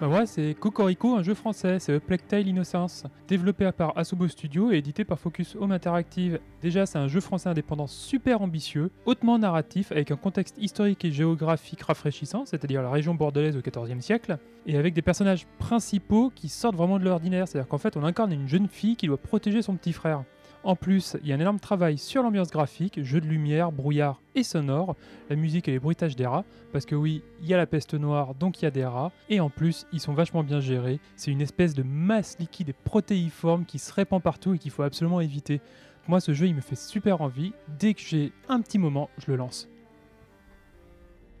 bah 0.00 0.08
moi, 0.08 0.26
c'est 0.26 0.54
Cocorico, 0.58 1.14
un 1.14 1.22
jeu 1.22 1.34
français, 1.34 1.78
c'est 1.78 1.94
A 1.94 2.00
Plague 2.00 2.26
Tale 2.26 2.48
Innocence, 2.48 3.04
développé 3.28 3.70
par 3.70 3.96
Asobo 3.96 4.26
Studio 4.26 4.72
et 4.72 4.78
édité 4.78 5.04
par 5.04 5.20
Focus 5.20 5.54
Home 5.54 5.70
Interactive. 5.70 6.40
Déjà, 6.60 6.84
c'est 6.84 6.98
un 6.98 7.06
jeu 7.06 7.20
français 7.20 7.48
indépendant 7.48 7.86
super 7.86 8.42
ambitieux, 8.42 8.90
hautement 9.06 9.38
narratif, 9.38 9.92
avec 9.92 10.10
un 10.10 10.16
contexte 10.16 10.56
historique 10.58 11.04
et 11.04 11.12
géographique 11.12 11.82
rafraîchissant, 11.82 12.44
c'est-à-dire 12.44 12.82
la 12.82 12.90
région 12.90 13.14
bordelaise 13.14 13.56
au 13.56 13.60
XIVe 13.60 14.00
siècle, 14.00 14.38
et 14.66 14.76
avec 14.76 14.94
des 14.94 15.02
personnages 15.02 15.46
principaux 15.60 16.32
qui 16.34 16.48
sortent 16.48 16.76
vraiment 16.76 16.98
de 16.98 17.04
l'ordinaire, 17.04 17.46
c'est-à-dire 17.46 17.68
qu'en 17.68 17.78
fait, 17.78 17.96
on 17.96 18.02
incarne 18.02 18.32
une 18.32 18.48
jeune 18.48 18.66
fille 18.66 18.96
qui 18.96 19.06
doit 19.06 19.16
protéger 19.16 19.62
son 19.62 19.76
petit 19.76 19.92
frère. 19.92 20.24
En 20.64 20.76
plus, 20.76 21.18
il 21.22 21.28
y 21.28 21.32
a 21.32 21.36
un 21.36 21.40
énorme 21.40 21.60
travail 21.60 21.98
sur 21.98 22.22
l'ambiance 22.22 22.50
graphique, 22.50 23.02
jeu 23.02 23.20
de 23.20 23.26
lumière, 23.26 23.70
brouillard 23.70 24.22
et 24.34 24.42
sonore, 24.42 24.96
la 25.28 25.36
musique 25.36 25.68
et 25.68 25.72
les 25.72 25.78
bruitages 25.78 26.16
des 26.16 26.26
rats, 26.26 26.44
parce 26.72 26.86
que 26.86 26.94
oui, 26.94 27.22
il 27.42 27.48
y 27.48 27.52
a 27.52 27.58
la 27.58 27.66
peste 27.66 27.92
noire, 27.92 28.34
donc 28.34 28.62
il 28.62 28.64
y 28.64 28.68
a 28.68 28.70
des 28.70 28.86
rats, 28.86 29.12
et 29.28 29.40
en 29.40 29.50
plus, 29.50 29.86
ils 29.92 30.00
sont 30.00 30.14
vachement 30.14 30.42
bien 30.42 30.60
gérés. 30.60 31.00
C'est 31.16 31.30
une 31.30 31.42
espèce 31.42 31.74
de 31.74 31.82
masse 31.82 32.38
liquide 32.38 32.70
et 32.70 32.72
protéiforme 32.72 33.66
qui 33.66 33.78
se 33.78 33.92
répand 33.92 34.22
partout 34.22 34.54
et 34.54 34.58
qu'il 34.58 34.70
faut 34.70 34.82
absolument 34.82 35.20
éviter. 35.20 35.60
Moi, 36.08 36.20
ce 36.20 36.32
jeu, 36.32 36.46
il 36.46 36.54
me 36.54 36.62
fait 36.62 36.76
super 36.76 37.20
envie. 37.20 37.52
Dès 37.78 37.92
que 37.92 38.00
j'ai 38.00 38.32
un 38.48 38.62
petit 38.62 38.78
moment, 38.78 39.10
je 39.18 39.30
le 39.30 39.36
lance. 39.36 39.68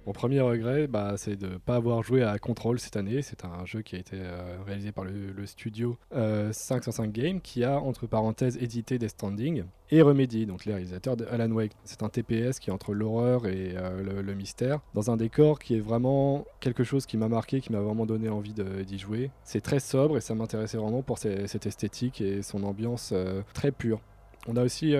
Mon 0.06 0.12
premier 0.12 0.42
regret, 0.42 0.86
bah, 0.86 1.14
c'est 1.16 1.36
de 1.36 1.46
ne 1.46 1.56
pas 1.56 1.76
avoir 1.76 2.02
joué 2.02 2.22
à 2.22 2.38
Control 2.38 2.78
cette 2.78 2.96
année. 2.96 3.22
C'est 3.22 3.46
un 3.46 3.64
jeu 3.64 3.80
qui 3.80 3.96
a 3.96 3.98
été 3.98 4.16
euh, 4.18 4.58
réalisé 4.66 4.92
par 4.92 5.04
le, 5.04 5.46
studio 5.46 5.96
505 6.12 7.04
euh, 7.04 7.10
Games, 7.10 7.40
qui 7.40 7.64
a, 7.64 7.80
entre 7.80 8.06
parenthèses, 8.06 8.58
édité 8.58 8.98
des 8.98 9.08
standings, 9.08 9.64
et 9.90 10.02
Remedy, 10.02 10.44
donc 10.44 10.66
les 10.66 10.72
réalisateurs 10.72 11.16
de 11.16 11.24
Alan 11.26 11.50
Wake. 11.50 11.72
C'est 11.84 12.02
un 12.02 12.10
TPS 12.10 12.58
qui 12.58 12.68
est 12.68 12.72
entre 12.72 12.92
l'horreur 12.92 13.46
et 13.46 13.74
euh, 13.76 14.22
le, 14.22 14.34
mystère, 14.34 14.80
dans 14.92 15.10
un 15.10 15.16
décor 15.16 15.58
qui 15.58 15.76
est 15.76 15.80
vraiment 15.80 16.44
quelque 16.60 16.84
chose 16.84 17.06
qui 17.06 17.16
m'a 17.16 17.28
marqué, 17.28 17.62
qui 17.62 17.72
m'a 17.72 17.80
vraiment 17.80 18.04
donné 18.04 18.28
envie 18.28 18.52
d'y 18.52 18.98
jouer. 18.98 19.30
C'est 19.42 19.62
très 19.62 19.80
sobre 19.80 20.18
et 20.18 20.20
ça 20.20 20.34
m'intéressait 20.34 20.76
vraiment 20.76 21.02
pour 21.02 21.16
cette 21.18 21.66
esthétique 21.66 22.20
et 22.20 22.42
son 22.42 22.62
ambiance 22.64 23.14
très 23.54 23.70
pure. 23.70 24.00
On 24.46 24.56
a 24.56 24.62
aussi 24.62 24.94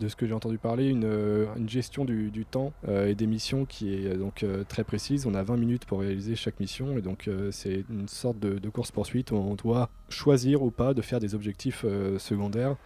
de 0.00 0.08
ce 0.08 0.16
que 0.16 0.26
j'ai 0.26 0.34
entendu 0.34 0.58
parler, 0.58 0.88
une, 0.88 1.04
euh, 1.04 1.46
gestion 1.66 2.04
du, 2.04 2.44
temps 2.50 2.72
euh, 2.88 3.08
et 3.08 3.14
des 3.14 3.26
missions 3.26 3.64
qui 3.64 3.94
est 3.94 4.06
euh, 4.06 4.16
donc 4.16 4.44
très 4.68 4.84
précise. 4.84 5.26
On 5.26 5.34
a 5.34 5.42
20 5.42 5.56
minutes 5.56 5.84
pour 5.84 6.00
réaliser 6.00 6.34
chaque 6.36 6.60
mission 6.60 6.96
et 6.96 7.02
donc 7.02 7.28
c'est 7.50 7.84
une 7.90 8.08
sorte 8.08 8.38
de, 8.38 8.68
course-poursuite 8.68 9.32
où 9.32 9.36
on 9.36 9.54
doit 9.54 9.90
choisir 10.08 10.62
ou 10.62 10.70
pas 10.70 10.94
de 10.94 11.02
faire 11.02 11.20
des 11.20 11.34
objectifs 11.34 11.84
secondaires, 12.18 12.76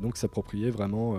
donc 0.00 0.16
s'approprier 0.16 0.70
vraiment 0.70 1.16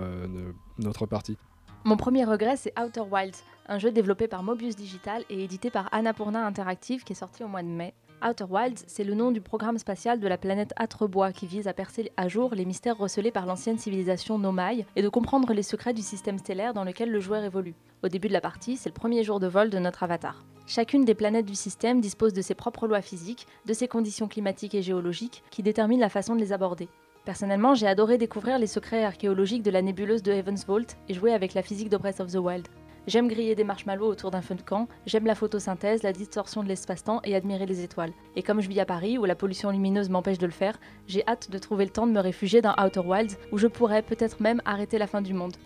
notre 0.80 1.06
partie. 1.06 1.38
Mon 1.84 1.98
premier 1.98 2.24
regret, 2.24 2.56
c'est 2.56 2.74
Outer 2.80 3.04
Wilds, 3.12 3.44
un 3.68 3.80
jeu 3.80 3.92
développé 3.92 4.28
par 4.28 4.44
Mobius 4.44 4.76
Digital 4.76 5.24
et 5.30 5.44
édité 5.44 5.70
par 5.70 5.90
Annapurna 5.94 6.46
Interactive 6.46 7.04
qui 7.04 7.12
est 7.14 7.18
sorti 7.18 7.44
au 7.44 7.48
mois 7.48 7.64
de 7.64 7.68
mai. 7.68 7.94
Outer 8.26 8.46
Wilds, 8.50 8.86
c'est 8.88 9.04
le 9.04 9.16
nom 9.16 9.32
du 9.32 9.42
programme 9.42 9.78
spatial 9.78 10.22
de 10.22 10.28
la 10.30 10.38
planète 10.38 10.74
Atrebois 10.78 11.34
qui 11.34 11.46
vise 11.46 11.68
à 11.68 11.74
percer 11.74 12.10
à 12.16 12.30
jour 12.30 12.56
les 12.56 12.64
mystères 12.64 12.98
recelés 12.98 13.32
par 13.32 13.46
l'ancienne 13.46 13.78
civilisation 13.78 14.40
Nomai 14.40 14.86
et 14.96 15.02
de 15.02 15.10
comprendre 15.10 15.52
les 15.52 15.62
secrets 15.62 15.94
du 15.94 16.02
système 16.02 16.38
stellaire 16.38 16.74
dans 16.74 16.86
lequel 16.86 17.12
le 17.12 17.20
joueur 17.20 17.44
évolue. 17.44 17.76
Au 18.02 18.08
début 18.08 18.30
de 18.30 18.34
la 18.34 18.40
partie, 18.40 18.78
c'est 18.78 18.90
le 18.90 18.94
premier 18.94 19.26
jour 19.26 19.42
de 19.42 19.48
vol 19.48 19.70
de 19.70 19.78
notre 19.78 20.04
avatar. 20.04 20.46
Chacune 20.68 21.04
des 21.04 21.16
planètes 21.16 21.46
du 21.46 21.56
système 21.56 22.00
dispose 22.00 22.32
de 22.32 22.42
ses 22.42 22.56
propres 22.56 22.88
lois 22.88 23.02
physiques, 23.02 23.46
de 23.66 23.74
ses 23.74 23.90
conditions 23.90 24.30
climatiques 24.30 24.76
et 24.76 24.82
géologiques 24.82 25.44
qui 25.50 25.62
déterminent 25.62 26.00
la 26.00 26.08
façon 26.08 26.34
de 26.34 26.40
les 26.40 26.54
aborder. 26.54 26.88
Personnellement, 27.26 27.76
j'ai 27.76 27.88
adoré 27.88 28.18
découvrir 28.18 28.58
les 28.58 28.68
secrets 28.68 29.04
archéologiques 29.04 29.64
de 29.64 29.72
la 29.72 29.82
nébuleuse 29.82 30.24
de 30.24 30.32
Heaven's 30.32 30.66
Vault 30.66 30.96
et 31.10 31.14
jouer 31.14 31.34
avec 31.34 31.54
la 31.54 31.62
physique 31.62 31.90
de 31.90 31.98
Breath 31.98 32.22
of 32.22 32.32
the 32.32 32.38
Wild. 32.38 32.68
J'aime 33.06 33.28
griller 33.28 33.54
des 33.54 33.66
marshmallows 33.66 34.08
autour 34.08 34.32
d'un 34.32 34.42
feu 34.42 34.56
de 34.56 34.62
camp, 34.62 34.88
j'aime 35.06 35.26
la 35.26 35.36
photosynthèse, 35.36 36.04
la 36.04 36.14
distorsion 36.14 36.64
de 36.64 36.70
l'espace-temps 36.70 37.20
et 37.26 37.36
admirer 37.36 37.66
les 37.66 37.84
étoiles. 37.84 38.14
Et 38.38 38.44
comme 38.44 38.62
je 38.62 38.70
vis 38.70 38.80
à 38.80 38.86
Paris, 38.86 39.18
où 39.18 39.26
la 39.26 39.36
pollution 39.36 39.72
lumineuse 39.72 40.10
m'empêche 40.10 40.38
de 40.38 40.46
le 40.46 40.54
faire, 40.54 40.80
j'ai 41.06 41.28
hâte 41.28 41.52
de 41.52 41.58
trouver 41.58 41.84
le 41.84 41.92
temps 41.92 42.08
de 42.08 42.14
me 42.14 42.22
réfugier 42.22 42.62
dans 42.62 42.74
Outer 42.82 43.02
Wilds, 43.02 43.38
où 43.52 43.58
je 43.58 43.68
pourrais 43.68 44.04
peut-être 44.04 44.40
même 44.40 44.62
arrêter 44.64 44.98
la 44.98 45.08
fin 45.08 45.22
du 45.22 45.34
monde. 45.34 45.58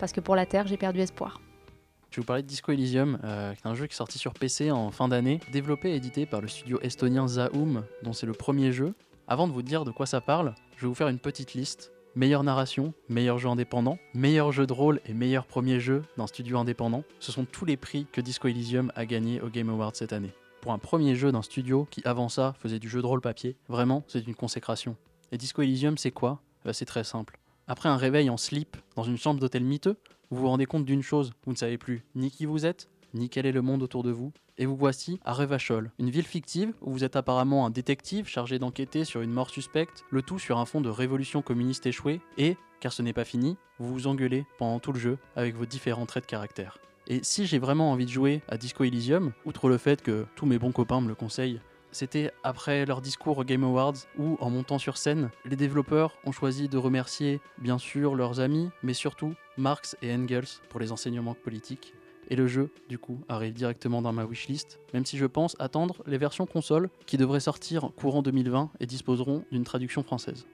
Parce 0.00 0.12
que 0.12 0.20
pour 0.20 0.34
la 0.34 0.46
Terre, 0.46 0.66
j'ai 0.66 0.76
perdu 0.76 0.98
espoir. 0.98 1.40
Je 2.10 2.16
vais 2.16 2.22
vous 2.22 2.26
parler 2.26 2.42
de 2.42 2.48
Disco 2.48 2.72
Elysium, 2.72 3.20
euh, 3.22 3.54
un 3.62 3.74
jeu 3.74 3.86
qui 3.86 3.92
est 3.92 3.96
sorti 3.96 4.18
sur 4.18 4.34
PC 4.34 4.72
en 4.72 4.90
fin 4.90 5.06
d'année, 5.06 5.38
développé 5.52 5.90
et 5.90 5.94
édité 5.94 6.26
par 6.26 6.40
le 6.40 6.48
studio 6.48 6.80
estonien 6.82 7.28
Zaum, 7.28 7.84
dont 8.02 8.12
c'est 8.12 8.26
le 8.26 8.32
premier 8.32 8.72
jeu. 8.72 8.94
Avant 9.28 9.46
de 9.46 9.52
vous 9.52 9.62
dire 9.62 9.84
de 9.84 9.92
quoi 9.92 10.06
ça 10.06 10.20
parle, 10.20 10.56
je 10.76 10.82
vais 10.82 10.88
vous 10.88 10.94
faire 10.94 11.06
une 11.06 11.20
petite 11.20 11.54
liste 11.54 11.92
Meilleure 12.16 12.42
narration, 12.42 12.92
meilleur 13.08 13.38
jeu 13.38 13.48
indépendant, 13.48 13.96
meilleur 14.14 14.50
jeu 14.50 14.66
de 14.66 14.72
rôle 14.72 15.00
et 15.06 15.14
meilleur 15.14 15.46
premier 15.46 15.78
jeu 15.78 16.02
d'un 16.16 16.26
studio 16.26 16.58
indépendant, 16.58 17.04
ce 17.20 17.30
sont 17.30 17.44
tous 17.44 17.64
les 17.64 17.76
prix 17.76 18.08
que 18.10 18.20
Disco 18.20 18.48
Elysium 18.48 18.90
a 18.96 19.06
gagné 19.06 19.40
au 19.40 19.48
Game 19.48 19.70
Awards 19.70 19.94
cette 19.94 20.12
année. 20.12 20.32
Pour 20.60 20.72
un 20.72 20.78
premier 20.78 21.14
jeu 21.14 21.30
d'un 21.30 21.42
studio 21.42 21.86
qui 21.88 22.02
avant 22.04 22.28
ça 22.28 22.54
faisait 22.58 22.80
du 22.80 22.88
jeu 22.88 23.00
de 23.00 23.06
rôle 23.06 23.20
papier, 23.20 23.56
vraiment 23.68 24.02
c'est 24.08 24.26
une 24.26 24.34
consécration. 24.34 24.96
Et 25.30 25.38
Disco 25.38 25.62
Elysium 25.62 25.96
c'est 25.96 26.10
quoi? 26.10 26.40
Bah, 26.64 26.72
C'est 26.72 26.84
très 26.84 27.04
simple. 27.04 27.38
Après 27.68 27.88
un 27.88 27.96
réveil 27.96 28.28
en 28.28 28.36
slip 28.36 28.76
dans 28.96 29.04
une 29.04 29.16
chambre 29.16 29.38
d'hôtel 29.38 29.62
miteux, 29.62 29.96
vous 30.30 30.40
vous 30.40 30.48
rendez 30.48 30.66
compte 30.66 30.84
d'une 30.84 31.02
chose, 31.02 31.30
vous 31.44 31.52
ne 31.52 31.56
savez 31.56 31.78
plus 31.78 32.04
ni 32.16 32.32
qui 32.32 32.44
vous 32.44 32.66
êtes, 32.66 32.88
ni 33.14 33.28
quel 33.28 33.46
est 33.46 33.52
le 33.52 33.62
monde 33.62 33.82
autour 33.82 34.02
de 34.02 34.10
vous, 34.10 34.32
et 34.58 34.66
vous 34.66 34.76
voici 34.76 35.18
à 35.24 35.32
Revachol, 35.32 35.90
une 35.98 36.10
ville 36.10 36.26
fictive 36.26 36.74
où 36.82 36.90
vous 36.92 37.04
êtes 37.04 37.16
apparemment 37.16 37.66
un 37.66 37.70
détective 37.70 38.28
chargé 38.28 38.58
d'enquêter 38.58 39.04
sur 39.04 39.22
une 39.22 39.32
mort 39.32 39.50
suspecte, 39.50 40.04
le 40.10 40.22
tout 40.22 40.38
sur 40.38 40.58
un 40.58 40.66
fond 40.66 40.80
de 40.80 40.90
révolution 40.90 41.42
communiste 41.42 41.86
échouée, 41.86 42.20
et, 42.36 42.56
car 42.80 42.92
ce 42.92 43.02
n'est 43.02 43.12
pas 43.12 43.24
fini, 43.24 43.56
vous 43.78 43.92
vous 43.92 44.06
engueulez 44.06 44.44
pendant 44.58 44.78
tout 44.78 44.92
le 44.92 45.00
jeu 45.00 45.18
avec 45.36 45.56
vos 45.56 45.66
différents 45.66 46.06
traits 46.06 46.24
de 46.24 46.30
caractère. 46.30 46.78
Et 47.06 47.20
si 47.22 47.46
j'ai 47.46 47.58
vraiment 47.58 47.90
envie 47.90 48.04
de 48.04 48.10
jouer 48.10 48.42
à 48.48 48.56
Disco 48.56 48.84
Elysium, 48.84 49.32
outre 49.44 49.68
le 49.68 49.78
fait 49.78 50.02
que 50.02 50.26
tous 50.36 50.46
mes 50.46 50.58
bons 50.58 50.72
copains 50.72 51.00
me 51.00 51.08
le 51.08 51.14
conseillent, 51.14 51.60
c'était 51.92 52.30
après 52.44 52.86
leur 52.86 53.00
discours 53.00 53.38
au 53.38 53.44
Game 53.44 53.64
Awards 53.64 53.96
où, 54.16 54.36
en 54.40 54.50
montant 54.50 54.78
sur 54.78 54.96
scène, 54.96 55.30
les 55.44 55.56
développeurs 55.56 56.14
ont 56.24 56.30
choisi 56.30 56.68
de 56.68 56.78
remercier 56.78 57.40
bien 57.58 57.78
sûr 57.78 58.14
leurs 58.14 58.38
amis, 58.38 58.70
mais 58.82 58.94
surtout 58.94 59.34
Marx 59.56 59.96
et 60.00 60.14
Engels 60.14 60.60
pour 60.68 60.78
les 60.78 60.92
enseignements 60.92 61.34
politiques 61.34 61.94
et 62.30 62.36
le 62.36 62.46
jeu, 62.46 62.70
du 62.88 62.98
coup, 62.98 63.18
arrive 63.28 63.52
directement 63.52 64.00
dans 64.00 64.12
ma 64.12 64.24
wishlist, 64.24 64.78
même 64.94 65.04
si 65.04 65.18
je 65.18 65.26
pense 65.26 65.56
attendre 65.58 66.02
les 66.06 66.16
versions 66.16 66.46
console 66.46 66.88
qui 67.04 67.16
devraient 67.16 67.40
sortir 67.40 67.90
courant 67.96 68.22
2020 68.22 68.70
et 68.78 68.86
disposeront 68.86 69.44
d'une 69.50 69.64
traduction 69.64 70.02
française. 70.04 70.46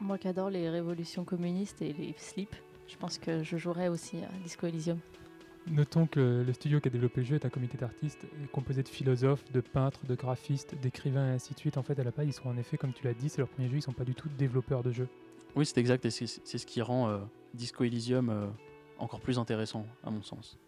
Moi 0.00 0.18
qui 0.18 0.26
adore 0.26 0.50
les 0.50 0.68
révolutions 0.68 1.24
communistes 1.24 1.80
et 1.82 1.92
les 1.92 2.14
slips, 2.18 2.56
je 2.88 2.96
pense 2.96 3.18
que 3.18 3.44
je 3.44 3.56
jouerai 3.56 3.88
aussi 3.88 4.18
à 4.18 4.42
Disco 4.42 4.66
Elysium. 4.66 4.98
Notons 5.68 6.06
que 6.06 6.44
le 6.46 6.52
studio 6.52 6.78
qui 6.80 6.88
a 6.88 6.90
développé 6.90 7.22
le 7.22 7.26
jeu 7.26 7.34
est 7.36 7.46
un 7.46 7.48
comité 7.48 7.78
d'artistes 7.78 8.26
composé 8.52 8.82
de 8.82 8.88
philosophes, 8.88 9.50
de 9.52 9.60
peintres, 9.60 10.04
de 10.06 10.14
graphistes, 10.14 10.74
d'écrivains 10.82 11.28
et 11.28 11.34
ainsi 11.36 11.54
de 11.54 11.58
suite. 11.58 11.78
En 11.78 11.82
fait, 11.82 11.98
à 11.98 12.04
la 12.04 12.10
base, 12.10 12.26
ils 12.26 12.32
sont 12.34 12.48
en 12.48 12.56
effet, 12.58 12.76
comme 12.76 12.92
tu 12.92 13.04
l'as 13.04 13.14
dit, 13.14 13.30
c'est 13.30 13.38
leur 13.38 13.48
premier 13.48 13.68
jeu, 13.70 13.76
ils 13.76 13.82
sont 13.82 13.92
pas 13.92 14.04
du 14.04 14.14
tout 14.14 14.28
développeurs 14.36 14.82
de 14.82 14.90
jeux. 14.90 15.08
Oui, 15.56 15.64
c'est 15.64 15.78
exact, 15.78 16.04
et 16.04 16.10
c'est 16.10 16.26
ce 16.26 16.66
qui 16.66 16.82
rend 16.82 17.08
euh, 17.08 17.18
Disco 17.54 17.84
Elysium 17.84 18.28
euh, 18.28 18.46
encore 18.98 19.20
plus 19.20 19.38
intéressant, 19.38 19.86
à 20.02 20.10
mon 20.10 20.22
sens. 20.22 20.58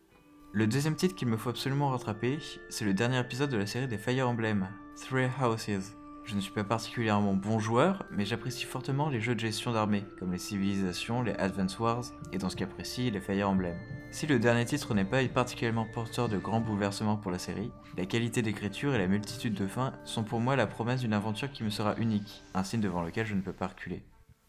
Le 0.52 0.66
deuxième 0.66 0.96
titre 0.96 1.14
qu'il 1.14 1.28
me 1.28 1.36
faut 1.36 1.50
absolument 1.50 1.90
rattraper, 1.90 2.38
c'est 2.70 2.84
le 2.84 2.94
dernier 2.94 3.18
épisode 3.20 3.50
de 3.50 3.58
la 3.58 3.66
série 3.66 3.88
des 3.88 3.98
Fire 3.98 4.28
Emblem, 4.28 4.68
Three 4.96 5.28
Houses. 5.40 5.96
Je 6.24 6.34
ne 6.34 6.40
suis 6.40 6.52
pas 6.52 6.64
particulièrement 6.64 7.34
bon 7.34 7.58
joueur, 7.58 8.04
mais 8.10 8.24
j'apprécie 8.24 8.64
fortement 8.64 9.08
les 9.08 9.20
jeux 9.20 9.34
de 9.34 9.40
gestion 9.40 9.72
d'armée, 9.72 10.04
comme 10.18 10.32
les 10.32 10.38
civilisations, 10.38 11.22
les 11.22 11.34
Advance 11.34 11.78
Wars, 11.78 12.04
et 12.32 12.38
dans 12.38 12.48
ce 12.48 12.56
cas 12.56 12.66
précis, 12.66 13.10
les 13.10 13.20
Fire 13.20 13.50
Emblem. 13.50 13.76
Si 14.10 14.26
le 14.26 14.38
dernier 14.38 14.64
titre 14.64 14.94
n'est 14.94 15.04
pas 15.04 15.22
particulièrement 15.28 15.86
porteur 15.92 16.28
de 16.28 16.38
grands 16.38 16.60
bouleversements 16.60 17.16
pour 17.16 17.30
la 17.30 17.38
série, 17.38 17.70
la 17.98 18.06
qualité 18.06 18.40
d'écriture 18.40 18.94
et 18.94 18.98
la 18.98 19.08
multitude 19.08 19.54
de 19.54 19.66
fins 19.66 19.92
sont 20.04 20.24
pour 20.24 20.40
moi 20.40 20.56
la 20.56 20.66
promesse 20.66 21.00
d'une 21.00 21.12
aventure 21.12 21.52
qui 21.52 21.64
me 21.64 21.70
sera 21.70 21.94
unique, 21.98 22.42
un 22.54 22.64
signe 22.64 22.80
devant 22.80 23.02
lequel 23.02 23.26
je 23.26 23.34
ne 23.34 23.42
peux 23.42 23.52
pas 23.52 23.68
reculer. 23.68 24.02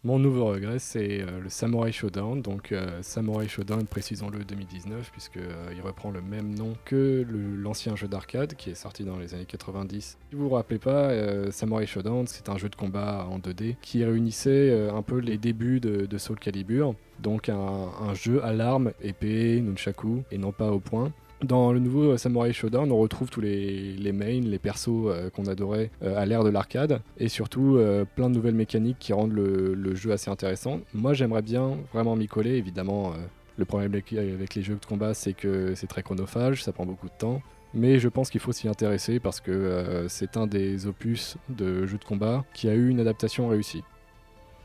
Mon 0.03 0.19
nouveau 0.19 0.45
regret, 0.45 0.77
c'est 0.77 1.21
euh, 1.21 1.41
le 1.41 1.49
Samurai 1.49 1.91
Showdown. 1.91 2.41
Donc, 2.41 2.71
euh, 2.71 3.01
Samurai 3.01 3.47
Showdown, 3.47 3.87
précisons-le 3.87 4.43
2019, 4.43 5.11
puisqu'il 5.11 5.41
il 5.75 5.81
reprend 5.81 6.11
le 6.11 6.21
même 6.21 6.53
nom 6.53 6.73
que 6.85 7.25
l'ancien 7.29 7.95
jeu 7.95 8.07
d'arcade 8.07 8.53
qui 8.53 8.69
est 8.69 8.75
sorti 8.75 9.03
dans 9.03 9.17
les 9.17 9.33
années 9.33 9.45
90. 9.45 10.17
Si 10.29 10.35
vous 10.35 10.49
vous 10.49 10.55
rappelez 10.55 10.77
pas, 10.77 11.09
euh, 11.09 11.49
Samurai 11.49 11.87
Showdown, 11.87 12.27
c'est 12.27 12.47
un 12.47 12.57
jeu 12.57 12.69
de 12.69 12.75
combat 12.75 13.27
en 13.29 13.39
2D 13.39 13.75
qui 13.81 14.05
réunissait 14.05 14.69
euh, 14.69 14.93
un 14.93 15.01
peu 15.01 15.17
les 15.17 15.39
débuts 15.39 15.79
de, 15.79 16.17
Soul 16.19 16.37
Calibur. 16.37 16.93
Donc, 17.19 17.49
un, 17.49 17.55
un 17.57 18.13
jeu 18.13 18.43
à 18.43 18.53
l'arme, 18.53 18.91
épée, 19.01 19.59
nunchaku, 19.61 20.23
et 20.31 20.37
non 20.37 20.51
pas 20.51 20.71
au 20.71 20.79
point. 20.79 21.11
Dans 21.43 21.71
le 21.71 21.77
nouveau 21.79 22.13
euh, 22.13 22.17
Samurai 22.17 22.51
Showdown, 22.51 22.91
on 22.91 22.97
retrouve 22.97 23.29
tous 23.29 23.41
les, 23.41 24.11
mains, 24.11 24.41
les 24.41 24.57
persos 24.57 24.87
euh, 24.87 25.29
qu'on 25.29 25.45
adorait 25.45 25.91
euh, 26.01 26.17
à 26.17 26.25
l'ère 26.25 26.43
de 26.43 26.49
l'arcade, 26.49 26.99
et 27.19 27.29
surtout 27.29 27.79
plein 28.15 28.29
de 28.29 28.35
nouvelles 28.35 28.55
mécaniques 28.55 28.97
qui 28.99 29.13
rendent 29.13 29.33
le, 29.33 29.95
jeu 29.95 30.11
assez 30.11 30.31
intéressant. 30.31 30.81
Moi, 30.93 31.13
j'aimerais 31.13 31.41
bien 31.41 31.77
vraiment 31.93 32.15
m'y 32.15 32.27
coller, 32.27 32.55
évidemment. 32.55 33.13
le 33.57 33.65
problème 33.65 33.91
avec, 33.91 34.13
avec 34.13 34.55
les 34.55 34.61
jeux 34.61 34.75
de 34.75 34.85
combat, 34.85 35.13
c'est 35.13 35.33
que 35.33 35.75
c'est 35.75 35.87
très 35.87 36.03
chronophage, 36.03 36.63
ça 36.63 36.71
prend 36.71 36.85
beaucoup 36.85 37.07
de 37.07 37.17
temps. 37.17 37.41
Mais 37.73 37.99
je 37.99 38.07
pense 38.09 38.29
qu'il 38.29 38.41
faut 38.41 38.51
s'y 38.51 38.67
intéresser 38.67 39.19
parce 39.19 39.41
que 39.41 40.05
c'est 40.07 40.37
un 40.37 40.47
des 40.47 40.87
opus 40.87 41.37
de 41.49 41.85
jeux 41.85 41.97
de 41.97 42.03
combat 42.03 42.45
qui 42.53 42.69
a 42.69 42.73
eu 42.73 42.89
une 42.89 42.99
adaptation 42.99 43.47
réussie. 43.47 43.83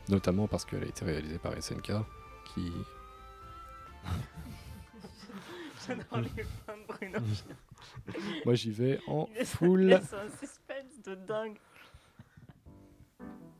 Notamment 0.09 0.47
parce 0.47 0.65
qu'elle 0.65 0.83
a 0.83 0.87
été 0.87 1.05
réalisée 1.05 1.37
par 1.37 1.53
SNK, 1.61 1.91
qui 2.53 2.71
Bruno. 6.97 7.19
Moi, 8.45 8.55
j'y 8.55 8.71
vais 8.71 8.99
en 9.07 9.27
il 9.61 9.87
laisse 9.87 10.13
un 10.13 10.29
suspense 10.39 11.01
de 11.05 11.15
dingue. 11.15 11.57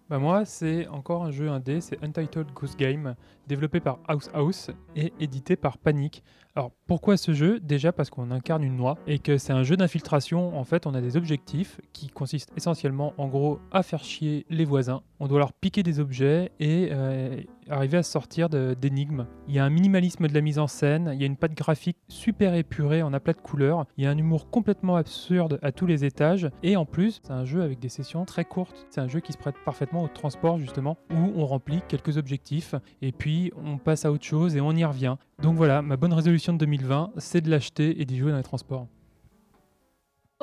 Bah 0.09 0.19
moi, 0.19 0.43
c'est 0.45 0.87
encore 0.89 1.23
un 1.23 1.31
jeu 1.31 1.49
indé, 1.49 1.79
c'est 1.79 2.03
Untitled 2.03 2.51
Goose 2.53 2.75
Game, 2.75 3.15
développé 3.47 3.79
par 3.79 3.99
House 4.07 4.29
House 4.33 4.71
et 4.95 5.13
édité 5.19 5.55
par 5.55 5.77
Panic. 5.77 6.23
Alors 6.55 6.71
pourquoi 6.85 7.17
ce 7.17 7.33
jeu? 7.33 7.59
Déjà 7.59 7.91
parce 7.91 8.11
qu'on 8.11 8.29
incarne 8.29 8.63
une 8.63 8.75
noix 8.75 8.99
et 9.07 9.17
que 9.17 9.39
c'est 9.39 9.53
un 9.53 9.63
jeu 9.63 9.75
d'infiltration. 9.75 10.55
En 10.55 10.63
fait, 10.63 10.85
on 10.85 10.93
a 10.93 11.01
des 11.01 11.17
objectifs 11.17 11.81
qui 11.93 12.09
consistent 12.09 12.51
essentiellement, 12.55 13.13
en 13.17 13.27
gros, 13.27 13.59
à 13.71 13.81
faire 13.81 14.03
chier 14.03 14.45
les 14.51 14.65
voisins. 14.65 15.01
On 15.19 15.27
doit 15.27 15.39
leur 15.39 15.51
piquer 15.51 15.81
des 15.81 15.99
objets 15.99 16.51
et 16.59 16.89
euh, 16.91 17.41
arriver 17.69 17.97
à 17.97 18.03
sortir 18.03 18.49
d'énigmes. 18.49 19.25
Il 19.47 19.55
y 19.55 19.59
a 19.59 19.65
un 19.65 19.71
minimalisme 19.71 20.27
de 20.27 20.33
la 20.33 20.41
mise 20.41 20.59
en 20.59 20.67
scène, 20.67 21.09
il 21.13 21.19
y 21.19 21.23
a 21.23 21.25
une 21.25 21.37
patte 21.37 21.55
graphique 21.55 21.97
super 22.07 22.53
épurée 22.53 23.01
en 23.01 23.13
aplat 23.13 23.33
de 23.33 23.41
couleurs, 23.41 23.85
il 23.97 24.03
y 24.03 24.07
a 24.07 24.11
un 24.11 24.17
humour 24.17 24.51
complètement 24.51 24.95
absurde 24.95 25.59
à 25.63 25.71
tous 25.71 25.87
les 25.87 26.05
étages 26.05 26.49
et 26.61 26.75
en 26.75 26.85
plus, 26.85 27.21
c'est 27.23 27.31
un 27.31 27.45
jeu 27.45 27.63
avec 27.63 27.79
des 27.79 27.89
sessions 27.89 28.25
très 28.25 28.45
courtes. 28.45 28.85
C'est 28.91 29.01
un 29.01 29.07
jeu 29.07 29.21
qui 29.21 29.33
se 29.33 29.37
prête 29.37 29.55
parfaitement 29.65 30.03
au 30.03 30.07
transport 30.07 30.59
justement 30.59 30.97
où 31.09 31.31
on 31.35 31.45
remplit 31.47 31.81
quelques 31.87 32.17
objectifs 32.17 32.75
et 33.01 33.11
puis 33.11 33.32
on 33.55 33.77
passe 33.77 34.05
à 34.05 34.11
autre 34.11 34.23
chose 34.23 34.55
et 34.55 34.61
on 34.61 34.71
y 34.71 34.85
revient. 34.85 35.15
Donc 35.41 35.55
voilà, 35.55 35.81
ma 35.81 35.97
bonne 35.97 36.13
résolution 36.13 36.53
de 36.53 36.57
2020, 36.59 37.13
c'est 37.17 37.41
de 37.41 37.49
l'acheter 37.49 38.01
et 38.01 38.05
d'y 38.05 38.17
jouer 38.17 38.31
dans 38.31 38.37
les 38.37 38.43
transports. 38.43 38.87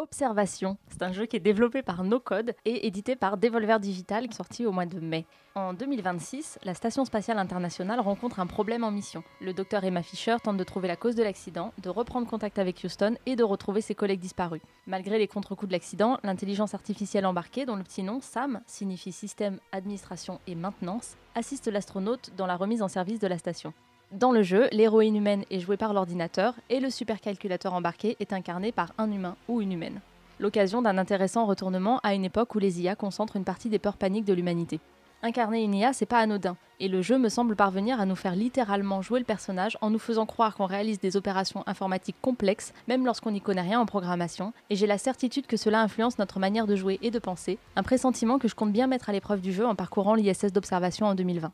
Observation, 0.00 0.78
c'est 0.88 1.02
un 1.02 1.12
jeu 1.12 1.26
qui 1.26 1.36
est 1.36 1.40
développé 1.40 1.82
par 1.82 2.04
No 2.04 2.20
Code 2.20 2.54
et 2.64 2.86
édité 2.86 3.16
par 3.16 3.36
Devolver 3.36 3.78
Digital, 3.80 4.32
sorti 4.32 4.64
au 4.64 4.72
mois 4.72 4.86
de 4.86 4.98
mai. 4.98 5.26
En 5.54 5.74
2026, 5.74 6.58
la 6.62 6.72
Station 6.72 7.04
spatiale 7.04 7.38
internationale 7.38 8.00
rencontre 8.00 8.40
un 8.40 8.46
problème 8.46 8.82
en 8.82 8.90
mission. 8.90 9.22
Le 9.42 9.52
docteur 9.52 9.84
Emma 9.84 10.02
Fisher 10.02 10.36
tente 10.42 10.56
de 10.56 10.64
trouver 10.64 10.88
la 10.88 10.96
cause 10.96 11.16
de 11.16 11.22
l'accident, 11.22 11.74
de 11.82 11.90
reprendre 11.90 12.26
contact 12.26 12.58
avec 12.58 12.82
Houston 12.82 13.16
et 13.26 13.36
de 13.36 13.44
retrouver 13.44 13.82
ses 13.82 13.94
collègues 13.94 14.20
disparus. 14.20 14.62
Malgré 14.86 15.18
les 15.18 15.28
contre-coups 15.28 15.68
de 15.68 15.74
l'accident, 15.74 16.18
l'intelligence 16.24 16.72
artificielle 16.72 17.26
embarquée, 17.26 17.66
dont 17.66 17.76
le 17.76 17.84
petit 17.84 18.02
nom, 18.02 18.20
SAM, 18.22 18.62
signifie 18.66 19.12
Système, 19.12 19.58
Administration 19.70 20.40
et 20.46 20.54
Maintenance, 20.54 21.18
assiste 21.34 21.68
l'astronaute 21.68 22.30
dans 22.38 22.46
la 22.46 22.56
remise 22.56 22.80
en 22.80 22.88
service 22.88 23.20
de 23.20 23.26
la 23.26 23.36
station. 23.36 23.74
Dans 24.12 24.32
le 24.32 24.42
jeu, 24.42 24.68
l'héroïne 24.72 25.14
humaine 25.14 25.44
est 25.52 25.60
jouée 25.60 25.76
par 25.76 25.94
l'ordinateur 25.94 26.54
et 26.68 26.80
le 26.80 26.90
supercalculateur 26.90 27.74
embarqué 27.74 28.16
est 28.18 28.32
incarné 28.32 28.72
par 28.72 28.92
un 28.98 29.12
humain 29.12 29.36
ou 29.46 29.60
une 29.60 29.70
humaine. 29.70 30.00
L'occasion 30.40 30.82
d'un 30.82 30.98
intéressant 30.98 31.46
retournement 31.46 32.00
à 32.02 32.14
une 32.14 32.24
époque 32.24 32.56
où 32.56 32.58
les 32.58 32.80
IA 32.80 32.96
concentrent 32.96 33.36
une 33.36 33.44
partie 33.44 33.68
des 33.68 33.78
peurs 33.78 33.96
paniques 33.96 34.24
de 34.24 34.32
l'humanité. 34.32 34.80
Incarner 35.22 35.62
une 35.62 35.74
IA, 35.74 35.92
c'est 35.92 36.06
pas 36.06 36.18
anodin, 36.18 36.56
et 36.80 36.88
le 36.88 37.02
jeu 37.02 37.18
me 37.18 37.28
semble 37.28 37.54
parvenir 37.54 38.00
à 38.00 38.06
nous 38.06 38.16
faire 38.16 38.34
littéralement 38.34 39.00
jouer 39.00 39.20
le 39.20 39.24
personnage 39.24 39.78
en 39.80 39.90
nous 39.90 39.98
faisant 40.00 40.26
croire 40.26 40.56
qu'on 40.56 40.66
réalise 40.66 40.98
des 40.98 41.16
opérations 41.16 41.62
informatiques 41.66 42.20
complexes, 42.20 42.72
même 42.88 43.06
lorsqu'on 43.06 43.30
n'y 43.30 43.40
connaît 43.40 43.60
rien 43.60 43.78
en 43.78 43.86
programmation, 43.86 44.52
et 44.70 44.76
j'ai 44.76 44.88
la 44.88 44.98
certitude 44.98 45.46
que 45.46 45.58
cela 45.58 45.82
influence 45.82 46.18
notre 46.18 46.40
manière 46.40 46.66
de 46.66 46.74
jouer 46.74 46.98
et 47.02 47.12
de 47.12 47.18
penser, 47.20 47.58
un 47.76 47.84
pressentiment 47.84 48.40
que 48.40 48.48
je 48.48 48.56
compte 48.56 48.72
bien 48.72 48.88
mettre 48.88 49.08
à 49.08 49.12
l'épreuve 49.12 49.40
du 49.40 49.52
jeu 49.52 49.66
en 49.66 49.76
parcourant 49.76 50.14
l'ISS 50.14 50.52
d'observation 50.52 51.06
en 51.06 51.14
2020. 51.14 51.52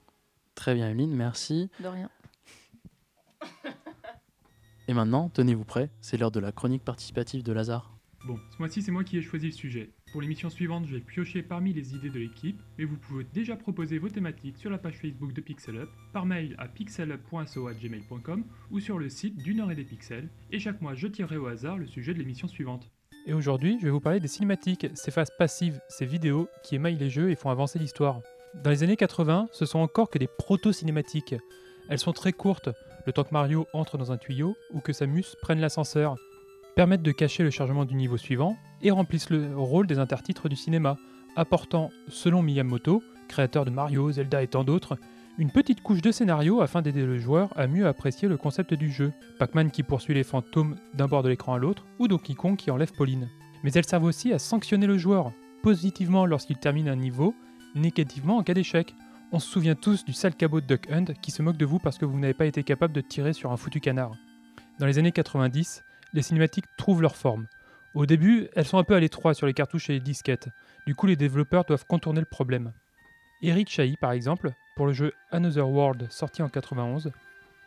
Très 0.57 0.75
bien, 0.75 0.89
Emeline, 0.89 1.15
merci. 1.15 1.69
De 1.81 1.89
rien. 1.89 2.09
Et 4.89 4.95
maintenant, 4.95 5.29
tenez-vous 5.29 5.65
prêts, 5.65 5.91
c'est 6.01 6.17
l'heure 6.17 6.31
de 6.31 6.41
la 6.41 6.53
chronique 6.53 6.85
participative 6.85 7.43
de 7.43 7.53
Lazare. 7.53 7.93
Bon, 8.27 8.39
ce 8.51 8.59
mois-ci, 8.59 8.83
c'est 8.83 8.91
moi 8.91 9.05
qui 9.05 9.19
ai 9.19 9.23
choisi 9.23 9.47
le 9.47 9.53
sujet. 9.53 9.91
Pour 10.11 10.21
l'émission 10.21 10.51
suivante, 10.51 10.87
j'ai 10.87 11.01
pioché 11.01 11.43
parmi 11.43 11.73
les 11.73 11.95
idées 11.95 12.11
de 12.11 12.19
l'équipe, 12.19 12.61
mais 12.77 12.85
vous 12.85 12.97
pouvez 12.97 13.25
déjà 13.33 13.55
proposer 13.55 13.99
vos 13.99 14.09
thématiques 14.09 14.57
sur 14.57 14.71
la 14.71 14.79
page 14.79 14.99
Facebook 14.99 15.33
de 15.33 15.41
Pixel 15.41 15.77
Up, 15.77 15.91
par 16.13 16.27
mail 16.27 16.57
à 16.59 16.67
pixelup.so@gmail.com 16.67 18.45
ou 18.71 18.81
sur 18.81 18.99
le 18.99 19.09
site 19.09 19.37
d'une 19.37 19.61
heure 19.61 19.71
et 19.71 19.77
des 19.77 19.85
pixels, 19.85 20.29
et 20.51 20.59
chaque 20.59 20.81
mois, 20.81 20.95
je 20.95 21.07
tirerai 21.07 21.37
au 21.37 21.47
hasard 21.47 21.79
le 21.79 21.87
sujet 21.87 22.15
de 22.15 22.19
l'émission 22.19 22.49
suivante. 22.49 22.91
Et 23.27 23.33
aujourd'hui, 23.33 23.79
je 23.81 23.85
vais 23.85 23.91
vous 23.91 24.01
parler 24.01 24.21
des 24.21 24.29
cinématiques, 24.29 24.87
ces 24.95 25.11
phases 25.11 25.31
passives, 25.37 25.81
ces 25.89 26.07
vidéos 26.07 26.49
qui 26.63 26.77
émaillent 26.77 26.99
les 26.99 27.11
jeux 27.11 27.31
et 27.31 27.37
font 27.37 27.51
avancer 27.51 27.79
l'histoire. 27.79 28.21
Dans 28.63 28.71
les 28.71 28.83
années 28.83 28.97
80, 28.97 29.49
ce 29.53 29.67
sont 29.67 29.81
encore 29.81 30.11
que 30.11 30.19
des 30.19 30.29
proto-cinématiques. 30.29 31.35
Elles 31.89 31.99
sont 31.99 32.13
très 32.13 32.33
courtes, 32.33 32.71
le 33.07 33.13
temps 33.13 33.25
que 33.25 33.33
Mario 33.33 33.67
entre 33.73 33.99
dans 33.99 34.13
un 34.13 34.17
tuyau 34.17 34.57
ou 34.73 34.81
que 34.81 34.93
Samus 34.93 35.37
prenne 35.41 35.61
l'ascenseur, 35.61 36.17
permettent 36.75 37.03
de 37.03 37.13
cacher 37.13 37.43
le 37.43 37.51
chargement 37.51 37.85
du 37.85 37.95
niveau 37.95 38.17
suivant 38.17 38.57
et 38.83 38.91
remplissent 38.91 39.31
le 39.31 39.57
rôle 39.57 39.87
des 39.87 39.99
intertitres 39.99 40.49
du 40.49 40.57
cinéma, 40.57 40.99
apportant, 41.37 41.91
selon 42.09 42.43
Miyamoto, 42.43 43.03
créateur 43.29 43.65
de 43.65 43.71
Mario, 43.71 44.13
Zelda 44.13 44.43
et 44.43 44.49
tant 44.49 44.65
d'autres, 44.65 44.99
une 45.39 45.51
petite 45.51 45.83
couche 45.83 46.01
de 46.01 46.13
scénario 46.13 46.63
afin 46.63 46.83
d'aider 46.83 47.05
le 47.05 47.19
joueur 47.19 47.51
à 47.57 47.67
mieux 47.67 47.87
apprécier 47.87 48.27
le 48.27 48.37
concept 48.37 48.73
du 48.75 48.91
jeu. 48.91 49.13
Pac-Man 49.39 49.71
qui 49.71 49.83
poursuit 49.83 50.15
les 50.15 50.25
fantômes 50.25 50.77
d'un 50.95 51.09
bord 51.09 51.23
de 51.23 51.29
l'écran 51.29 51.55
à 51.55 51.59
l'autre, 51.59 51.85
ou 51.99 52.09
Donkey 52.09 52.35
Kong 52.35 52.57
qui 52.57 52.71
enlève 52.71 52.93
Pauline. 52.93 53.29
Mais 53.63 53.73
elles 53.73 53.87
servent 53.87 54.05
aussi 54.05 54.33
à 54.33 54.39
sanctionner 54.39 54.87
le 54.87 54.97
joueur, 54.97 55.33
positivement 55.63 56.25
lorsqu'il 56.25 56.57
termine 56.57 56.89
un 56.89 56.97
niveau, 56.97 57.35
négativement 57.75 58.39
en 58.39 58.43
cas 58.43 58.55
d'échec. 58.55 58.95
On 59.33 59.41
se 59.41 59.49
souvient 59.49 59.75
tous 59.75 60.05
du 60.05 60.13
sale 60.13 60.37
cabot 60.37 60.61
de 60.61 60.67
Duck 60.67 60.89
Hunt 60.89 61.07
qui 61.21 61.33
se 61.33 61.43
moque 61.43 61.57
de 61.57 61.67
vous 61.67 61.81
parce 61.81 61.99
que 61.99 62.05
vous 62.05 62.19
n'avez 62.19 62.33
pas 62.33 62.47
été 62.47 62.63
capable 62.63 62.95
de 62.95 63.01
tirer 63.01 63.33
sur 63.33 63.51
un 63.51 63.57
foutu 63.57 63.81
canard. 63.81 64.13
Dans 64.79 64.87
les 64.87 64.99
années 64.99 65.11
90, 65.11 65.83
les 66.13 66.23
cinématiques 66.23 66.67
trouvent 66.79 67.03
leur 67.03 67.17
forme. 67.17 67.47
Au 67.95 68.07
début, 68.07 68.49
elles 68.55 68.67
sont 68.67 68.79
un 68.79 68.85
peu 68.85 68.95
à 68.95 69.01
l'étroit 69.01 69.35
sur 69.35 69.49
les 69.49 69.55
cartouches 69.55 69.91
et 69.91 69.95
les 69.95 70.01
disquettes. 70.01 70.49
Du 70.87 70.95
coup, 70.95 71.07
les 71.07 71.17
développeurs 71.17 71.65
doivent 71.65 71.87
contourner 71.87 72.21
le 72.21 72.27
problème. 72.27 72.73
Eric 73.43 73.69
Chahi, 73.69 73.97
par 73.97 74.13
exemple, 74.13 74.53
pour 74.77 74.87
le 74.87 74.93
jeu 74.93 75.13
Another 75.33 75.69
World 75.69 76.07
sorti 76.09 76.43
en 76.43 76.49
91, 76.49 77.11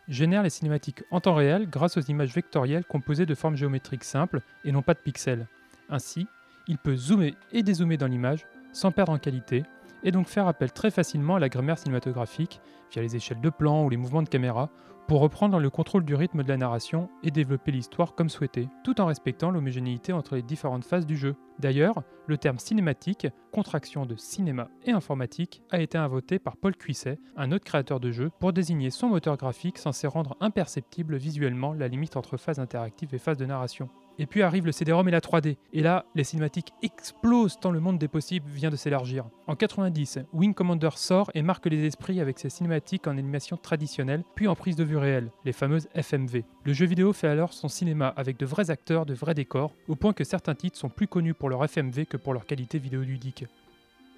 génère 0.08 0.42
les 0.42 0.50
cinématiques 0.50 1.02
en 1.10 1.20
temps 1.20 1.34
réel 1.34 1.68
grâce 1.68 1.98
aux 1.98 2.02
images 2.02 2.34
vectorielles 2.34 2.84
composées 2.84 3.26
de 3.26 3.34
formes 3.34 3.56
géométriques 3.56 4.04
simples 4.04 4.40
et 4.64 4.72
non 4.72 4.80
pas 4.80 4.94
de 4.94 5.00
pixels. 5.00 5.46
Ainsi, 5.90 6.26
il 6.68 6.78
peut 6.78 6.96
zoomer 6.96 7.34
et 7.52 7.62
dézoomer 7.62 7.98
dans 7.98 8.06
l'image 8.06 8.46
sans 8.72 8.92
perdre 8.92 9.12
en 9.12 9.18
qualité 9.18 9.64
et 10.02 10.10
donc 10.10 10.26
faire 10.26 10.46
appel 10.46 10.72
très 10.72 10.90
facilement 10.90 11.36
à 11.36 11.40
la 11.40 11.48
grammaire 11.48 11.78
cinématographique 11.78 12.60
via 12.92 13.02
les 13.02 13.16
échelles 13.16 13.40
de 13.40 13.50
plan 13.50 13.84
ou 13.84 13.90
les 13.90 13.96
mouvements 13.96 14.22
de 14.22 14.28
caméra 14.28 14.70
pour 15.10 15.22
reprendre 15.22 15.58
le 15.58 15.70
contrôle 15.70 16.04
du 16.04 16.14
rythme 16.14 16.44
de 16.44 16.48
la 16.48 16.56
narration 16.56 17.08
et 17.24 17.32
développer 17.32 17.72
l'histoire 17.72 18.14
comme 18.14 18.28
souhaité, 18.28 18.68
tout 18.84 19.00
en 19.00 19.06
respectant 19.06 19.50
l'homogénéité 19.50 20.12
entre 20.12 20.36
les 20.36 20.42
différentes 20.42 20.84
phases 20.84 21.04
du 21.04 21.16
jeu. 21.16 21.34
D'ailleurs, 21.58 22.04
le 22.28 22.38
terme 22.38 22.60
cinématique, 22.60 23.26
contraction 23.50 24.06
de 24.06 24.14
cinéma 24.14 24.68
et 24.84 24.92
informatique, 24.92 25.62
a 25.70 25.80
été 25.80 25.98
inventé 25.98 26.38
par 26.38 26.56
Paul 26.56 26.76
Cuisset, 26.76 27.18
un 27.36 27.50
autre 27.50 27.64
créateur 27.64 27.98
de 27.98 28.12
jeux, 28.12 28.30
pour 28.38 28.52
désigner 28.52 28.90
son 28.90 29.08
moteur 29.08 29.36
graphique 29.36 29.78
censé 29.78 30.06
rendre 30.06 30.36
imperceptible 30.40 31.16
visuellement 31.16 31.72
la 31.72 31.88
limite 31.88 32.16
entre 32.16 32.36
phase 32.36 32.60
interactive 32.60 33.12
et 33.12 33.18
phase 33.18 33.36
de 33.36 33.46
narration. 33.46 33.88
Et 34.20 34.26
puis 34.26 34.42
arrive 34.42 34.66
le 34.66 34.72
CD-ROM 34.72 35.08
et 35.08 35.10
la 35.10 35.20
3D. 35.20 35.56
Et 35.72 35.80
là, 35.80 36.04
les 36.14 36.24
cinématiques 36.24 36.74
explosent 36.82 37.58
tant 37.58 37.70
le 37.70 37.80
monde 37.80 37.98
des 37.98 38.06
possibles 38.06 38.50
vient 38.50 38.68
de 38.68 38.76
s'élargir. 38.76 39.24
En 39.46 39.56
90, 39.56 40.18
Wing 40.34 40.52
Commander 40.52 40.90
sort 40.96 41.30
et 41.34 41.40
marque 41.40 41.64
les 41.64 41.86
esprits 41.86 42.20
avec 42.20 42.38
ses 42.38 42.50
cinématiques 42.50 43.06
en 43.06 43.12
animation 43.12 43.56
traditionnelle, 43.56 44.22
puis 44.34 44.46
en 44.46 44.54
prise 44.54 44.76
de 44.76 44.84
vue 44.84 44.98
réelle, 44.98 45.30
les 45.46 45.54
fameuses 45.54 45.88
FMV. 45.94 46.44
Le 46.64 46.72
jeu 46.74 46.84
vidéo 46.84 47.14
fait 47.14 47.28
alors 47.28 47.54
son 47.54 47.68
cinéma 47.68 48.12
avec 48.14 48.38
de 48.38 48.44
vrais 48.44 48.70
acteurs, 48.70 49.06
de 49.06 49.14
vrais 49.14 49.32
décors, 49.32 49.72
au 49.88 49.96
point 49.96 50.12
que 50.12 50.24
certains 50.24 50.54
titres 50.54 50.76
sont 50.76 50.90
plus 50.90 51.08
connus 51.08 51.32
pour 51.32 51.48
leur 51.48 51.64
FMV 51.64 52.04
que 52.04 52.18
pour 52.18 52.34
leur 52.34 52.44
qualité 52.44 52.78
vidéoludique. 52.78 53.46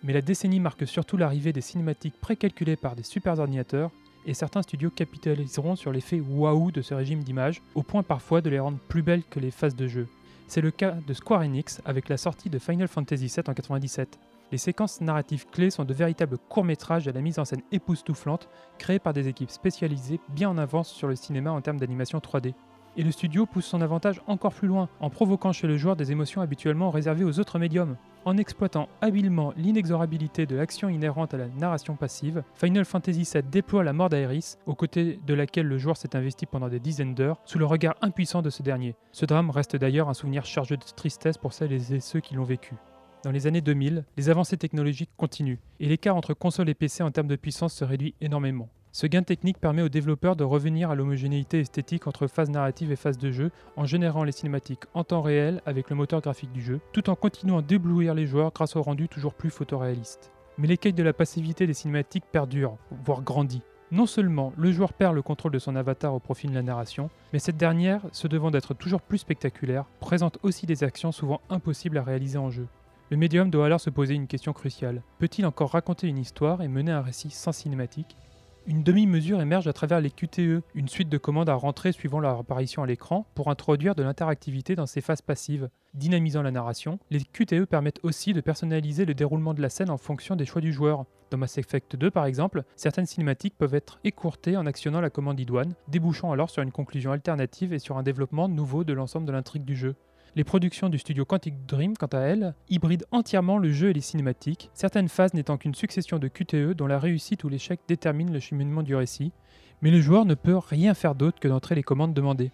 Mais 0.03 0.13
la 0.13 0.21
décennie 0.21 0.59
marque 0.59 0.85
surtout 0.85 1.17
l'arrivée 1.17 1.53
des 1.53 1.61
cinématiques 1.61 2.21
précalculées 2.21 2.75
par 2.75 2.97
des 2.97 3.05
super 3.05 3.39
ordinateurs, 3.39 3.93
et 4.27 4.35
certains 4.35 4.63
studios 4.63 4.91
capitaliseront 4.91 5.77
sur 5.77 5.93
l'effet 5.93 6.21
waouh 6.21 6.71
de 6.71 6.83
ce 6.83 6.95
régime 6.95 7.23
d'images, 7.23 7.63
au 7.75 7.83
point 7.83 8.03
parfois 8.03 8.41
de 8.41 8.51
les 8.51 8.59
rendre 8.59 8.79
plus 8.89 9.03
belles 9.03 9.25
que 9.25 9.41
les 9.41 9.51
phases 9.51 9.77
de 9.77 9.89
jeu. 9.89 10.07
C'est 10.49 10.61
le 10.61 10.71
cas 10.71 10.97
de 11.07 11.15
Square 11.15 11.43
Enix 11.43 11.81
avec 11.85 12.09
la 12.09 12.17
sortie 12.17 12.51
de 12.51 12.59
Final 12.59 12.89
Fantasy 12.89 13.27
VII 13.27 13.45
en 13.49 13.55
97. 13.55 14.19
Les 14.53 14.59
séquences 14.59 15.01
narratives 15.01 15.47
clés 15.51 15.71
sont 15.71 15.85
de 15.85 15.95
véritables 15.95 16.37
courts-métrages 16.51 17.09
à 17.09 17.13
la 17.13 17.23
mise 17.23 17.39
en 17.39 17.47
scène 17.47 17.63
époustouflante, 17.73 18.51
créés 18.77 18.99
par 18.99 19.15
des 19.15 19.29
équipes 19.29 19.51
spécialisées 19.51 20.21
bien 20.29 20.51
en 20.51 20.59
avance 20.59 20.91
sur 20.91 21.09
le 21.09 21.17
cinéma 21.17 21.51
en 21.51 21.63
termes 21.63 21.81
d'animation 21.81 22.19
3D. 22.19 22.53
Et 22.99 23.03
le 23.03 23.11
studio 23.13 23.47
pousse 23.47 23.65
son 23.65 23.81
avantage 23.81 24.21
encore 24.27 24.53
plus 24.53 24.69
loin, 24.69 24.91
en 25.01 25.09
provoquant 25.09 25.53
chez 25.53 25.67
le 25.67 25.79
joueur 25.79 25.97
des 25.97 26.13
émotions 26.13 26.43
habituellement 26.43 26.91
réservées 26.91 27.25
aux 27.25 27.41
autres 27.41 27.59
médiums. 27.59 27.97
En 28.25 28.37
exploitant 28.37 28.89
habilement 29.01 29.53
l'inexorabilité 29.57 30.47
de 30.47 30.55
l'action 30.55 30.89
inhérente 30.89 31.35
à 31.35 31.39
la 31.39 31.49
narration 31.49 31.97
passive, 31.97 32.45
Final 32.55 32.85
Fantasy 32.85 33.29
VII 33.35 33.43
déploie 33.43 33.83
la 33.83 33.93
mort 33.93 34.11
d'Aeris, 34.11 34.59
aux 34.67 34.77
côtés 34.77 35.19
de 35.27 35.35
laquelle 35.35 35.67
le 35.67 35.77
joueur 35.77 35.97
s'est 35.97 36.15
investi 36.15 36.47
pendant 36.47 36.69
des 36.69 36.79
dizaines 36.79 37.17
d'heures, 37.17 37.41
sous 37.45 37.59
le 37.59 37.67
regard 37.67 37.97
impuissant 38.01 38.41
de 38.41 38.51
ce 38.51 38.63
dernier. 38.63 38.95
Ce 39.11 39.27
drame 39.27 39.51
reste 39.51 39.75
d'ailleurs 39.75 40.09
un 40.09 40.15
souvenir 40.15 40.45
chargé 40.45 40.77
de 40.77 40.85
tristesse 40.95 41.37
pour 41.37 41.53
celles 41.53 41.73
et 41.73 41.99
ceux 41.99 42.21
qui 42.21 42.37
l'ont 42.37 42.45
vécu. 42.45 42.77
Dans 43.25 43.33
les 43.33 43.49
années 43.49 43.61
2000, 43.61 44.05
les 44.17 44.31
avancées 44.31 44.57
technologiques 44.57 45.11
continuent, 45.17 45.59
et 45.81 45.89
l'écart 45.89 46.17
entre 46.17 46.35
consoles 46.35 46.69
et 46.69 46.75
PC 46.75 47.03
en 47.03 47.11
termes 47.11 47.27
de 47.27 47.37
puissance 47.37 47.75
se 47.75 47.85
réduit 47.85 48.15
énormément. 48.21 48.69
Ce 48.95 49.07
gain 49.07 49.23
technique 49.23 49.59
permet 49.59 49.81
aux 49.81 49.89
développeurs 49.89 50.37
de 50.37 50.45
revenir 50.45 50.91
à 50.91 50.95
l'homogénéité 50.95 51.61
esthétique 51.61 52.07
entre 52.07 52.27
phase 52.27 52.51
narrative 52.51 52.93
et 52.93 52.97
phase 52.97 53.17
de 53.17 53.31
jeu 53.31 53.51
en 53.75 53.87
générant 53.87 54.23
les 54.23 54.33
cinématiques 54.33 54.85
en 54.93 55.03
temps 55.03 55.23
réel 55.23 55.63
avec 55.65 55.89
le 55.89 55.97
moteur 55.97 56.21
graphique 56.21 56.53
du 56.53 56.61
jeu, 56.61 56.79
tout 56.93 57.09
en 57.09 57.15
continuant 57.15 57.63
d'éblouir 57.63 58.13
les 58.13 58.27
joueurs 58.27 58.53
grâce 58.53 58.77
au 58.77 58.83
rendu 58.83 59.09
toujours 59.09 59.33
plus 59.33 59.49
photoréaliste. 59.49 60.31
Mais 60.59 60.69
l'écueil 60.69 60.93
de 60.93 61.03
la 61.03 61.15
passivité 61.15 61.67
des 61.67 61.73
cinématiques 61.73 62.27
perdure, 62.31 62.77
voire 63.07 63.23
grandit. 63.23 63.63
Non 63.93 64.05
seulement 64.05 64.53
le 64.59 64.71
joueur 64.73 64.93
perd 64.93 65.15
le 65.15 65.23
contrôle 65.23 65.53
de 65.53 65.59
son 65.59 65.75
avatar 65.75 66.13
au 66.13 66.21
profit 66.21 66.49
de 66.49 66.55
la 66.55 66.63
narration, 66.63 67.09
mais 67.33 67.39
cette 67.39 67.57
dernière, 67.57 68.03
se 68.13 68.29
devant 68.29 68.51
d'être 68.51 68.75
toujours 68.75 69.01
plus 69.01 69.19
spectaculaire, 69.19 69.87
présente 70.01 70.37
aussi 70.43 70.67
des 70.67 70.85
actions 70.85 71.13
souvent 71.13 71.41
impossibles 71.49 71.97
à 71.97 72.03
réaliser 72.03 72.37
en 72.37 72.51
jeu. 72.51 72.67
Le 73.09 73.17
médium 73.17 73.49
doit 73.49 73.65
alors 73.65 73.81
se 73.81 73.91
poser 73.91 74.13
une 74.13 74.27
question 74.27 74.53
cruciale. 74.53 75.03
Peut-il 75.19 75.47
encore 75.47 75.71
raconter 75.71 76.09
une 76.09 76.19
histoire 76.19 76.61
et 76.61 76.69
mener 76.69 76.93
un 76.93 77.03
récit 77.03 77.31
sans 77.31 77.53
cinématique? 77.53 78.19
Une 78.67 78.83
demi-mesure 78.83 79.41
émerge 79.41 79.67
à 79.67 79.73
travers 79.73 80.01
les 80.01 80.11
QTE, 80.11 80.63
une 80.75 80.89
suite 80.89 81.09
de 81.09 81.19
commandes 81.19 81.49
à 81.49 81.55
rentrer 81.55 81.93
suivant 81.93 82.21
leur 82.21 82.39
apparition 82.39 82.83
à 82.83 82.87
l'écran 82.87 83.27
pour 83.35 83.51
introduire 83.51 83.95
de 83.95 84.03
l'interactivité 84.03 84.75
dans 84.75 84.87
ces 84.87 85.01
phases 85.01 85.23
passives. 85.23 85.69
Dynamisant 85.95 86.43
la 86.43 86.51
narration, 86.51 86.99
les 87.11 87.21
QTE 87.21 87.65
permettent 87.65 88.01
aussi 88.03 88.33
de 88.33 88.41
personnaliser 88.41 89.05
le 89.05 89.15
déroulement 89.15 89.55
de 89.55 89.63
la 89.63 89.69
scène 89.69 89.91
en 89.91 89.99
fonction 89.99 90.37
des 90.37 90.47
choix 90.47 90.61
du 90.61 90.73
joueur. 90.73 91.05
Dans 91.31 91.39
Mass 91.39 91.59
Effect 91.59 91.97
2 91.97 92.11
par 92.11 92.27
exemple, 92.27 92.63
certaines 92.77 93.07
cinématiques 93.07 93.57
peuvent 93.59 93.75
être 93.75 93.99
écourtées 94.05 94.57
en 94.57 94.67
actionnant 94.67 95.01
la 95.01 95.11
commande 95.11 95.41
idoine, 95.41 95.75
débouchant 95.89 96.31
alors 96.31 96.51
sur 96.51 96.63
une 96.63 96.73
conclusion 96.73 97.13
alternative 97.13 97.73
et 97.73 97.79
sur 97.79 97.97
un 97.97 98.03
développement 98.03 98.49
nouveau 98.49 98.85
de 98.85 98.93
l'ensemble 98.93 99.27
de 99.27 99.33
l'intrigue 99.33 99.65
du 99.65 99.77
jeu. 99.77 99.95
Les 100.35 100.45
productions 100.45 100.89
du 100.89 100.97
studio 100.97 101.27
Quantic 101.27 101.67
Dream, 101.67 101.95
quant 101.95 102.07
à 102.07 102.21
elles, 102.21 102.55
hybrident 102.71 103.05
entièrement 103.11 103.59
le 103.59 103.71
jeu 103.71 103.91
et 103.91 103.93
les 103.93 104.01
cinématiques, 104.01 104.71
certaines 104.73 105.11
phases 105.11 105.35
n'étant 105.35 105.59
qu'une 105.59 105.75
succession 105.75 106.19
de 106.19 106.27
QTE 106.27 106.73
dont 106.73 106.87
la 106.87 106.99
réussite 106.99 107.45
ou 107.45 107.51
l'échec 107.51 107.81
détermine 107.87 108.33
le 108.33 108.41
cheminement 108.41 108.83
du 108.83 108.97
récit, 108.97 109.33
mais 109.83 109.91
le 109.91 110.01
joueur 110.01 110.25
ne 110.25 110.35
peut 110.35 110.57
rien 110.57 110.95
faire 110.95 111.15
d'autre 111.15 111.39
que 111.39 111.49
d'entrer 111.49 111.75
les 111.75 111.83
commandes 111.83 112.15
demandées. 112.15 112.51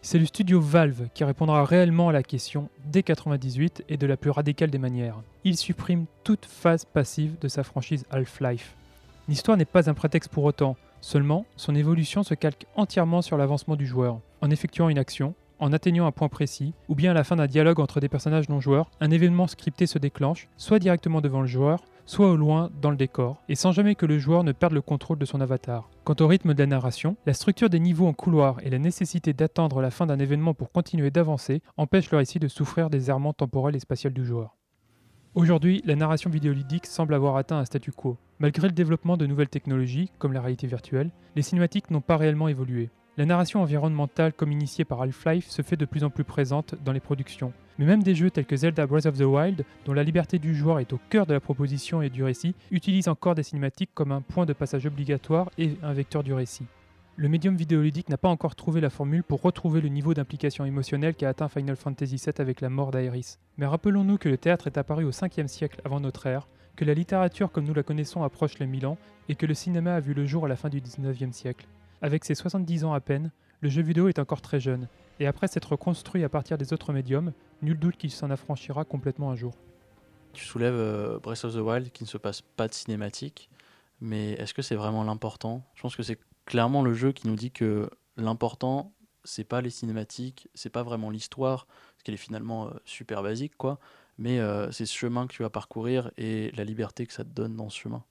C'est 0.00 0.18
le 0.18 0.24
studio 0.24 0.62
Valve 0.62 1.08
qui 1.12 1.24
répondra 1.24 1.66
réellement 1.66 2.08
à 2.08 2.12
la 2.12 2.22
question 2.22 2.70
dès 2.86 3.02
98 3.02 3.84
et 3.90 3.98
de 3.98 4.06
la 4.06 4.16
plus 4.16 4.30
radicale 4.30 4.70
des 4.70 4.78
manières. 4.78 5.20
Il 5.44 5.58
supprime 5.58 6.06
toute 6.22 6.46
phase 6.46 6.86
passive 6.86 7.36
de 7.38 7.48
sa 7.48 7.64
franchise 7.64 8.06
Half-Life. 8.10 8.76
L'histoire 9.28 9.58
n'est 9.58 9.66
pas 9.66 9.90
un 9.90 9.94
prétexte 9.94 10.30
pour 10.30 10.44
autant, 10.44 10.76
seulement 11.02 11.44
son 11.56 11.74
évolution 11.74 12.22
se 12.22 12.32
calque 12.32 12.64
entièrement 12.76 13.20
sur 13.20 13.36
l'avancement 13.36 13.76
du 13.76 13.86
joueur. 13.86 14.20
En 14.40 14.50
effectuant 14.50 14.88
une 14.88 14.98
action, 14.98 15.34
en 15.64 15.72
atteignant 15.72 16.04
un 16.04 16.12
point 16.12 16.28
précis, 16.28 16.74
ou 16.90 16.94
bien 16.94 17.12
à 17.12 17.14
la 17.14 17.24
fin 17.24 17.36
d'un 17.36 17.46
dialogue 17.46 17.80
entre 17.80 17.98
des 17.98 18.10
personnages 18.10 18.50
non 18.50 18.60
joueurs, 18.60 18.90
un 19.00 19.10
événement 19.10 19.46
scripté 19.46 19.86
se 19.86 19.98
déclenche, 19.98 20.46
soit 20.58 20.78
directement 20.78 21.22
devant 21.22 21.40
le 21.40 21.46
joueur, 21.46 21.82
soit 22.04 22.28
au 22.28 22.36
loin 22.36 22.70
dans 22.82 22.90
le 22.90 22.98
décor, 22.98 23.40
et 23.48 23.54
sans 23.54 23.72
jamais 23.72 23.94
que 23.94 24.04
le 24.04 24.18
joueur 24.18 24.44
ne 24.44 24.52
perde 24.52 24.74
le 24.74 24.82
contrôle 24.82 25.18
de 25.18 25.24
son 25.24 25.40
avatar. 25.40 25.88
Quant 26.04 26.16
au 26.20 26.26
rythme 26.26 26.52
de 26.52 26.62
la 26.62 26.66
narration, 26.66 27.16
la 27.24 27.32
structure 27.32 27.70
des 27.70 27.80
niveaux 27.80 28.06
en 28.06 28.12
couloir 28.12 28.58
et 28.62 28.68
la 28.68 28.78
nécessité 28.78 29.32
d'attendre 29.32 29.80
la 29.80 29.90
fin 29.90 30.04
d'un 30.04 30.18
événement 30.18 30.52
pour 30.52 30.70
continuer 30.70 31.10
d'avancer 31.10 31.62
empêchent 31.78 32.10
le 32.10 32.18
récit 32.18 32.38
de 32.38 32.48
souffrir 32.48 32.90
des 32.90 33.08
errements 33.08 33.32
temporels 33.32 33.74
et 33.74 33.80
spatials 33.80 34.12
du 34.12 34.26
joueur. 34.26 34.58
Aujourd'hui, 35.34 35.80
la 35.86 35.96
narration 35.96 36.28
vidéoludique 36.28 36.84
semble 36.84 37.14
avoir 37.14 37.36
atteint 37.36 37.56
un 37.56 37.64
statu 37.64 37.90
quo. 37.90 38.18
Malgré 38.38 38.68
le 38.68 38.74
développement 38.74 39.16
de 39.16 39.24
nouvelles 39.24 39.48
technologies, 39.48 40.10
comme 40.18 40.34
la 40.34 40.42
réalité 40.42 40.66
virtuelle, 40.66 41.10
les 41.36 41.42
cinématiques 41.42 41.90
n'ont 41.90 42.02
pas 42.02 42.18
réellement 42.18 42.48
évolué. 42.48 42.90
La 43.16 43.26
narration 43.26 43.62
environnementale, 43.62 44.32
comme 44.32 44.50
initiée 44.50 44.84
par 44.84 45.00
Half-Life, 45.00 45.48
se 45.48 45.62
fait 45.62 45.76
de 45.76 45.84
plus 45.84 46.02
en 46.02 46.10
plus 46.10 46.24
présente 46.24 46.74
dans 46.84 46.90
les 46.90 46.98
productions. 46.98 47.52
Mais 47.78 47.84
même 47.84 48.02
des 48.02 48.16
jeux 48.16 48.28
tels 48.28 48.44
que 48.44 48.56
Zelda 48.56 48.88
Breath 48.88 49.06
of 49.06 49.16
the 49.16 49.22
Wild, 49.22 49.64
dont 49.84 49.92
la 49.92 50.02
liberté 50.02 50.40
du 50.40 50.52
joueur 50.52 50.80
est 50.80 50.92
au 50.92 50.98
cœur 51.10 51.24
de 51.24 51.32
la 51.32 51.38
proposition 51.38 52.02
et 52.02 52.10
du 52.10 52.24
récit, 52.24 52.56
utilisent 52.72 53.06
encore 53.06 53.36
des 53.36 53.44
cinématiques 53.44 53.90
comme 53.94 54.10
un 54.10 54.20
point 54.20 54.46
de 54.46 54.52
passage 54.52 54.84
obligatoire 54.86 55.48
et 55.58 55.76
un 55.84 55.92
vecteur 55.92 56.24
du 56.24 56.32
récit. 56.32 56.66
Le 57.14 57.28
médium 57.28 57.54
vidéoludique 57.54 58.08
n'a 58.08 58.16
pas 58.16 58.28
encore 58.28 58.56
trouvé 58.56 58.80
la 58.80 58.90
formule 58.90 59.22
pour 59.22 59.42
retrouver 59.42 59.80
le 59.80 59.90
niveau 59.90 60.12
d'implication 60.12 60.64
émotionnelle 60.64 61.14
qu'a 61.14 61.28
atteint 61.28 61.48
Final 61.48 61.76
Fantasy 61.76 62.16
VII 62.16 62.34
avec 62.38 62.60
la 62.60 62.68
mort 62.68 62.90
d'Aeris. 62.90 63.38
Mais 63.58 63.66
rappelons-nous 63.66 64.18
que 64.18 64.28
le 64.28 64.38
théâtre 64.38 64.66
est 64.66 64.76
apparu 64.76 65.04
au 65.04 65.12
5e 65.12 65.46
siècle 65.46 65.80
avant 65.84 66.00
notre 66.00 66.26
ère, 66.26 66.48
que 66.74 66.84
la 66.84 66.94
littérature 66.94 67.52
comme 67.52 67.64
nous 67.64 67.74
la 67.74 67.84
connaissons 67.84 68.24
approche 68.24 68.58
les 68.58 68.66
1000 68.66 68.86
ans, 68.86 68.98
et 69.28 69.36
que 69.36 69.46
le 69.46 69.54
cinéma 69.54 69.94
a 69.94 70.00
vu 70.00 70.14
le 70.14 70.26
jour 70.26 70.46
à 70.46 70.48
la 70.48 70.56
fin 70.56 70.68
du 70.68 70.80
19e 70.80 71.30
siècle. 71.30 71.68
Avec 72.04 72.26
ses 72.26 72.34
70 72.34 72.84
ans 72.84 72.92
à 72.92 73.00
peine, 73.00 73.32
le 73.62 73.70
jeu 73.70 73.80
vidéo 73.80 74.08
est 74.08 74.18
encore 74.18 74.42
très 74.42 74.60
jeune, 74.60 74.88
et 75.20 75.26
après 75.26 75.48
s'être 75.48 75.74
construit 75.74 76.22
à 76.22 76.28
partir 76.28 76.58
des 76.58 76.74
autres 76.74 76.92
médiums, 76.92 77.32
nul 77.62 77.78
doute 77.78 77.96
qu'il 77.96 78.10
s'en 78.10 78.30
affranchira 78.30 78.84
complètement 78.84 79.30
un 79.30 79.36
jour. 79.36 79.54
Tu 80.34 80.44
soulèves 80.44 80.74
euh, 80.74 81.18
Breath 81.18 81.46
of 81.46 81.54
the 81.54 81.60
Wild 81.60 81.92
qui 81.92 82.04
ne 82.04 82.08
se 82.08 82.18
passe 82.18 82.42
pas 82.42 82.68
de 82.68 82.74
cinématique, 82.74 83.48
mais 84.02 84.32
est-ce 84.32 84.52
que 84.52 84.60
c'est 84.60 84.74
vraiment 84.74 85.02
l'important? 85.02 85.64
Je 85.76 85.80
pense 85.80 85.96
que 85.96 86.02
c'est 86.02 86.18
clairement 86.44 86.82
le 86.82 86.92
jeu 86.92 87.12
qui 87.12 87.26
nous 87.26 87.36
dit 87.36 87.50
que 87.50 87.88
l'important, 88.18 88.92
c'est 89.24 89.44
pas 89.44 89.62
les 89.62 89.70
cinématiques, 89.70 90.50
c'est 90.52 90.68
pas 90.68 90.82
vraiment 90.82 91.08
l'histoire, 91.08 91.64
parce 91.64 92.02
qu'elle 92.02 92.16
est 92.16 92.18
finalement 92.18 92.66
euh, 92.66 92.72
super 92.84 93.22
basique, 93.22 93.56
quoi, 93.56 93.78
mais 94.18 94.40
euh, 94.40 94.70
c'est 94.72 94.84
ce 94.84 94.94
chemin 94.94 95.26
que 95.26 95.32
tu 95.32 95.42
vas 95.42 95.48
parcourir 95.48 96.10
et 96.18 96.50
la 96.50 96.64
liberté 96.64 97.06
que 97.06 97.14
ça 97.14 97.24
te 97.24 97.30
donne 97.30 97.56
dans 97.56 97.70
ce 97.70 97.78
chemin. 97.78 98.04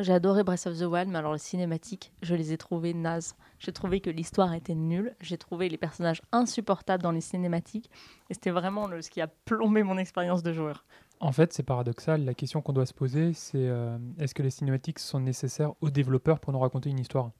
J'ai 0.00 0.14
adoré 0.14 0.42
Breath 0.42 0.66
of 0.66 0.78
the 0.78 0.84
Wild, 0.84 1.08
mais 1.08 1.18
alors 1.18 1.34
les 1.34 1.38
cinématiques, 1.38 2.12
je 2.22 2.34
les 2.34 2.52
ai 2.52 2.56
trouvées 2.56 2.94
nazes. 2.94 3.34
J'ai 3.58 3.72
trouvé 3.72 4.00
que 4.00 4.08
l'histoire 4.08 4.54
était 4.54 4.74
nulle. 4.74 5.14
J'ai 5.20 5.36
trouvé 5.36 5.68
les 5.68 5.76
personnages 5.76 6.22
insupportables 6.32 7.02
dans 7.02 7.10
les 7.10 7.20
cinématiques. 7.20 7.90
Et 8.30 8.34
c'était 8.34 8.50
vraiment 8.50 8.88
ce 9.02 9.10
qui 9.10 9.20
a 9.20 9.26
plombé 9.26 9.82
mon 9.82 9.98
expérience 9.98 10.42
de 10.42 10.52
joueur. 10.54 10.86
En 11.20 11.30
fait, 11.30 11.52
c'est 11.52 11.62
paradoxal. 11.62 12.24
La 12.24 12.32
question 12.32 12.62
qu'on 12.62 12.72
doit 12.72 12.86
se 12.86 12.94
poser, 12.94 13.34
c'est 13.34 13.68
euh, 13.68 13.98
est-ce 14.18 14.34
que 14.34 14.42
les 14.42 14.50
cinématiques 14.50 14.98
sont 14.98 15.20
nécessaires 15.20 15.72
aux 15.82 15.90
développeurs 15.90 16.40
pour 16.40 16.52
nous 16.54 16.58
raconter 16.58 16.88
une 16.88 16.98
histoire? 16.98 17.30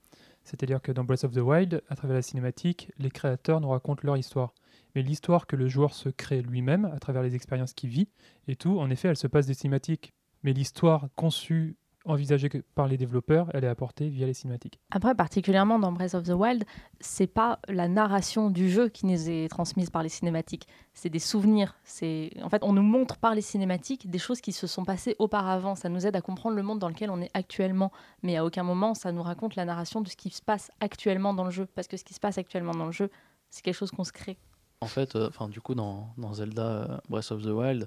C'est-à-dire 0.44 0.82
que 0.82 0.92
dans 0.92 1.04
Breath 1.04 1.24
of 1.24 1.32
the 1.32 1.38
Wild, 1.38 1.82
à 1.88 1.96
travers 1.96 2.16
la 2.16 2.22
cinématique, 2.22 2.92
les 2.98 3.10
créateurs 3.10 3.60
nous 3.60 3.70
racontent 3.70 4.02
leur 4.04 4.16
histoire. 4.18 4.52
Mais 4.94 5.02
l'histoire 5.02 5.46
que 5.46 5.56
le 5.56 5.68
joueur 5.68 5.94
se 5.94 6.10
crée 6.10 6.42
lui-même, 6.42 6.84
à 6.84 6.98
travers 6.98 7.22
les 7.22 7.34
expériences 7.34 7.72
qu'il 7.72 7.90
vit 7.90 8.08
et 8.46 8.56
tout, 8.56 8.78
en 8.78 8.90
effet, 8.90 9.08
elle 9.08 9.16
se 9.16 9.26
passe 9.26 9.46
des 9.46 9.54
cinématiques. 9.54 10.12
Mais 10.42 10.52
l'histoire 10.52 11.08
conçue 11.16 11.76
envisagée 12.04 12.48
par 12.74 12.88
les 12.88 12.96
développeurs, 12.96 13.48
elle 13.54 13.64
est 13.64 13.68
apportée 13.68 14.08
via 14.08 14.26
les 14.26 14.34
cinématiques. 14.34 14.80
Après, 14.90 15.14
particulièrement 15.14 15.78
dans 15.78 15.92
Breath 15.92 16.14
of 16.14 16.24
the 16.24 16.32
Wild, 16.32 16.64
c'est 17.00 17.26
pas 17.26 17.60
la 17.68 17.88
narration 17.88 18.50
du 18.50 18.70
jeu 18.70 18.88
qui 18.88 19.06
nous 19.06 19.30
est 19.30 19.48
transmise 19.48 19.90
par 19.90 20.02
les 20.02 20.08
cinématiques, 20.08 20.66
c'est 20.94 21.10
des 21.10 21.18
souvenirs. 21.18 21.76
C'est 21.84 22.30
en 22.42 22.48
fait, 22.48 22.62
on 22.64 22.72
nous 22.72 22.82
montre 22.82 23.18
par 23.18 23.34
les 23.34 23.40
cinématiques 23.40 24.10
des 24.10 24.18
choses 24.18 24.40
qui 24.40 24.52
se 24.52 24.66
sont 24.66 24.84
passées 24.84 25.16
auparavant. 25.18 25.74
Ça 25.74 25.88
nous 25.88 26.06
aide 26.06 26.16
à 26.16 26.20
comprendre 26.20 26.56
le 26.56 26.62
monde 26.62 26.78
dans 26.78 26.88
lequel 26.88 27.10
on 27.10 27.20
est 27.20 27.30
actuellement, 27.34 27.92
mais 28.22 28.36
à 28.36 28.44
aucun 28.44 28.62
moment 28.62 28.94
ça 28.94 29.12
nous 29.12 29.22
raconte 29.22 29.56
la 29.56 29.64
narration 29.64 30.00
de 30.00 30.08
ce 30.08 30.16
qui 30.16 30.30
se 30.30 30.42
passe 30.42 30.70
actuellement 30.80 31.34
dans 31.34 31.44
le 31.44 31.50
jeu, 31.50 31.66
parce 31.66 31.88
que 31.88 31.96
ce 31.96 32.04
qui 32.04 32.14
se 32.14 32.20
passe 32.20 32.38
actuellement 32.38 32.74
dans 32.74 32.86
le 32.86 32.92
jeu, 32.92 33.10
c'est 33.50 33.62
quelque 33.62 33.76
chose 33.76 33.90
qu'on 33.90 34.04
se 34.04 34.12
crée. 34.12 34.38
En 34.80 34.86
fait, 34.86 35.14
euh, 35.14 35.28
enfin 35.28 35.48
du 35.48 35.60
coup, 35.60 35.76
dans, 35.76 36.08
dans 36.18 36.34
Zelda 36.34 36.62
euh, 36.62 36.96
Breath 37.08 37.30
of 37.30 37.42
the 37.42 37.50
Wild, 37.50 37.86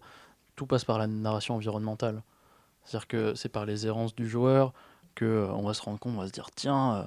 tout 0.56 0.66
passe 0.66 0.86
par 0.86 0.98
la 0.98 1.08
narration 1.08 1.56
environnementale. 1.56 2.24
C'est-à-dire 2.86 3.08
que 3.08 3.36
c'est 3.36 3.50
par 3.50 3.66
les 3.66 3.88
errances 3.88 4.16
du 4.16 4.28
joueur 4.30 4.74
que 5.16 5.26
euh, 5.26 5.52
on 5.54 5.64
va 5.64 5.74
se 5.74 5.82
rendre 5.82 6.00
compte, 6.00 6.14
on 6.16 6.20
va 6.22 6.28
se 6.28 6.32
dire 6.32 6.50
tiens, 6.56 6.96
euh, 6.96 7.04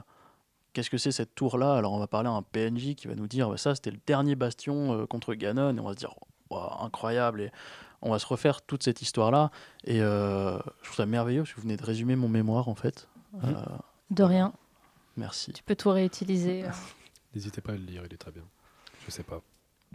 qu'est-ce 0.72 0.90
que 0.90 0.98
c'est 0.98 1.12
cette 1.12 1.34
tour-là? 1.34 1.74
Alors 1.74 1.92
on 1.92 1.98
va 1.98 2.06
parler 2.06 2.28
à 2.28 2.32
un 2.32 2.42
PNJ 2.42 2.94
qui 2.94 3.06
va 3.08 3.14
nous 3.14 3.26
dire, 3.26 3.48
bah, 3.50 3.56
ça 3.56 3.74
c'était 3.74 3.90
le 3.90 4.00
dernier 4.06 4.34
bastion 4.34 4.92
euh, 5.00 5.06
contre 5.06 5.34
Ganon, 5.34 5.76
et 5.76 5.80
on 5.80 5.84
va 5.84 5.92
se 5.92 5.98
dire, 5.98 6.14
Waouh, 6.50 6.82
incroyable, 6.84 7.42
et 7.42 7.52
on 8.00 8.10
va 8.10 8.18
se 8.18 8.26
refaire 8.26 8.62
toute 8.62 8.82
cette 8.82 9.02
histoire-là. 9.02 9.50
Et 9.84 10.00
euh, 10.00 10.56
je 10.80 10.84
trouve 10.84 10.96
ça 10.96 11.04
merveilleux, 11.06 11.42
parce 11.42 11.50
que 11.50 11.56
vous 11.56 11.62
venez 11.62 11.76
de 11.76 11.84
résumer 11.84 12.16
mon 12.16 12.28
mémoire 12.28 12.68
en 12.68 12.74
fait. 12.74 13.06
Euh, 13.44 13.52
De 14.10 14.22
rien. 14.22 14.52
merci. 15.16 15.52
Tu 15.52 15.62
peux 15.62 15.76
tout 15.76 15.90
réutiliser. 15.90 16.64
N'hésitez 17.34 17.60
pas 17.60 17.72
à 17.72 17.76
le 17.76 17.82
lire, 17.82 18.02
il 18.06 18.14
est 18.14 18.16
très 18.16 18.30
bien. 18.32 18.44
Je 19.04 19.10
sais 19.10 19.22
pas. 19.22 19.42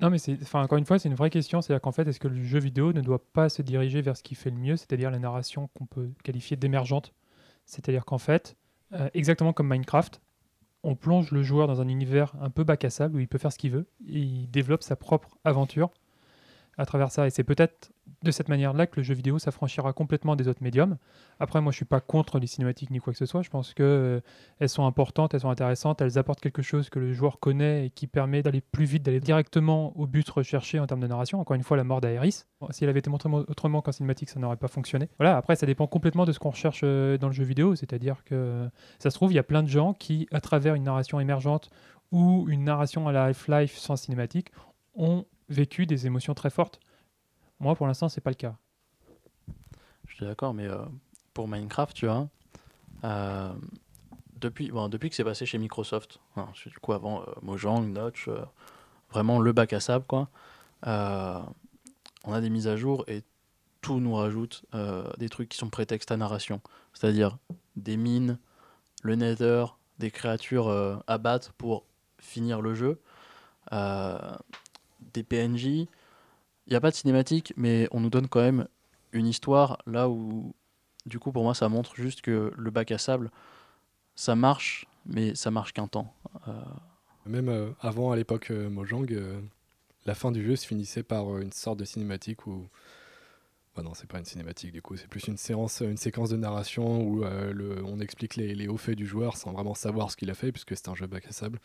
Non, 0.01 0.09
mais 0.09 0.17
c'est, 0.17 0.37
enfin, 0.41 0.63
encore 0.63 0.77
une 0.77 0.85
fois, 0.85 0.97
c'est 0.99 1.09
une 1.09 1.15
vraie 1.15 1.29
question. 1.29 1.61
C'est-à-dire 1.61 1.81
qu'en 1.81 1.91
fait, 1.91 2.07
est-ce 2.07 2.19
que 2.19 2.27
le 2.27 2.43
jeu 2.43 2.59
vidéo 2.59 2.93
ne 2.93 3.01
doit 3.01 3.23
pas 3.33 3.49
se 3.49 3.61
diriger 3.61 4.01
vers 4.01 4.17
ce 4.17 4.23
qui 4.23 4.35
fait 4.35 4.49
le 4.49 4.57
mieux, 4.57 4.75
c'est-à-dire 4.75 5.11
la 5.11 5.19
narration 5.19 5.69
qu'on 5.75 5.85
peut 5.85 6.09
qualifier 6.23 6.57
d'émergente? 6.57 7.13
C'est-à-dire 7.65 8.05
qu'en 8.05 8.17
fait, 8.17 8.55
euh, 8.93 9.09
exactement 9.13 9.53
comme 9.53 9.69
Minecraft, 9.69 10.19
on 10.83 10.95
plonge 10.95 11.31
le 11.31 11.43
joueur 11.43 11.67
dans 11.67 11.79
un 11.79 11.87
univers 11.87 12.33
un 12.41 12.49
peu 12.49 12.63
bac 12.63 12.83
à 12.83 13.07
où 13.07 13.19
il 13.19 13.27
peut 13.27 13.37
faire 13.37 13.53
ce 13.53 13.57
qu'il 13.57 13.71
veut 13.71 13.85
et 14.07 14.19
il 14.19 14.51
développe 14.51 14.83
sa 14.83 14.95
propre 14.95 15.37
aventure 15.45 15.91
à 16.77 16.85
travers 16.85 17.11
ça. 17.11 17.25
Et 17.25 17.29
c'est 17.29 17.45
peut-être 17.45 17.92
de 18.21 18.31
cette 18.31 18.49
manière-là 18.49 18.87
que 18.87 18.97
le 18.97 19.03
jeu 19.03 19.13
vidéo 19.13 19.39
s'affranchira 19.39 19.91
complètement 19.93 20.35
des 20.35 20.47
autres 20.47 20.63
médiums. 20.63 20.97
Après, 21.39 21.61
moi, 21.61 21.71
je 21.71 21.77
suis 21.77 21.85
pas 21.85 21.99
contre 22.01 22.39
les 22.39 22.47
cinématiques 22.47 22.89
ni 22.89 22.99
quoi 22.99 23.11
que 23.13 23.19
ce 23.19 23.25
soit. 23.25 23.41
Je 23.41 23.49
pense 23.49 23.73
que 23.73 23.83
euh, 23.83 24.19
elles 24.59 24.69
sont 24.69 24.85
importantes, 24.85 25.33
elles 25.33 25.41
sont 25.41 25.49
intéressantes, 25.49 26.01
elles 26.01 26.17
apportent 26.17 26.39
quelque 26.41 26.61
chose 26.61 26.89
que 26.89 26.99
le 26.99 27.13
joueur 27.13 27.39
connaît 27.39 27.87
et 27.87 27.89
qui 27.89 28.07
permet 28.07 28.41
d'aller 28.41 28.61
plus 28.61 28.85
vite, 28.85 29.03
d'aller 29.03 29.19
directement 29.19 29.97
au 29.97 30.05
but 30.07 30.29
recherché 30.29 30.79
en 30.79 30.87
termes 30.87 31.01
de 31.01 31.07
narration. 31.07 31.39
Encore 31.39 31.55
une 31.55 31.63
fois, 31.63 31.75
la 31.77 31.83
mort 31.83 32.01
d'Aeris. 32.01 32.43
Si 32.71 32.83
elle 32.83 32.89
avait 32.89 32.99
été 32.99 33.09
montrée 33.09 33.29
mo- 33.29 33.45
autrement 33.47 33.81
qu'en 33.81 33.91
cinématique, 33.91 34.29
ça 34.29 34.39
n'aurait 34.39 34.57
pas 34.57 34.69
fonctionné. 34.69 35.09
Voilà. 35.17 35.35
Après, 35.37 35.55
ça 35.55 35.65
dépend 35.65 35.87
complètement 35.87 36.25
de 36.25 36.31
ce 36.31 36.39
qu'on 36.39 36.51
recherche 36.51 36.81
euh, 36.83 37.17
dans 37.17 37.27
le 37.27 37.33
jeu 37.33 37.43
vidéo. 37.43 37.75
C'est-à-dire 37.75 38.23
que 38.23 38.69
ça 38.99 39.09
se 39.09 39.15
trouve, 39.15 39.31
il 39.31 39.35
y 39.35 39.39
a 39.39 39.43
plein 39.43 39.63
de 39.63 39.69
gens 39.69 39.93
qui, 39.93 40.27
à 40.31 40.39
travers 40.41 40.75
une 40.75 40.83
narration 40.83 41.19
émergente 41.19 41.69
ou 42.11 42.47
une 42.49 42.63
narration 42.63 43.07
à 43.07 43.11
la 43.11 43.25
Half-Life 43.25 43.75
sans 43.77 43.95
cinématique, 43.95 44.51
ont 44.95 45.25
vécu 45.49 45.85
des 45.85 46.05
émotions 46.05 46.33
très 46.33 46.49
fortes. 46.49 46.79
Moi, 47.63 47.75
pour 47.75 47.87
l'instant, 47.87 48.09
c'est 48.09 48.19
pas 48.19 48.29
le 48.29 48.35
cas. 48.35 48.57
Je 50.07 50.15
suis 50.15 50.25
d'accord, 50.25 50.53
mais 50.53 50.67
euh, 50.67 50.83
pour 51.33 51.47
Minecraft, 51.47 51.95
tu 51.95 52.07
vois, 52.07 52.27
euh, 53.05 53.53
depuis, 54.35 54.69
bon, 54.69 54.89
depuis 54.89 55.09
que 55.09 55.15
c'est 55.15 55.23
passé 55.23 55.45
chez 55.45 55.57
Microsoft, 55.57 56.19
hein, 56.35 56.49
du 56.65 56.77
coup 56.79 56.91
avant 56.91 57.21
euh, 57.21 57.25
Mojang, 57.41 57.83
Notch, 57.83 58.29
vraiment 59.11 59.39
le 59.39 59.53
bac 59.53 59.71
à 59.71 59.79
sable, 59.79 60.03
quoi, 60.05 60.27
on 60.85 62.33
a 62.33 62.41
des 62.41 62.49
mises 62.49 62.67
à 62.67 62.75
jour 62.75 63.05
et 63.07 63.23
tout 63.79 64.01
nous 64.01 64.15
rajoute 64.15 64.65
des 65.17 65.29
trucs 65.29 65.47
qui 65.47 65.57
sont 65.57 65.69
prétextes 65.69 66.11
à 66.11 66.17
narration. 66.17 66.59
C'est-à-dire 66.93 67.37
des 67.77 67.95
mines, 67.95 68.39
le 69.03 69.15
nether, 69.15 69.67
des 69.99 70.11
créatures 70.11 71.01
à 71.07 71.17
battre 71.17 71.53
pour 71.53 71.85
finir 72.19 72.59
le 72.59 72.73
jeu, 72.73 72.99
des 73.71 75.23
PNJ. 75.23 75.87
Il 76.67 76.71
n'y 76.71 76.75
a 76.75 76.81
pas 76.81 76.91
de 76.91 76.95
cinématique, 76.95 77.53
mais 77.57 77.87
on 77.91 77.99
nous 77.99 78.09
donne 78.09 78.27
quand 78.27 78.41
même 78.41 78.67
une 79.11 79.27
histoire 79.27 79.79
là 79.85 80.09
où, 80.09 80.53
du 81.05 81.19
coup, 81.19 81.31
pour 81.31 81.43
moi, 81.43 81.53
ça 81.53 81.69
montre 81.69 81.95
juste 81.95 82.21
que 82.21 82.51
le 82.55 82.71
bac 82.71 82.91
à 82.91 82.97
sable, 82.97 83.31
ça 84.15 84.35
marche, 84.35 84.85
mais 85.05 85.35
ça 85.35 85.51
marche 85.51 85.73
qu'un 85.73 85.87
temps. 85.87 86.13
Euh, 86.47 86.51
Même 87.25 87.49
euh, 87.49 87.71
avant, 87.81 88.11
à 88.11 88.15
l'époque 88.15 88.51
euh, 88.51 88.69
Mojang, 88.69 89.07
la 90.05 90.15
fin 90.15 90.31
du 90.31 90.43
jeu 90.45 90.55
se 90.55 90.65
finissait 90.65 91.03
par 91.03 91.37
une 91.39 91.51
sorte 91.51 91.79
de 91.79 91.85
cinématique 91.85 92.47
où. 92.47 92.67
Bah 93.75 93.81
non, 93.81 93.93
c'est 93.95 94.07
pas 94.07 94.19
une 94.19 94.25
cinématique 94.25 94.71
du 94.71 94.83
coup, 94.83 94.95
c'est 94.97 95.07
plus 95.07 95.27
une 95.27 95.37
séance, 95.37 95.81
une 95.81 95.97
séquence 95.97 96.29
de 96.29 96.37
narration 96.37 97.01
où 97.01 97.23
euh, 97.23 97.81
on 97.85 97.99
explique 97.99 98.35
les, 98.35 98.67
hauts 98.67 98.77
faits 98.77 98.95
du 98.95 99.07
joueur 99.07 99.35
sans 99.35 99.51
vraiment 99.51 99.73
savoir 99.73 100.11
ce 100.11 100.17
qu'il 100.17 100.29
a 100.29 100.35
fait, 100.35 100.51
puisque 100.51 100.77
c'est 100.77 100.89
un 100.89 100.95
jeu 100.95 101.07
bac 101.07 101.25
à 101.27 101.31
sable. 101.31 101.59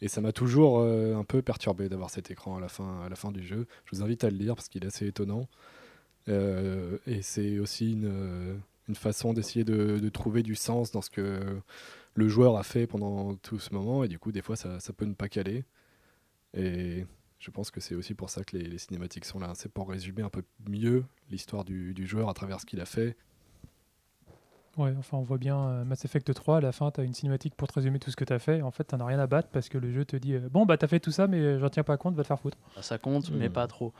Et 0.00 0.08
ça 0.08 0.22
m'a 0.22 0.32
toujours 0.32 0.80
euh, 0.80 1.14
un 1.16 1.24
peu 1.24 1.42
perturbé 1.42 1.90
d'avoir 1.90 2.08
cet 2.08 2.30
écran 2.30 2.56
à 2.56 2.60
la, 2.60 2.68
fin, 2.68 3.02
à 3.04 3.10
la 3.10 3.16
fin 3.16 3.30
du 3.30 3.42
jeu. 3.42 3.66
Je 3.84 3.96
vous 3.96 4.02
invite 4.02 4.24
à 4.24 4.30
le 4.30 4.38
lire 4.38 4.54
parce 4.54 4.68
qu'il 4.68 4.84
est 4.84 4.86
assez 4.86 5.06
étonnant. 5.06 5.48
Euh, 6.28 6.96
et 7.06 7.20
c'est 7.20 7.58
aussi 7.58 7.92
une, 7.92 8.60
façon 8.94 9.32
d'essayer 9.34 9.64
de, 9.64 9.98
de 9.98 10.08
trouver 10.08 10.42
du 10.42 10.56
sens 10.56 10.90
dans 10.90 11.00
ce 11.00 11.10
que 11.10 11.60
le 12.14 12.28
joueur 12.28 12.56
a 12.56 12.64
fait 12.64 12.86
pendant 12.86 13.34
tout 13.36 13.58
ce 13.58 13.74
moment. 13.74 14.02
Et 14.02 14.08
du 14.08 14.18
coup, 14.18 14.32
des 14.32 14.42
fois, 14.42 14.56
ça, 14.56 14.80
ça 14.80 14.92
peut 14.94 15.04
ne 15.04 15.14
pas 15.14 15.28
caler. 15.28 15.64
Et 16.54 17.04
je 17.40 17.50
pense 17.50 17.70
que 17.70 17.80
c'est 17.80 17.94
aussi 17.94 18.14
pour 18.14 18.30
ça 18.30 18.44
que 18.44 18.56
les, 18.56 18.64
les 18.64 18.78
cinématiques 18.78 19.24
sont 19.24 19.38
là. 19.40 19.52
C'est 19.54 19.72
pour 19.72 19.88
résumer 19.88 20.22
un 20.22 20.28
peu 20.30 20.42
mieux 20.68 21.04
l'histoire 21.30 21.64
du, 21.64 21.92
du 21.94 22.06
joueur 22.06 22.28
à 22.28 22.34
travers 22.34 22.60
ce 22.60 22.66
qu'il 22.66 22.80
a 22.80 22.86
fait. 22.86 23.16
Ouais, 24.76 24.94
enfin, 24.98 25.18
on 25.18 25.22
voit 25.22 25.36
bien 25.38 25.58
euh, 25.58 25.84
Mass 25.84 26.04
Effect 26.04 26.32
3, 26.32 26.58
à 26.58 26.60
la 26.60 26.70
fin, 26.72 26.90
tu 26.92 27.00
as 27.00 27.04
une 27.04 27.12
cinématique 27.12 27.54
pour 27.56 27.66
te 27.66 27.74
résumer 27.74 27.98
tout 27.98 28.10
ce 28.10 28.16
que 28.16 28.24
tu 28.24 28.32
as 28.32 28.38
fait. 28.38 28.62
En 28.62 28.70
fait, 28.70 28.84
tu 28.86 28.94
as 28.94 29.04
rien 29.04 29.18
à 29.18 29.26
battre 29.26 29.48
parce 29.50 29.68
que 29.68 29.78
le 29.78 29.90
jeu 29.92 30.04
te 30.04 30.16
dit 30.16 30.34
euh, 30.34 30.48
Bon, 30.48 30.64
bah, 30.64 30.76
tu 30.78 30.84
as 30.84 30.88
fait 30.88 31.00
tout 31.00 31.10
ça, 31.10 31.26
mais 31.26 31.38
euh, 31.38 31.58
j'en 31.58 31.68
tiens 31.70 31.82
pas 31.82 31.96
compte, 31.96 32.14
va 32.14 32.22
te 32.22 32.28
faire 32.28 32.38
foutre. 32.38 32.56
ça 32.80 32.96
compte, 32.98 33.30
mais 33.30 33.48
Hmm. 33.48 33.52
pas 33.52 33.66
trop. 33.66 33.92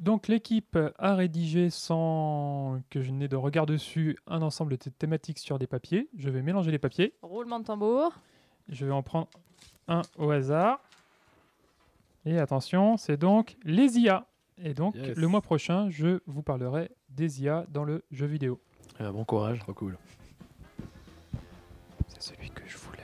Donc, 0.00 0.28
l'équipe 0.28 0.78
a 0.98 1.14
rédigé 1.14 1.68
sans 1.70 2.80
que 2.90 3.00
je 3.02 3.10
n'ai 3.10 3.28
de 3.28 3.36
regard 3.36 3.66
dessus 3.66 4.16
un 4.26 4.40
ensemble 4.42 4.72
de 4.72 4.76
thé- 4.76 4.90
thématiques 4.90 5.38
sur 5.38 5.58
des 5.58 5.66
papiers. 5.66 6.08
Je 6.16 6.30
vais 6.30 6.42
mélanger 6.42 6.70
les 6.70 6.78
papiers. 6.78 7.14
Roulement 7.22 7.60
de 7.60 7.64
tambour. 7.64 8.12
Je 8.68 8.86
vais 8.86 8.92
en 8.92 9.02
prendre 9.02 9.28
un 9.88 10.02
au 10.16 10.30
hasard. 10.30 10.80
Et 12.26 12.38
attention, 12.38 12.96
c'est 12.96 13.16
donc 13.16 13.56
les 13.64 13.98
IA. 13.98 14.26
Et 14.62 14.74
donc, 14.74 14.94
Yes. 14.94 15.16
le 15.16 15.26
mois 15.26 15.40
prochain, 15.40 15.88
je 15.90 16.20
vous 16.26 16.42
parlerai 16.42 16.90
des 17.08 17.42
IA 17.42 17.64
dans 17.72 17.84
le 17.84 18.04
jeu 18.10 18.26
vidéo. 18.26 18.60
Euh, 19.00 19.10
bon 19.10 19.24
courage. 19.24 19.58
Trop 19.60 19.72
cool. 19.72 19.96
C'est 22.08 22.22
celui 22.34 22.50
que 22.50 22.62
je 22.66 22.76
voulais. 22.76 22.98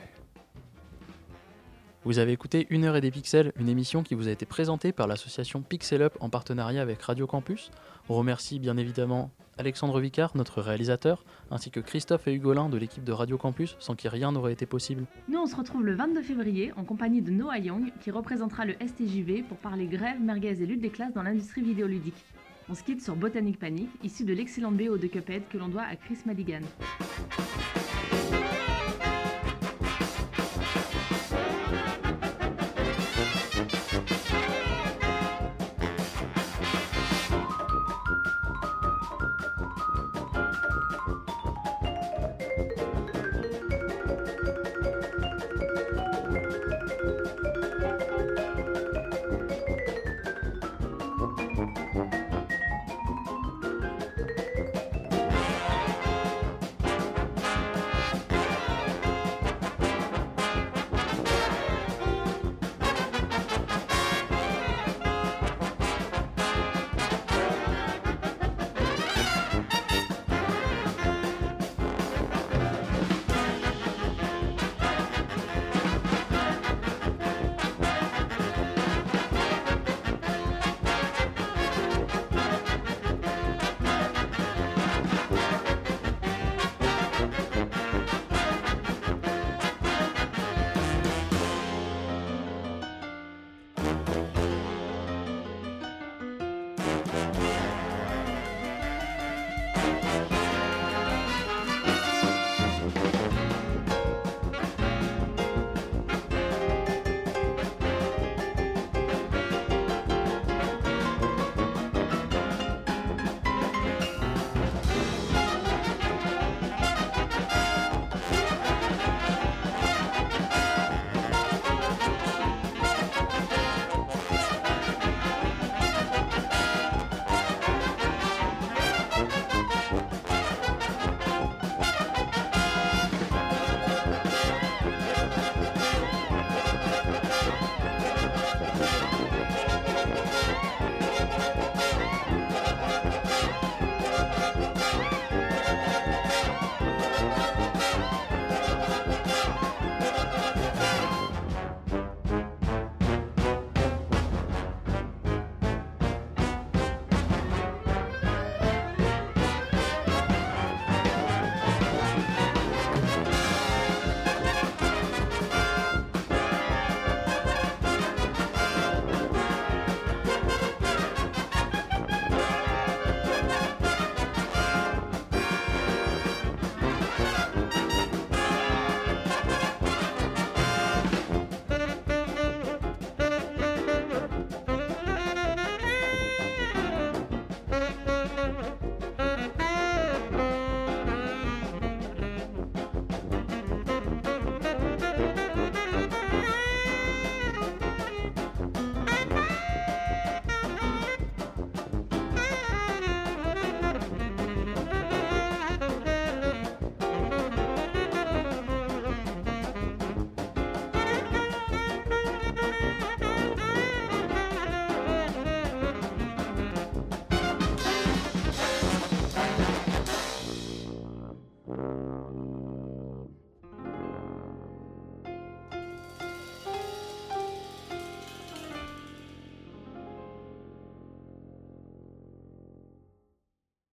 Vous 2.04 2.18
avez 2.18 2.32
écouté 2.32 2.66
Une 2.70 2.84
heure 2.84 2.96
et 2.96 3.00
des 3.00 3.10
pixels, 3.10 3.52
une 3.56 3.68
émission 3.68 4.02
qui 4.02 4.14
vous 4.14 4.28
a 4.28 4.30
été 4.30 4.44
présentée 4.46 4.92
par 4.92 5.06
l'association 5.06 5.62
Pixel 5.62 6.02
Up 6.02 6.16
en 6.20 6.28
partenariat 6.28 6.82
avec 6.82 7.00
Radio 7.02 7.26
Campus. 7.26 7.70
On 8.08 8.14
remercie 8.14 8.58
bien 8.60 8.76
évidemment 8.76 9.30
Alexandre 9.58 10.00
Vicard, 10.00 10.32
notre 10.36 10.60
réalisateur, 10.60 11.24
ainsi 11.50 11.70
que 11.70 11.80
Christophe 11.80 12.28
et 12.28 12.34
Hugolin 12.34 12.68
de 12.68 12.76
l'équipe 12.76 13.04
de 13.04 13.12
Radio 13.12 13.38
Campus, 13.38 13.76
sans 13.78 13.94
qui 13.94 14.08
rien 14.08 14.32
n'aurait 14.32 14.52
été 14.52 14.66
possible. 14.66 15.04
Nous, 15.28 15.38
on 15.38 15.46
se 15.46 15.56
retrouve 15.56 15.84
le 15.84 15.94
22 15.94 16.22
février 16.22 16.72
en 16.76 16.84
compagnie 16.84 17.22
de 17.22 17.30
Noah 17.30 17.58
Young 17.58 17.92
qui 18.00 18.10
représentera 18.10 18.66
le 18.66 18.74
STJV 18.74 19.42
pour 19.42 19.56
parler 19.58 19.86
grève, 19.86 20.20
merguez 20.20 20.62
et 20.62 20.66
lutte 20.66 20.82
des 20.82 20.90
classes 20.90 21.14
dans 21.14 21.22
l'industrie 21.22 21.62
vidéoludique. 21.62 22.24
On 22.68 22.74
se 22.74 22.82
quitte 22.82 23.02
sur 23.02 23.16
Botanic 23.16 23.58
Panic, 23.58 23.88
issu 24.02 24.24
de 24.24 24.34
l'excellente 24.34 24.76
BO 24.76 24.98
de 24.98 25.06
Cuphead 25.06 25.42
que 25.48 25.56
l'on 25.56 25.68
doit 25.68 25.84
à 25.84 25.96
Chris 25.96 26.18
Madigan. 26.26 26.62